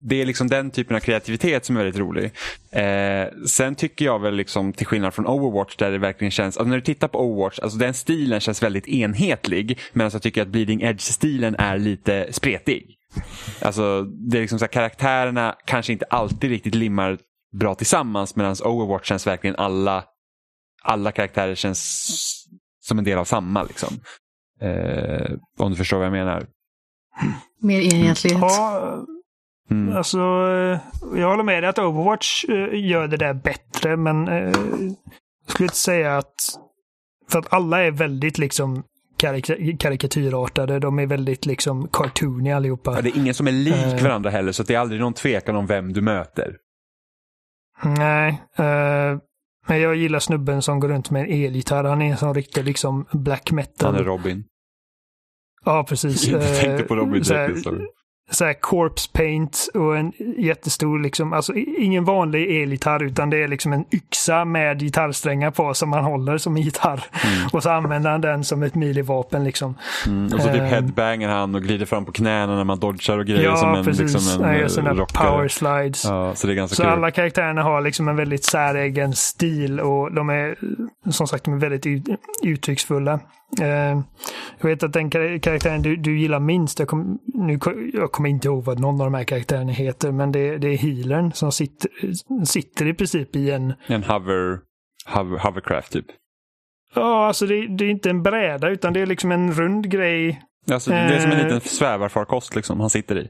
[0.07, 2.25] det är liksom den typen av kreativitet som är väldigt rolig.
[2.71, 6.69] Eh, sen tycker jag väl liksom till skillnad från Overwatch där det verkligen känns, alltså
[6.69, 9.79] när du tittar på Overwatch, alltså den stilen känns väldigt enhetlig.
[9.93, 12.97] Medan jag tycker att Bleeding Edge-stilen är lite spretig.
[13.61, 17.19] Alltså det är liksom så här, karaktärerna kanske inte alltid riktigt limmar
[17.53, 20.05] bra tillsammans medan Overwatch känns verkligen alla
[20.83, 22.11] alla karaktärer känns
[22.81, 23.63] som en del av samma.
[23.63, 23.89] Liksom.
[24.61, 26.47] Eh, om du förstår vad jag menar.
[27.61, 28.41] Mer enhetlighet.
[28.41, 29.05] Ja,
[29.71, 29.97] Mm.
[29.97, 30.79] alltså eh,
[31.21, 34.95] jag håller med dig att Overwatch eh, gör det där bättre, men eh, jag
[35.47, 36.35] skulle inte säga att...
[37.31, 38.83] För att alla är väldigt liksom
[39.17, 40.79] karik karikatyrartade.
[40.79, 42.93] De är väldigt liksom cartoony allihopa.
[42.95, 45.57] Ja, det är ingen som är lik varandra heller så det är aldrig någon tvekan
[45.57, 46.57] om vem du möter.
[47.83, 48.29] Nej.
[48.57, 49.19] eh,
[49.67, 51.85] men jag gillar snubben som går runt med en elgitarr.
[51.85, 53.93] Han är en sån riktig liksom black metal.
[53.93, 54.45] Han är Robin.
[55.65, 56.29] Ja, precis.
[56.29, 57.67] Jag tänkte på Robin så här- direkt.
[58.31, 63.49] Så här corpse paint och en jättestor, liksom, alltså ingen vanlig elgitarr utan det är
[63.49, 67.05] liksom en yxa med gitarrsträngar på som han håller som en gitarr.
[67.53, 69.75] Och så använder han den som ett milivapen liksom.
[70.07, 70.25] Mm.
[70.25, 70.65] Och så typ Eh.
[70.67, 73.85] headbangar han och glider fram på knäna när man dodgar och grejer Ja, som en,
[73.85, 74.15] precis.
[74.15, 75.29] liksom en eh, sådana rockare.
[75.31, 76.05] power slides.
[76.05, 76.93] Ja, så det är ganska Så kul.
[76.93, 80.57] alla karaktärerna har liksom en väldigt säregen stil och de är
[81.11, 82.09] som sagt de är väldigt ut-
[82.45, 83.21] uttrycksfulla.
[83.61, 84.01] Eh,
[84.61, 87.59] jag vet att den kar- karaktären du, du gillar minst, jag, kom, nu,
[87.93, 90.77] jag kommer inte ihåg vad någon av de här karaktärerna heter, men det, det är
[90.77, 91.91] healern som sitter,
[92.45, 93.75] sitter i princip i en...
[93.87, 94.59] En hover,
[95.07, 96.07] hover, hovercraft typ.
[96.95, 100.43] Ja, alltså det, det är inte en bräda utan det är liksom en rund grej.
[100.71, 101.45] Alltså, det är som en Eh.
[101.45, 103.29] liten svävarfarkost liksom han sitter i.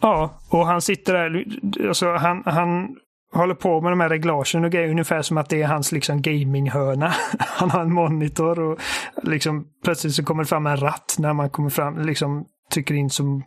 [0.00, 1.44] Ja, och han sitter där,
[1.88, 2.96] alltså han, han
[3.32, 6.22] håller på med de här reglagen och grejer ungefär som att det är hans liksom
[6.22, 7.14] gaminghörna.
[7.38, 8.78] Han har en monitor och
[9.22, 13.10] liksom plötsligt så kommer det fram en ratt när man kommer fram, liksom trycker in
[13.10, 13.44] som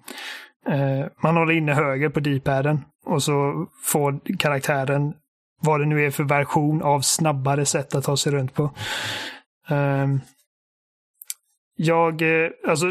[0.68, 5.14] eh, man håller inne höger på D-paden och så får karaktären
[5.62, 8.64] vad det nu är för version av snabbare sätt att ta sig runt på.
[9.70, 10.08] Eh,
[11.76, 12.86] jag, eh, alltså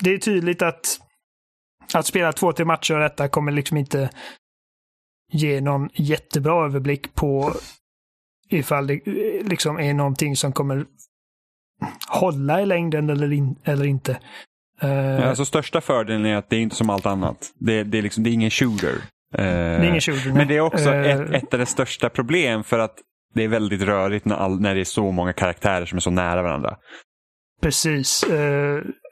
[0.00, 1.00] det är tydligt att
[1.94, 4.10] att spela två, tre matcher och detta kommer liksom inte
[5.32, 7.52] ge någon jättebra överblick på
[8.48, 9.00] ifall det
[9.42, 10.86] liksom är någonting som kommer
[12.08, 14.18] hålla i längden eller, in, eller inte.
[14.80, 17.52] Ja, alltså, största fördelen är att det är inte som allt annat.
[17.58, 18.94] Det, det, är, liksom, det är ingen shooter.
[19.34, 20.32] Eh, det är ingen shooter.
[20.32, 22.94] Men det är också Eh, ett, ett av dess största problem för att
[23.34, 26.10] det är väldigt rörigt när, all, när det är så många karaktärer som är så
[26.10, 26.76] nära varandra.
[27.62, 28.24] Precis.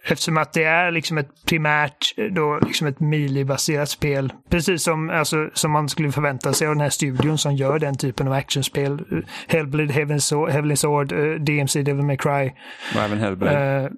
[0.07, 4.33] Eftersom att det är liksom ett primärt eh, då liksom ett melee-baserat spel.
[4.51, 7.97] Precis som, alltså, som man skulle förvänta sig av den här studion som gör den
[7.97, 9.25] typen av actionspel.
[9.49, 12.53] Hellblade, Heavenly Sword, Heavenly Sword eh, DMC, Devil May Cry.
[12.95, 13.85] Och även Hellblade.
[13.85, 13.91] Eh,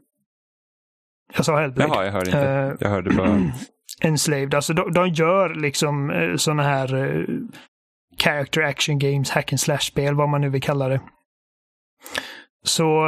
[1.36, 1.92] jag sa Hellblade.
[1.94, 2.48] Jaha, jag hörde inte.
[2.48, 3.42] eh, jag hörde bara...
[4.02, 4.54] Enslaved.
[4.54, 7.24] Alltså de, de gör liksom eh, sådana här eh,
[8.18, 11.00] character action games, hack and slash-spel, vad man nu vill kalla det.
[12.64, 13.06] Så,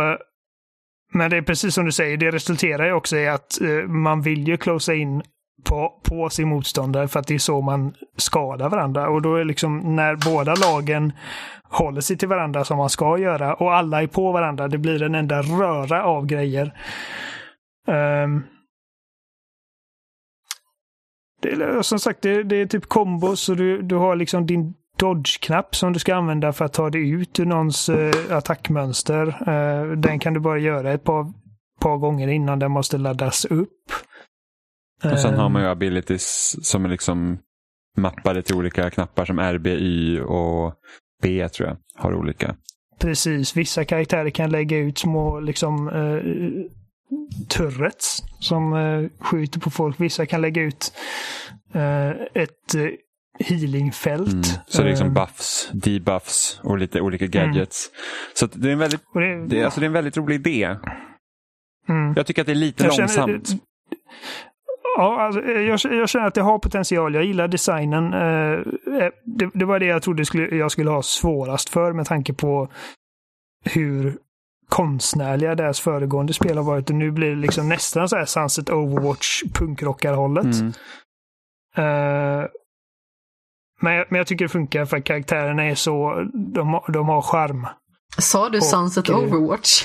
[1.12, 4.22] men det är precis som du säger, det resulterar ju också i att eh, man
[4.22, 5.22] vill ju closea in
[5.64, 9.08] på, på sin motståndare för att det är så man skadar varandra.
[9.08, 11.12] Och då är liksom när båda lagen
[11.62, 15.02] håller sig till varandra som man ska göra och alla är på varandra, det blir
[15.02, 16.72] en enda röra av grejer.
[17.86, 18.44] Um,
[21.42, 24.74] det är, som sagt, det, det är typ kombos och du, du har liksom din
[24.98, 29.26] dodge-knapp som du ska använda för att ta dig ut ur någons eh, attackmönster.
[29.26, 31.32] Eh, den kan du bara göra ett par,
[31.80, 33.92] par gånger innan den måste laddas upp.
[35.04, 37.38] Och sen har man ju abilities som är liksom
[37.96, 40.74] mappade till olika knappar som R, B, Y och
[41.22, 42.56] B tror jag har olika.
[43.00, 46.22] Precis, vissa karaktärer kan lägga ut små liksom eh,
[47.48, 50.00] turrets som eh, skjuter på folk.
[50.00, 50.92] Vissa kan lägga ut
[51.74, 52.86] eh, ett eh,
[53.38, 54.32] healingfält.
[54.32, 54.42] Mm.
[54.66, 57.90] Så det är liksom Ehm, buffs, debuffs och lite olika gadgets.
[58.34, 60.76] Så att det, är en väldigt, det, det, alltså det är en väldigt rolig idé.
[61.88, 62.12] mm.
[62.16, 63.62] Jag tycker att det är lite Jag känner- långsamt.
[64.96, 67.14] Ja, alltså, jag, jag känner att det har potential.
[67.14, 68.04] Jag gillar designen.
[68.14, 68.60] Eh,
[69.24, 72.68] Det, det var det jag trodde skulle, jag skulle ha svårast för med tanke på
[73.64, 74.18] hur
[74.68, 76.90] konstnärliga deras föregående spel har varit.
[76.90, 80.44] Och nu blir det liksom nästan så här Sunset Overwatch punkrockarhållet.
[80.44, 80.72] Mm.
[81.76, 82.46] Eh,
[83.80, 86.24] men, jag, men jag tycker det funkar för att karaktärerna är så,
[86.54, 87.66] de, har- de har charm.
[88.18, 89.84] Sa du Och, Sunset eh, Overwatch?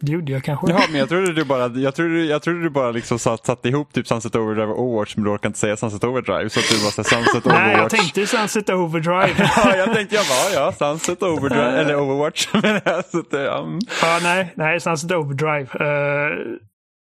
[0.00, 0.70] Det gjorde jag kanske.
[0.70, 3.68] Jaha, men jag trodde du bara, jag trodde, jag trodde du bara liksom satt, satte
[3.68, 6.68] ihop typ Sunset Overdrive och Overwatch men du orkade inte säga Sunset Overdrive så att
[6.70, 7.62] du bara sa Sunset Overwatch.
[7.66, 9.34] Nej, jag tänkte Sunset Overdrive.
[9.56, 12.48] ja, jag tänkte jag bara, ja, Sunset Overdrive, eller Overwatch.
[12.62, 15.66] men alltså, det, um, Ja, nej, nej, Sunset Overdrive.
[15.84, 16.56] Uh,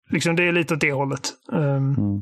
[0.09, 1.29] liksom det är lite åt det hållet.
[1.51, 1.59] Um,
[1.95, 2.21] Mm.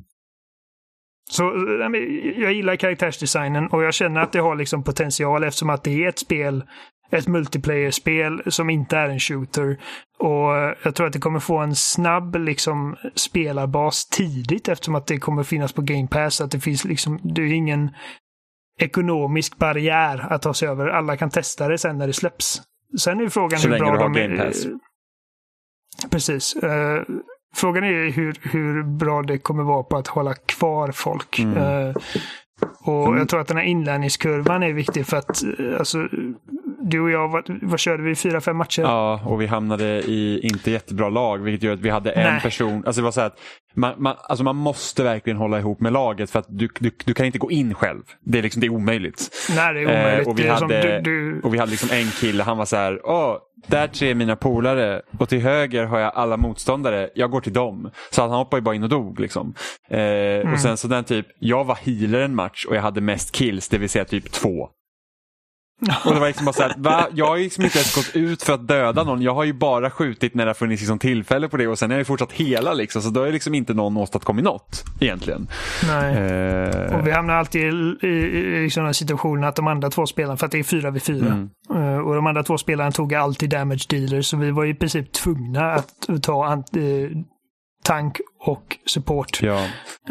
[1.34, 2.02] Så eh,
[2.38, 6.10] jag gillar karaktärsdesignen och jag känner att det har liksom potential eftersom att det är
[6.10, 6.64] ett spel,
[7.12, 9.78] ett multiplayer-spel som inte är en shooter.
[10.20, 15.08] Och eh, jag tror att det kommer få en snabb liksom spelarbas tidigt eftersom att
[15.08, 16.42] det kommer finnas på Game Pass.
[16.42, 17.92] Att det finns liksom, det är ingen
[18.80, 20.88] ekonomisk barriär att ta sig över.
[20.88, 22.62] Alla kan testa det sen när det släpps.
[23.00, 24.28] Sen är frågan Så hur bra de är.
[24.28, 24.66] Game Pass.
[26.12, 26.56] Precis.
[27.56, 31.40] Frågan är hur, hur bra det kommer vara på att hålla kvar folk.
[31.40, 31.58] Mm.
[31.58, 31.96] Eh,
[32.80, 36.08] och jag tror att den här inlärningskurvan är viktig för att eh, alltså,
[36.82, 38.16] du och jag, vad, vad körde vi?
[38.16, 38.82] Fyra, fem matcher?
[38.82, 42.42] Ja, och vi hamnade i inte jättebra lag vilket gör att vi hade en Nej.
[42.42, 42.84] person.
[42.86, 43.40] Alltså det var så att
[43.76, 47.14] man, man, alltså man måste verkligen hålla ihop med laget för att du, du, du
[47.14, 48.02] kan inte gå in själv.
[48.26, 49.30] Det är, liksom, det är omöjligt.
[49.56, 50.28] Nej, det är omöjligt.
[50.28, 52.76] Eh, och, vi hade, du, du, och vi hade liksom en kille, han var så
[52.76, 57.32] här, Åh, där tre är mina polare och till höger har jag alla motståndare, jag
[57.32, 57.90] går till dem.
[58.12, 59.20] Så han hoppade ju bara in och dog.
[59.20, 59.54] Liksom.
[59.90, 60.54] Eh, Mm.
[60.54, 63.70] Och sen så den typ, jag var healer en match och jag hade mest kills,
[63.70, 64.70] det vill säga typ två.
[66.06, 67.08] Och det var liksom bara så här, va?
[67.14, 69.22] Jag har ju liksom inte ens gått ut för att döda någon.
[69.22, 71.90] Jag har ju bara skjutit när det har funnits liksom tillfälle på det och sen
[71.90, 73.02] har jag ju fortsatt hela liksom.
[73.02, 75.48] Så då har ju liksom inte någon åstadkommit något egentligen.
[75.88, 76.16] nej.
[76.16, 80.38] Eh, Och vi hamnar alltid i, i, i sådana situationer att de andra två spelarna,
[80.38, 81.50] för att det är fyra vid fyra, Mm.
[81.94, 85.12] eh, och de andra två spelarna tog alltid damage dealers, så vi var i princip
[85.12, 85.88] tvungna att
[86.24, 86.60] ta eh,
[87.84, 89.66] tank och support ja.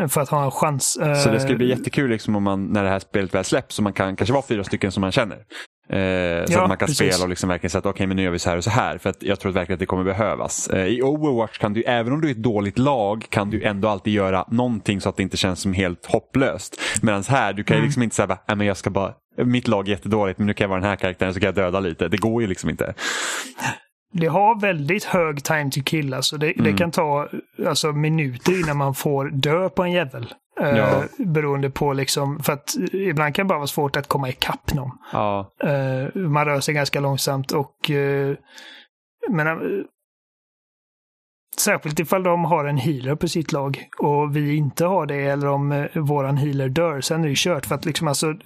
[0.09, 0.97] för att ha en chans.
[0.97, 3.75] Eh, Så det ska bli jättekul liksom om man, när det här spelet väl släpps
[3.75, 5.37] så man kan kanske vara fyra stycken som man känner.
[5.37, 6.97] Eh, så Ja, att man kan precis.
[7.15, 8.71] spela och liksom verkligen säga att okej men nu gör vi så här och så
[8.71, 8.99] här.
[8.99, 10.69] För att jag tror verkligen att det kommer behövas.
[10.69, 13.89] Eh, I Overwatch kan du, även om du är ett dåligt lag, kan du ändå
[13.89, 16.81] alltid göra någonting så att det inte känns som helt hopplöst.
[17.03, 17.83] Medan här, du kan Mm.
[17.85, 19.13] ju liksom inte säga att men jag ska bara,
[19.45, 21.55] mitt lag är jättedåligt men nu kan jag vara den här karaktären så kan jag
[21.55, 22.09] döda lite.
[22.09, 22.95] Det går ju liksom inte.
[24.13, 26.15] Det har väldigt hög time to kill.
[26.15, 26.65] Alltså det, Mm.
[26.65, 27.29] det kan ta
[27.67, 30.35] alltså, minuter innan man får dö på en jävel.
[30.61, 31.03] Eh, Ja.
[31.19, 34.91] Beroende på liksom, för att ibland kan det bara vara svårt att komma ikapp någon.
[35.13, 38.37] Ja, Eh, man rör sig ganska långsamt och uh,
[39.31, 39.55] men, eh,
[41.59, 45.47] Särskilt ifall de har en healer på sitt lag och vi inte har det eller
[45.49, 47.01] om uh, våran healer dör.
[47.01, 48.37] Sen är det kört för att liksom alltså eh,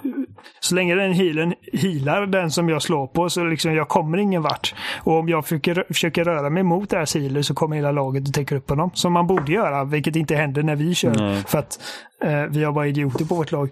[0.61, 4.43] så länge den healern healar den som jag slår på så liksom jag kommer ingen
[4.43, 4.75] vart.
[5.03, 8.35] Och om jag försöker, försöker röra mig mot deras healer så kommer hela laget att
[8.35, 8.91] täcka upp honom.
[8.95, 11.15] Som man borde göra, vilket inte händer när vi kör.
[11.15, 11.43] Nej.
[11.47, 11.81] För att
[12.25, 13.71] eh, vi har bara idioter på vårt lag.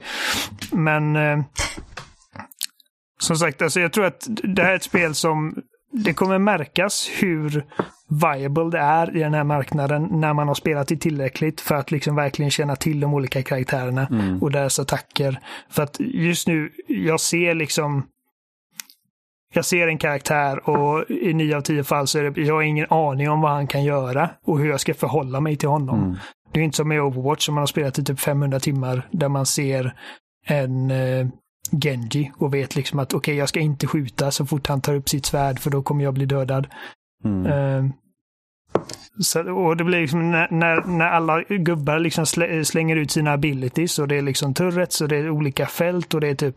[0.72, 1.38] Men eh,
[3.20, 5.54] som sagt, alltså jag tror att det här är ett spel som
[5.94, 7.64] det kommer märkas hur
[8.08, 11.90] viable det är i den här marknaden när man har spelat det tillräckligt för att
[11.90, 14.08] liksom verkligen känna till de olika karaktärerna
[14.40, 15.38] och deras attacker.
[15.70, 18.02] För att just nu, jag ser liksom
[19.54, 22.62] jag ser en karaktär och i nio av tio fall så är det, jag har
[22.62, 26.18] ingen aning om vad han kan göra och hur jag ska förhålla mig till honom.
[26.52, 29.28] Det är inte som i Overwatch som man har spelat i typ 500 timmar där
[29.28, 29.94] man ser
[30.46, 31.26] en eh,
[31.70, 35.08] Genji och vet liksom att okej, jag ska inte skjuta så fort han tar upp
[35.08, 36.66] sitt svärd för då kommer jag bli dödad.
[37.24, 37.46] mm.
[37.46, 37.90] Eh,
[39.20, 43.32] så, och det blir liksom när, när, när alla gubbar liksom slä, slänger ut sina
[43.32, 46.56] abilities och det är liksom turrets och det är olika fält och det är typ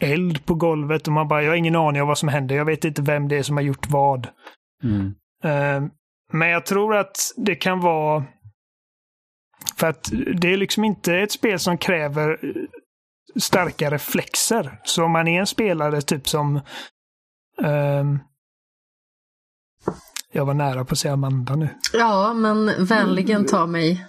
[0.00, 2.56] eld på golvet och man bara, jag har ingen aning om vad som händer.
[2.56, 4.28] Jag vet inte vem det är som har gjort vad.
[4.84, 5.14] Mm.
[5.44, 5.90] Eh,
[6.32, 8.24] men jag tror att det kan vara
[9.76, 12.62] för att det är liksom inte ett spel som kräver eh,
[13.36, 14.80] starka reflexer.
[14.84, 16.60] Så om man är en spelare typ som
[17.62, 18.18] ehm,
[20.32, 21.68] jag var nära på att säga Amanda nu.
[21.92, 24.04] Ja, men vänligen ta mig.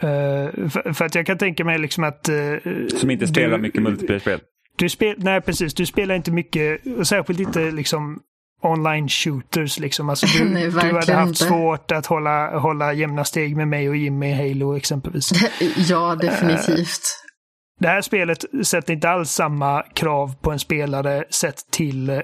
[0.00, 2.28] Eh, för, för att jag kan tänka mig liksom att...
[2.28, 2.34] eh,
[2.96, 4.40] Som inte spelar du- mycket multiplayer-spel.
[4.76, 5.74] Du spel, nej, precis.
[5.74, 8.20] Du spelar inte mycket, och särskilt inte liksom
[8.62, 9.78] online shooters.
[9.78, 10.08] Liksom.
[10.10, 11.44] Alltså, du, Nej, du hade haft inte.
[11.44, 15.32] svårt att hålla, hålla jämna steg med mig och Jimmy i Halo exempelvis.
[15.76, 17.00] Ja, definitivt.
[17.82, 22.22] Det här spelet sätter inte alls samma krav på en spelare sett till eh,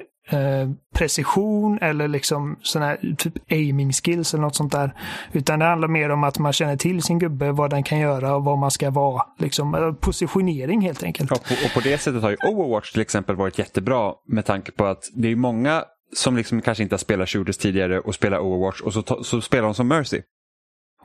[0.94, 4.94] precision eller liksom sån här typ aiming skills eller något sånt där.
[5.32, 8.36] Utan det handlar mer om att man känner till sin gubbe, vad den kan göra
[8.36, 9.22] och vad man ska vara.
[9.38, 11.30] Liksom positionering helt enkelt.
[11.30, 14.72] Ja, på, och på det sättet har ju Overwatch till exempel varit jättebra med tanke
[14.72, 15.84] på att det är många
[16.16, 19.64] som liksom kanske inte har spelat shooters tidigare och spelar Overwatch och så, så spelar
[19.64, 20.20] de som Mercy.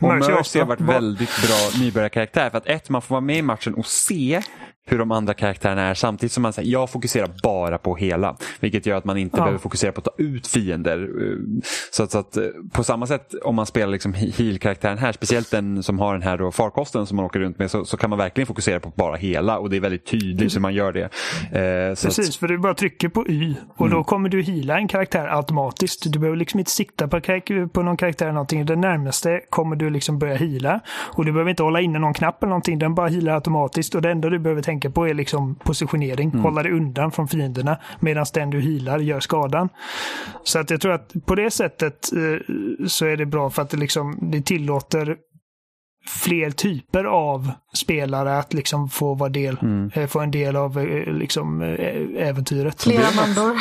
[0.01, 0.59] Och Mercy, också.
[0.59, 3.73] har varit Va- väldigt bra nybörjarkaraktär för att ett, man får vara med i matchen
[3.73, 4.41] och se
[4.85, 8.35] hur de andra karaktärerna är samtidigt som man säger jag fokuserar bara på hela.
[8.59, 9.43] Vilket gör att man inte Ja.
[9.43, 10.99] behöver fokusera på att ta ut fiender.
[11.03, 11.37] Eh,
[11.91, 12.43] Så att, så att eh,
[12.73, 16.21] på samma sätt om man spelar liksom he- heal-karaktären här, speciellt den som har den
[16.21, 18.89] här då farkosten som man åker runt med, så, så kan man verkligen fokusera på
[18.95, 21.03] bara hela och det är väldigt tydligt hur man gör det.
[21.03, 23.97] Eh, så att- Precis, för du bara trycker på Y och Mm.
[23.97, 26.13] då kommer du hila en karaktär automatiskt.
[26.13, 27.21] Du behöver liksom inte sikta på,
[27.73, 28.65] på någon karaktär eller någonting.
[28.65, 30.79] Den närmaste kommer du liksom börja hila.
[31.15, 32.79] Och du behöver inte hålla inne någon knapp eller någonting.
[32.79, 33.95] Den bara hilar automatiskt.
[33.95, 36.29] Och det enda du behöver tänka på är liksom positionering.
[36.29, 36.41] Mm.
[36.41, 39.69] Hålla dig undan från fienderna medan den du hilar gör skadan.
[40.43, 42.55] Så att jag tror att på det sättet eh,
[42.87, 45.17] så är det bra för att det liksom det tillåter
[46.07, 49.91] fler typer av spelare att liksom få vara del, Mm.
[49.93, 51.61] eh, få en del av eh, liksom
[52.17, 52.81] äventyret.
[52.83, 53.57] Flera mandor.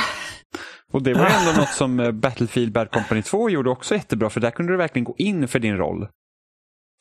[0.92, 4.50] Och det var ändå något som Battlefield Bad Company 2 gjorde också jättebra för där
[4.50, 6.06] kunde du verkligen gå in för din roll.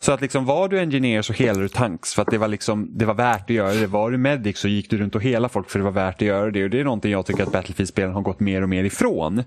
[0.04, 2.98] Så att liksom var du engineer så helade du tanks för att det var, liksom,
[2.98, 3.88] det var värt att göra det.
[3.88, 6.22] Var du medic så gick du runt och hela folk för det var värt att
[6.22, 6.64] göra det.
[6.64, 9.44] Och det är någonting jag tycker att Battlefield-spelen har gått mer och mer ifrån.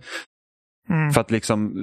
[0.88, 1.10] Mm.
[1.10, 1.74] För att liksom,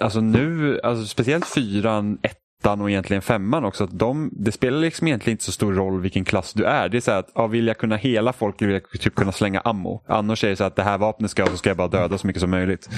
[0.00, 5.06] alltså nu, alltså speciellt fyran, ettan och egentligen femman också, att de, det spelar liksom
[5.06, 6.88] egentligen inte så stor roll vilken klass du är.
[6.88, 9.32] Det är så här att, ja, vill jag kunna hela folk vill jag typ kunna
[9.32, 10.04] slänga ammo.
[10.06, 12.18] Annars är det så att det här vapnet ska jag, så ska jag bara döda
[12.18, 12.88] så mycket som möjligt.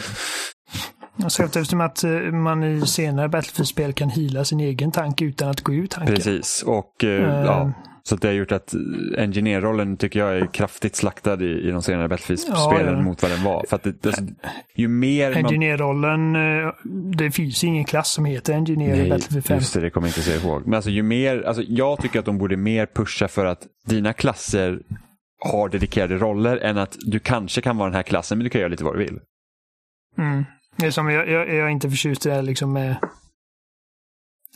[1.23, 5.61] Särskilt eftersom att eh, man i senare Battlefield-spel kan hila sin egen tank utan att
[5.61, 6.15] gå ur tanken.
[6.15, 7.45] Precis, och eh, Eh.
[7.45, 7.73] ja.
[8.03, 8.75] Så att det har gjort att
[9.19, 13.03] engineer-rollen tycker jag är kraftigt slaktad i, i de senare Battlefield-spelen Ja, ja.
[13.03, 13.65] mot vad den var.
[13.69, 14.23] För att det, alltså,
[14.75, 15.45] ju mer man...
[15.45, 16.73] Engineer-rollen, eh,
[17.17, 19.59] det finns ingen klass som heter Engineer i Battlefield 5.
[19.59, 20.63] just det, det kommer jag inte säga ihåg.
[20.65, 24.13] Men alltså, ju mer, alltså, jag tycker att de borde mer pusha för att dina
[24.13, 24.81] klasser
[25.45, 28.61] har dedikerade roller än att du kanske kan vara den här klassen men du kan
[28.61, 29.19] göra lite vad du vill.
[30.19, 30.45] Mm.
[30.91, 32.97] Som jag, jag, jag är inte förtjust i det här liksom med...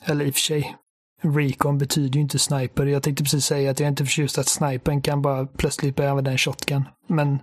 [0.04, 0.76] Eller i och för sig.
[1.22, 2.86] Recon betyder ju inte sniper.
[2.86, 6.10] Jag tänkte precis säga att jag är inte förtjust att snipern kan bara plötsligt börja
[6.10, 6.84] använda en shotgun.
[7.08, 7.38] Men...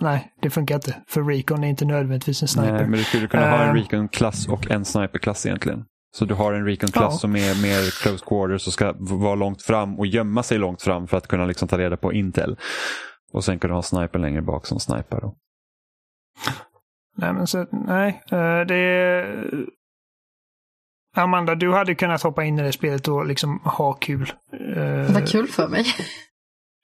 [0.00, 1.02] Nej, det funkar inte.
[1.08, 2.72] För Recon är inte nödvändigtvis en sniper.
[2.72, 3.76] Nej, men du skulle kunna ha en Ehm.
[3.76, 5.84] recon-klass och en sniper-klass egentligen.
[6.16, 7.18] Så du har en recon-klass Ja.
[7.18, 11.06] som är mer close quarters och ska vara långt fram och gömma sig långt fram
[11.06, 12.56] för att kunna liksom ta reda på intel.
[13.32, 15.20] Och sen kan du ha sniper längre bak som sniper.
[15.20, 15.34] Då.
[17.18, 18.22] Nej, men så, nej.
[18.30, 19.50] eh, det är...
[21.16, 24.32] Amanda, du hade kunnat hoppa in i det spelet och liksom ha kul.
[24.76, 25.84] Eh, Vad kul för mig.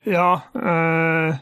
[0.06, 1.36] Ja, eh,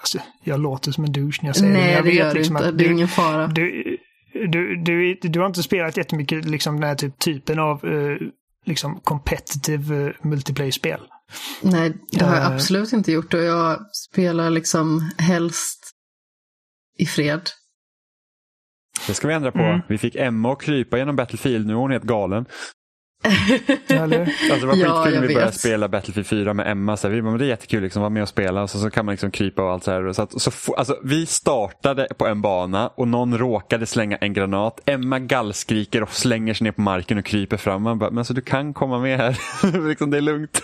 [0.00, 1.78] alltså, jag låter som en douche när jag säger det.
[1.78, 2.68] men Nej, det gör du liksom inte.
[2.68, 3.46] att Det är du, ingen fara.
[3.46, 3.96] du,
[4.32, 8.16] du, du, du har inte spelat jättemycket liksom den här typ, typen av eh,
[8.66, 11.00] liksom competitive uh, multiplayer-spel.
[11.62, 12.52] Nej, det har jag Eh.
[12.54, 15.90] absolut inte gjort och jag spelar liksom helst
[16.98, 17.40] i fred.
[19.06, 19.58] Det ska vi ändra på.
[19.58, 19.80] Mm.
[19.88, 21.66] Vi fick Emma att krypa genom Battlefield.
[21.66, 22.46] Nu är hon helt galen.
[23.88, 24.20] Eller?
[24.20, 25.60] Alltså det var Ja, skitkul jag när vi började vet.
[25.60, 26.96] spela Battlefield 4 med Emma.
[26.96, 28.62] Så här, vi bara, men det är jättekul, liksom, vara med och spela.
[28.62, 30.12] Och så, så kan man liksom krypa och allt så här.
[30.12, 34.80] Så att, så, alltså, vi startade på en bana och någon råkade slänga en granat.
[34.86, 37.82] Emma gallskriker och slänger sig ner på marken och kryper fram.
[37.82, 39.88] Man bara, men alltså, du kan komma med här.
[39.88, 40.62] liksom, det är lugnt.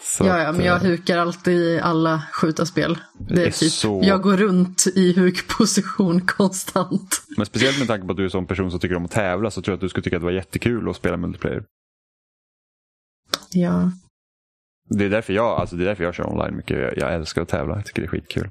[0.00, 2.98] Så Ja, ja, men jag eh, hukar alltid i alla skjutarspel.
[3.18, 7.22] Det är är typ, så- jag går runt i hukposition konstant.
[7.36, 9.10] Men speciellt med tanke på att du är en sån person som tycker om att
[9.10, 11.64] tävla så tror jag att du skulle tycka att det var jättekul att spela multiplayer.
[13.50, 13.90] Ja.
[14.88, 16.76] Det är därför jag, alltså det är därför jag kör online mycket.
[16.76, 18.50] Jag, jag älskar att tävla, jag tycker det är skitkul.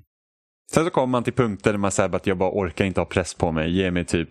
[0.71, 3.05] Sen så kommer man till punkter där man säger att jag bara orkar inte ha
[3.05, 3.71] press på mig.
[3.77, 4.29] Ge mig typ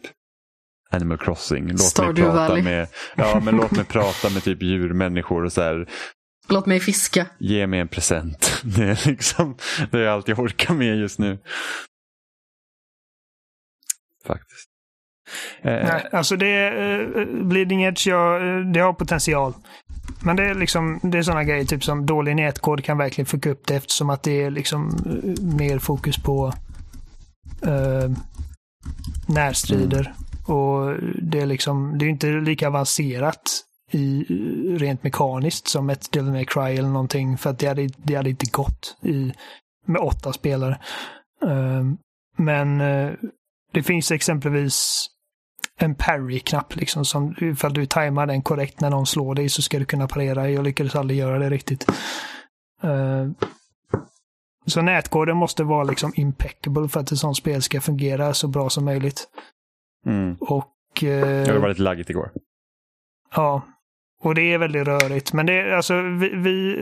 [0.90, 1.68] Animal Crossing.
[1.68, 2.62] Låt Stardew mig prata Valley.
[2.62, 5.88] med, ja, men låt mig prata med typ djurmänniskor och så här.
[6.48, 7.26] Låt mig fiska.
[7.38, 8.60] Ge mig en present.
[8.64, 9.56] Det är liksom
[9.90, 11.38] det är allt jag orkar med just nu.
[14.26, 14.68] Faktiskt.
[15.62, 19.54] Eh, Nej, alltså det är uh, Bleeding Edge, ja, eh, det har potential.
[20.24, 23.50] Men det är liksom, det är sådana grejer typ som dålig nätkod kan verkligen fucka
[23.50, 26.52] upp det eftersom att det är liksom eh, mer fokus på
[27.62, 28.10] eh,
[29.28, 30.14] närstrider.
[30.46, 33.64] Och det är liksom, det är inte lika avancerat
[33.94, 34.24] i,
[34.78, 37.38] rent mekaniskt som ett Devil May Cry eller någonting.
[37.38, 39.32] För att det hade, det hade inte gått i,
[39.86, 40.78] med åtta spelare.
[41.42, 41.84] Eh,
[42.36, 43.12] men eh,
[43.72, 45.06] det finns exempelvis
[45.76, 47.04] en parry-knapp liksom.
[47.04, 50.50] Som, ifall du tajmar den korrekt när någon slår dig så ska du kunna parera.
[50.50, 51.86] Jag lyckades aldrig göra det riktigt.
[52.82, 53.28] Eh,
[54.66, 58.70] så nätkoden måste vara liksom impeccable för att ett sånt spel ska fungera så bra
[58.70, 59.28] som möjligt.
[60.06, 60.36] mm.
[60.40, 61.02] Och...
[61.02, 62.30] eh, Ja, Det var lite laggigt igår.
[63.34, 63.62] Ja.
[64.22, 65.32] Och det är väldigt rörigt.
[65.32, 66.76] Men det är alltså vi, vi...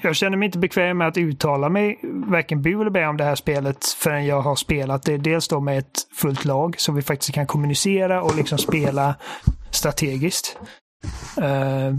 [0.00, 3.24] Jag känner mig inte bekväm med att uttala mig varken bu eller bä om det
[3.24, 5.16] här spelet förrän jag har spelat det.
[5.16, 9.14] Dels då med ett fullt lag så vi faktiskt kan kommunicera och liksom spela
[9.70, 10.58] strategiskt.
[11.38, 11.96] Uh,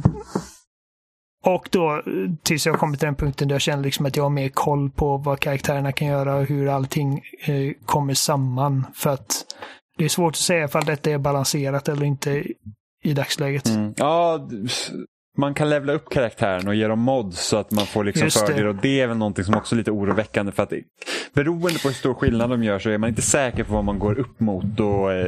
[1.44, 2.04] och då
[2.44, 4.90] tills jag kommit till den punkten där jag känner liksom att jag har mer koll
[4.90, 8.86] på vad karaktärerna kan göra och hur allting uh, kommer samman.
[8.94, 9.46] För att
[9.98, 12.44] det är svårt att säga ifall detta är balanserat eller inte
[13.04, 13.68] i dagsläget.
[13.68, 13.94] Mm.
[13.98, 14.48] Ja,
[15.38, 18.48] man kan levla upp karaktären och ge dem mods så att man får liksom Just
[18.48, 18.68] det.
[18.68, 20.52] Och det är väl någonting som också är lite oroväckande.
[20.52, 20.74] För att
[21.34, 24.00] beroende på hur stor skillnad de gör så är man inte säker på vad man
[24.00, 24.64] går upp mot.
[24.64, 25.26] Då, eh,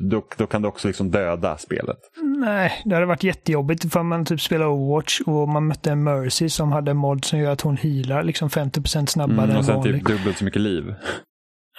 [0.00, 1.96] då, då kan det också liksom döda spelet.
[2.22, 6.48] Nej, det hade varit jättejobbigt ifall man typ spelar Overwatch och man mötte en Mercy
[6.48, 9.64] som hade en mod som gör att hon healar liksom 50% snabbare Mm, än och
[9.64, 9.94] sen vanlig.
[10.06, 10.94] typ dubbelt så mycket liv.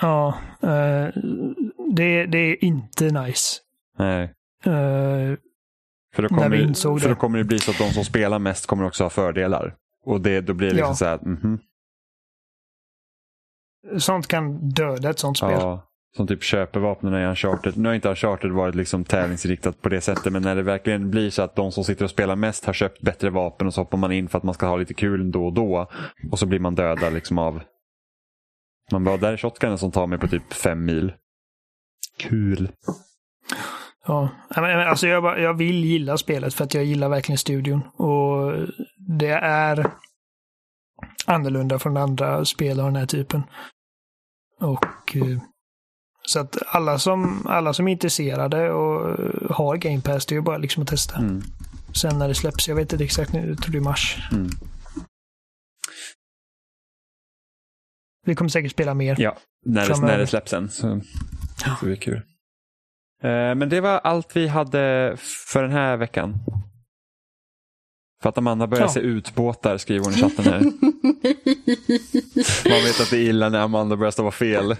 [0.02, 0.28] Ja,
[0.64, 1.08] eh,
[1.96, 3.58] det, det är inte nice.
[4.00, 4.34] Nej.
[4.66, 5.38] Eh,
[6.16, 7.10] För då kommer, det- för det.
[7.10, 9.76] då kommer det bli så att de som spelar mest kommer också ha fördelar.
[10.06, 10.96] Och det, då blir det liksom Ja.
[10.96, 11.60] så här, mhm,
[13.98, 15.52] sånt kan döda ett sånt spel.
[15.52, 15.84] ja,
[16.16, 17.78] som typ köper vapnen i Uncharted.
[17.78, 21.30] Nu har inte Uncharted varit liksom tävlingsriktat på det sättet, men när det verkligen blir
[21.30, 23.98] så att de som sitter och spelar mest har köpt bättre vapen och så hoppar
[23.98, 25.90] man in för att man ska ha lite kul då och då.
[26.32, 27.62] Och så blir man dödad liksom av...
[28.92, 31.14] Man bara, där är shotgunen som tar mig på typ fem mil.
[32.18, 32.72] Kul.
[34.08, 37.82] Ja, men, alltså jag, jag vill gilla spelet för att jag gillar verkligen studion.
[37.82, 38.54] Och
[38.98, 39.92] det är
[41.26, 43.44] annorlunda från andra spel av den här typen.
[44.60, 45.42] Och eh,
[46.28, 50.38] så att alla som, alla som är intresserade och eh, har Game Pass, det är
[50.38, 51.16] ju bara liksom att testa.
[51.16, 51.42] Mm.
[51.94, 54.30] Sen när det släpps, jag vet inte exakt, nu, tror det är mars.
[54.32, 54.50] Mm.
[58.26, 59.16] Vi kommer säkert spela mer.
[59.20, 60.70] Ja, när det, när det släpps sen.
[60.70, 61.02] Så,
[61.80, 62.22] så det är kul.
[63.24, 65.16] Eh, Men det var allt vi hade
[65.48, 66.36] för den här veckan.
[68.22, 68.90] För att Amanda börjar Ja.
[68.90, 70.60] se utbåtar skriver hon i chatten här.
[72.70, 74.76] Man vet att det är illa när Amanda börjar stava fel.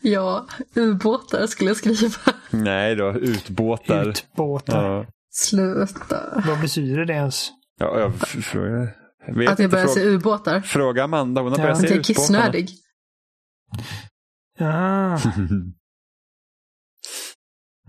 [0.00, 2.14] ja, ubåtar skulle jag skriva.
[2.50, 4.08] Nej då, utbåtar.
[4.08, 4.94] Utbåtar.
[4.94, 6.42] Ja, Sluta.
[6.46, 7.50] Vad betyder det ens?
[7.80, 8.22] ja jag Vet
[9.50, 10.60] Att jag inte, börjar se fråga, ubåtar.
[10.60, 11.62] fråga Amanda, hon har Ja.
[11.64, 12.70] börjat Att se jag är kissnödig.
[14.58, 15.18] Ah,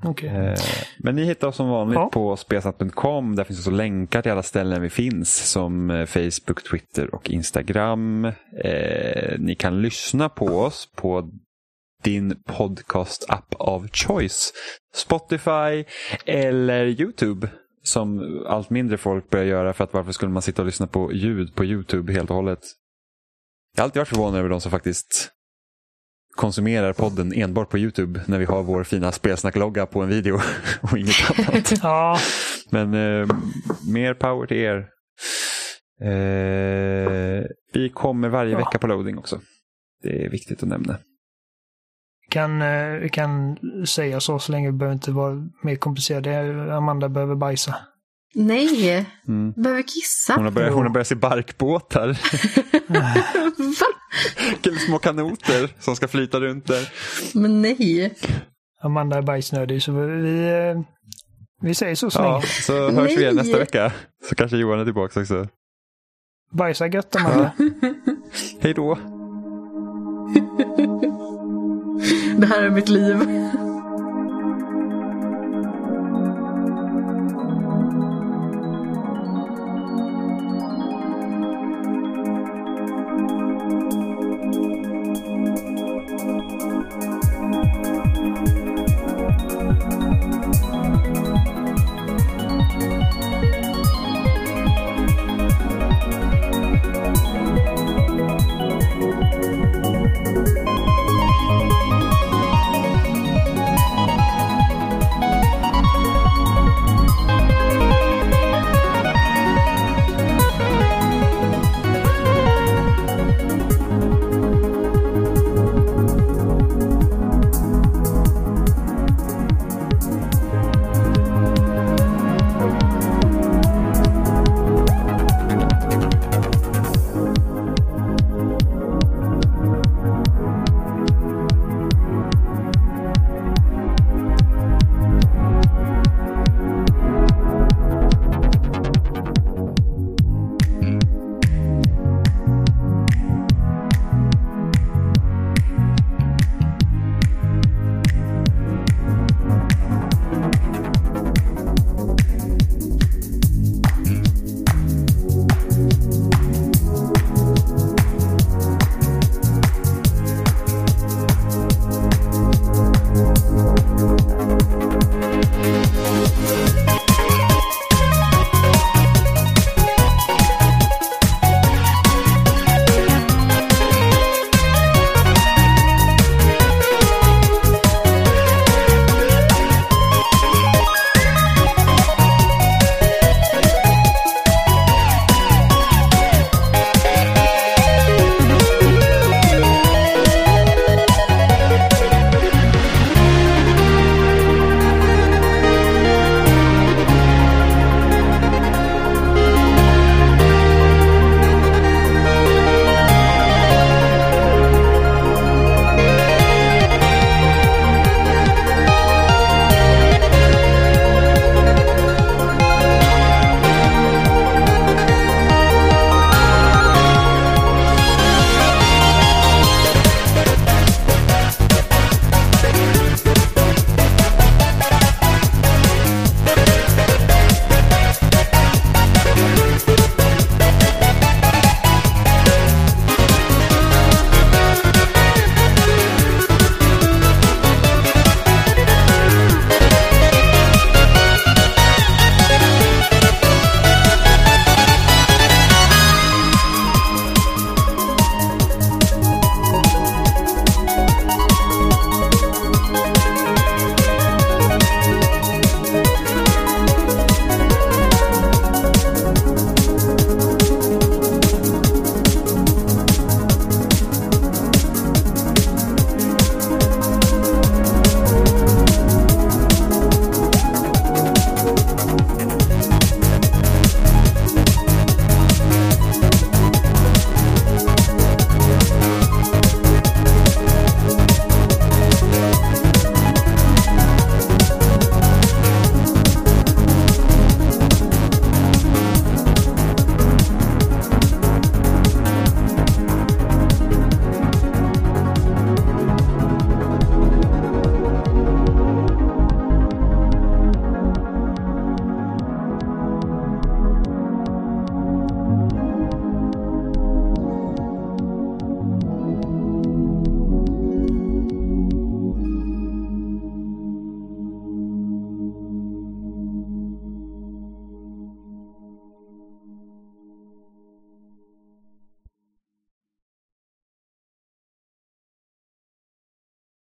[0.03, 0.29] okej.
[0.29, 0.59] Eh,
[0.99, 2.09] Men ni hittar oss som vanligt Ja.
[2.13, 3.35] på spesnatt.com.
[3.35, 8.25] Där finns också länkar till alla ställen vi finns som eh, Facebook, Twitter och Instagram.
[8.63, 11.29] Eh, ni kan lyssna på oss på
[12.03, 14.53] din podcast-app av choice.
[14.95, 15.85] Spotify
[16.25, 17.49] eller YouTube
[17.83, 21.13] som allt mindre folk börjar göra för att varför skulle man sitta och lyssna på
[21.13, 22.59] ljud på YouTube helt och hållet?
[23.75, 25.31] Jag har alltid varit förvånad över de som faktiskt
[26.35, 30.39] konsumerar podden enbart på YouTube när vi har vår fina spelsnacklogga på en video
[30.81, 31.71] och inget annat.
[31.83, 32.17] Ja,
[32.69, 33.27] Men eh,
[33.93, 34.87] mer power till er.
[36.03, 37.43] Eh,
[37.73, 38.57] vi kommer varje Ja.
[38.57, 39.41] vecka på loading också.
[40.03, 40.97] Det är viktigt att nämna.
[42.29, 46.75] kan, eh, vi kan säga så så länge vi behöver inte vara mer komplicerade.
[46.75, 47.75] Amanda behöver bajsa.
[48.35, 49.53] Nej, Mm.
[49.55, 50.33] jag behöver kissa.
[50.35, 52.07] Hon, har börjat, hon har börjat se barkbåtar.
[52.87, 53.13] Va?
[54.87, 56.89] Små kanoter som ska flyta runt där.
[57.33, 58.13] Men nej.
[58.81, 60.81] Amanda är bajsnödig så vi, eh,
[61.61, 63.93] vi säger så så Ja, så hörs vi igen nästa vecka.
[64.29, 65.47] Så kanske Johan är tillbaka också.
[66.51, 67.51] Bajsa gött Amanda.
[68.59, 68.95] Hej då.
[72.37, 73.17] Det här är mitt liv.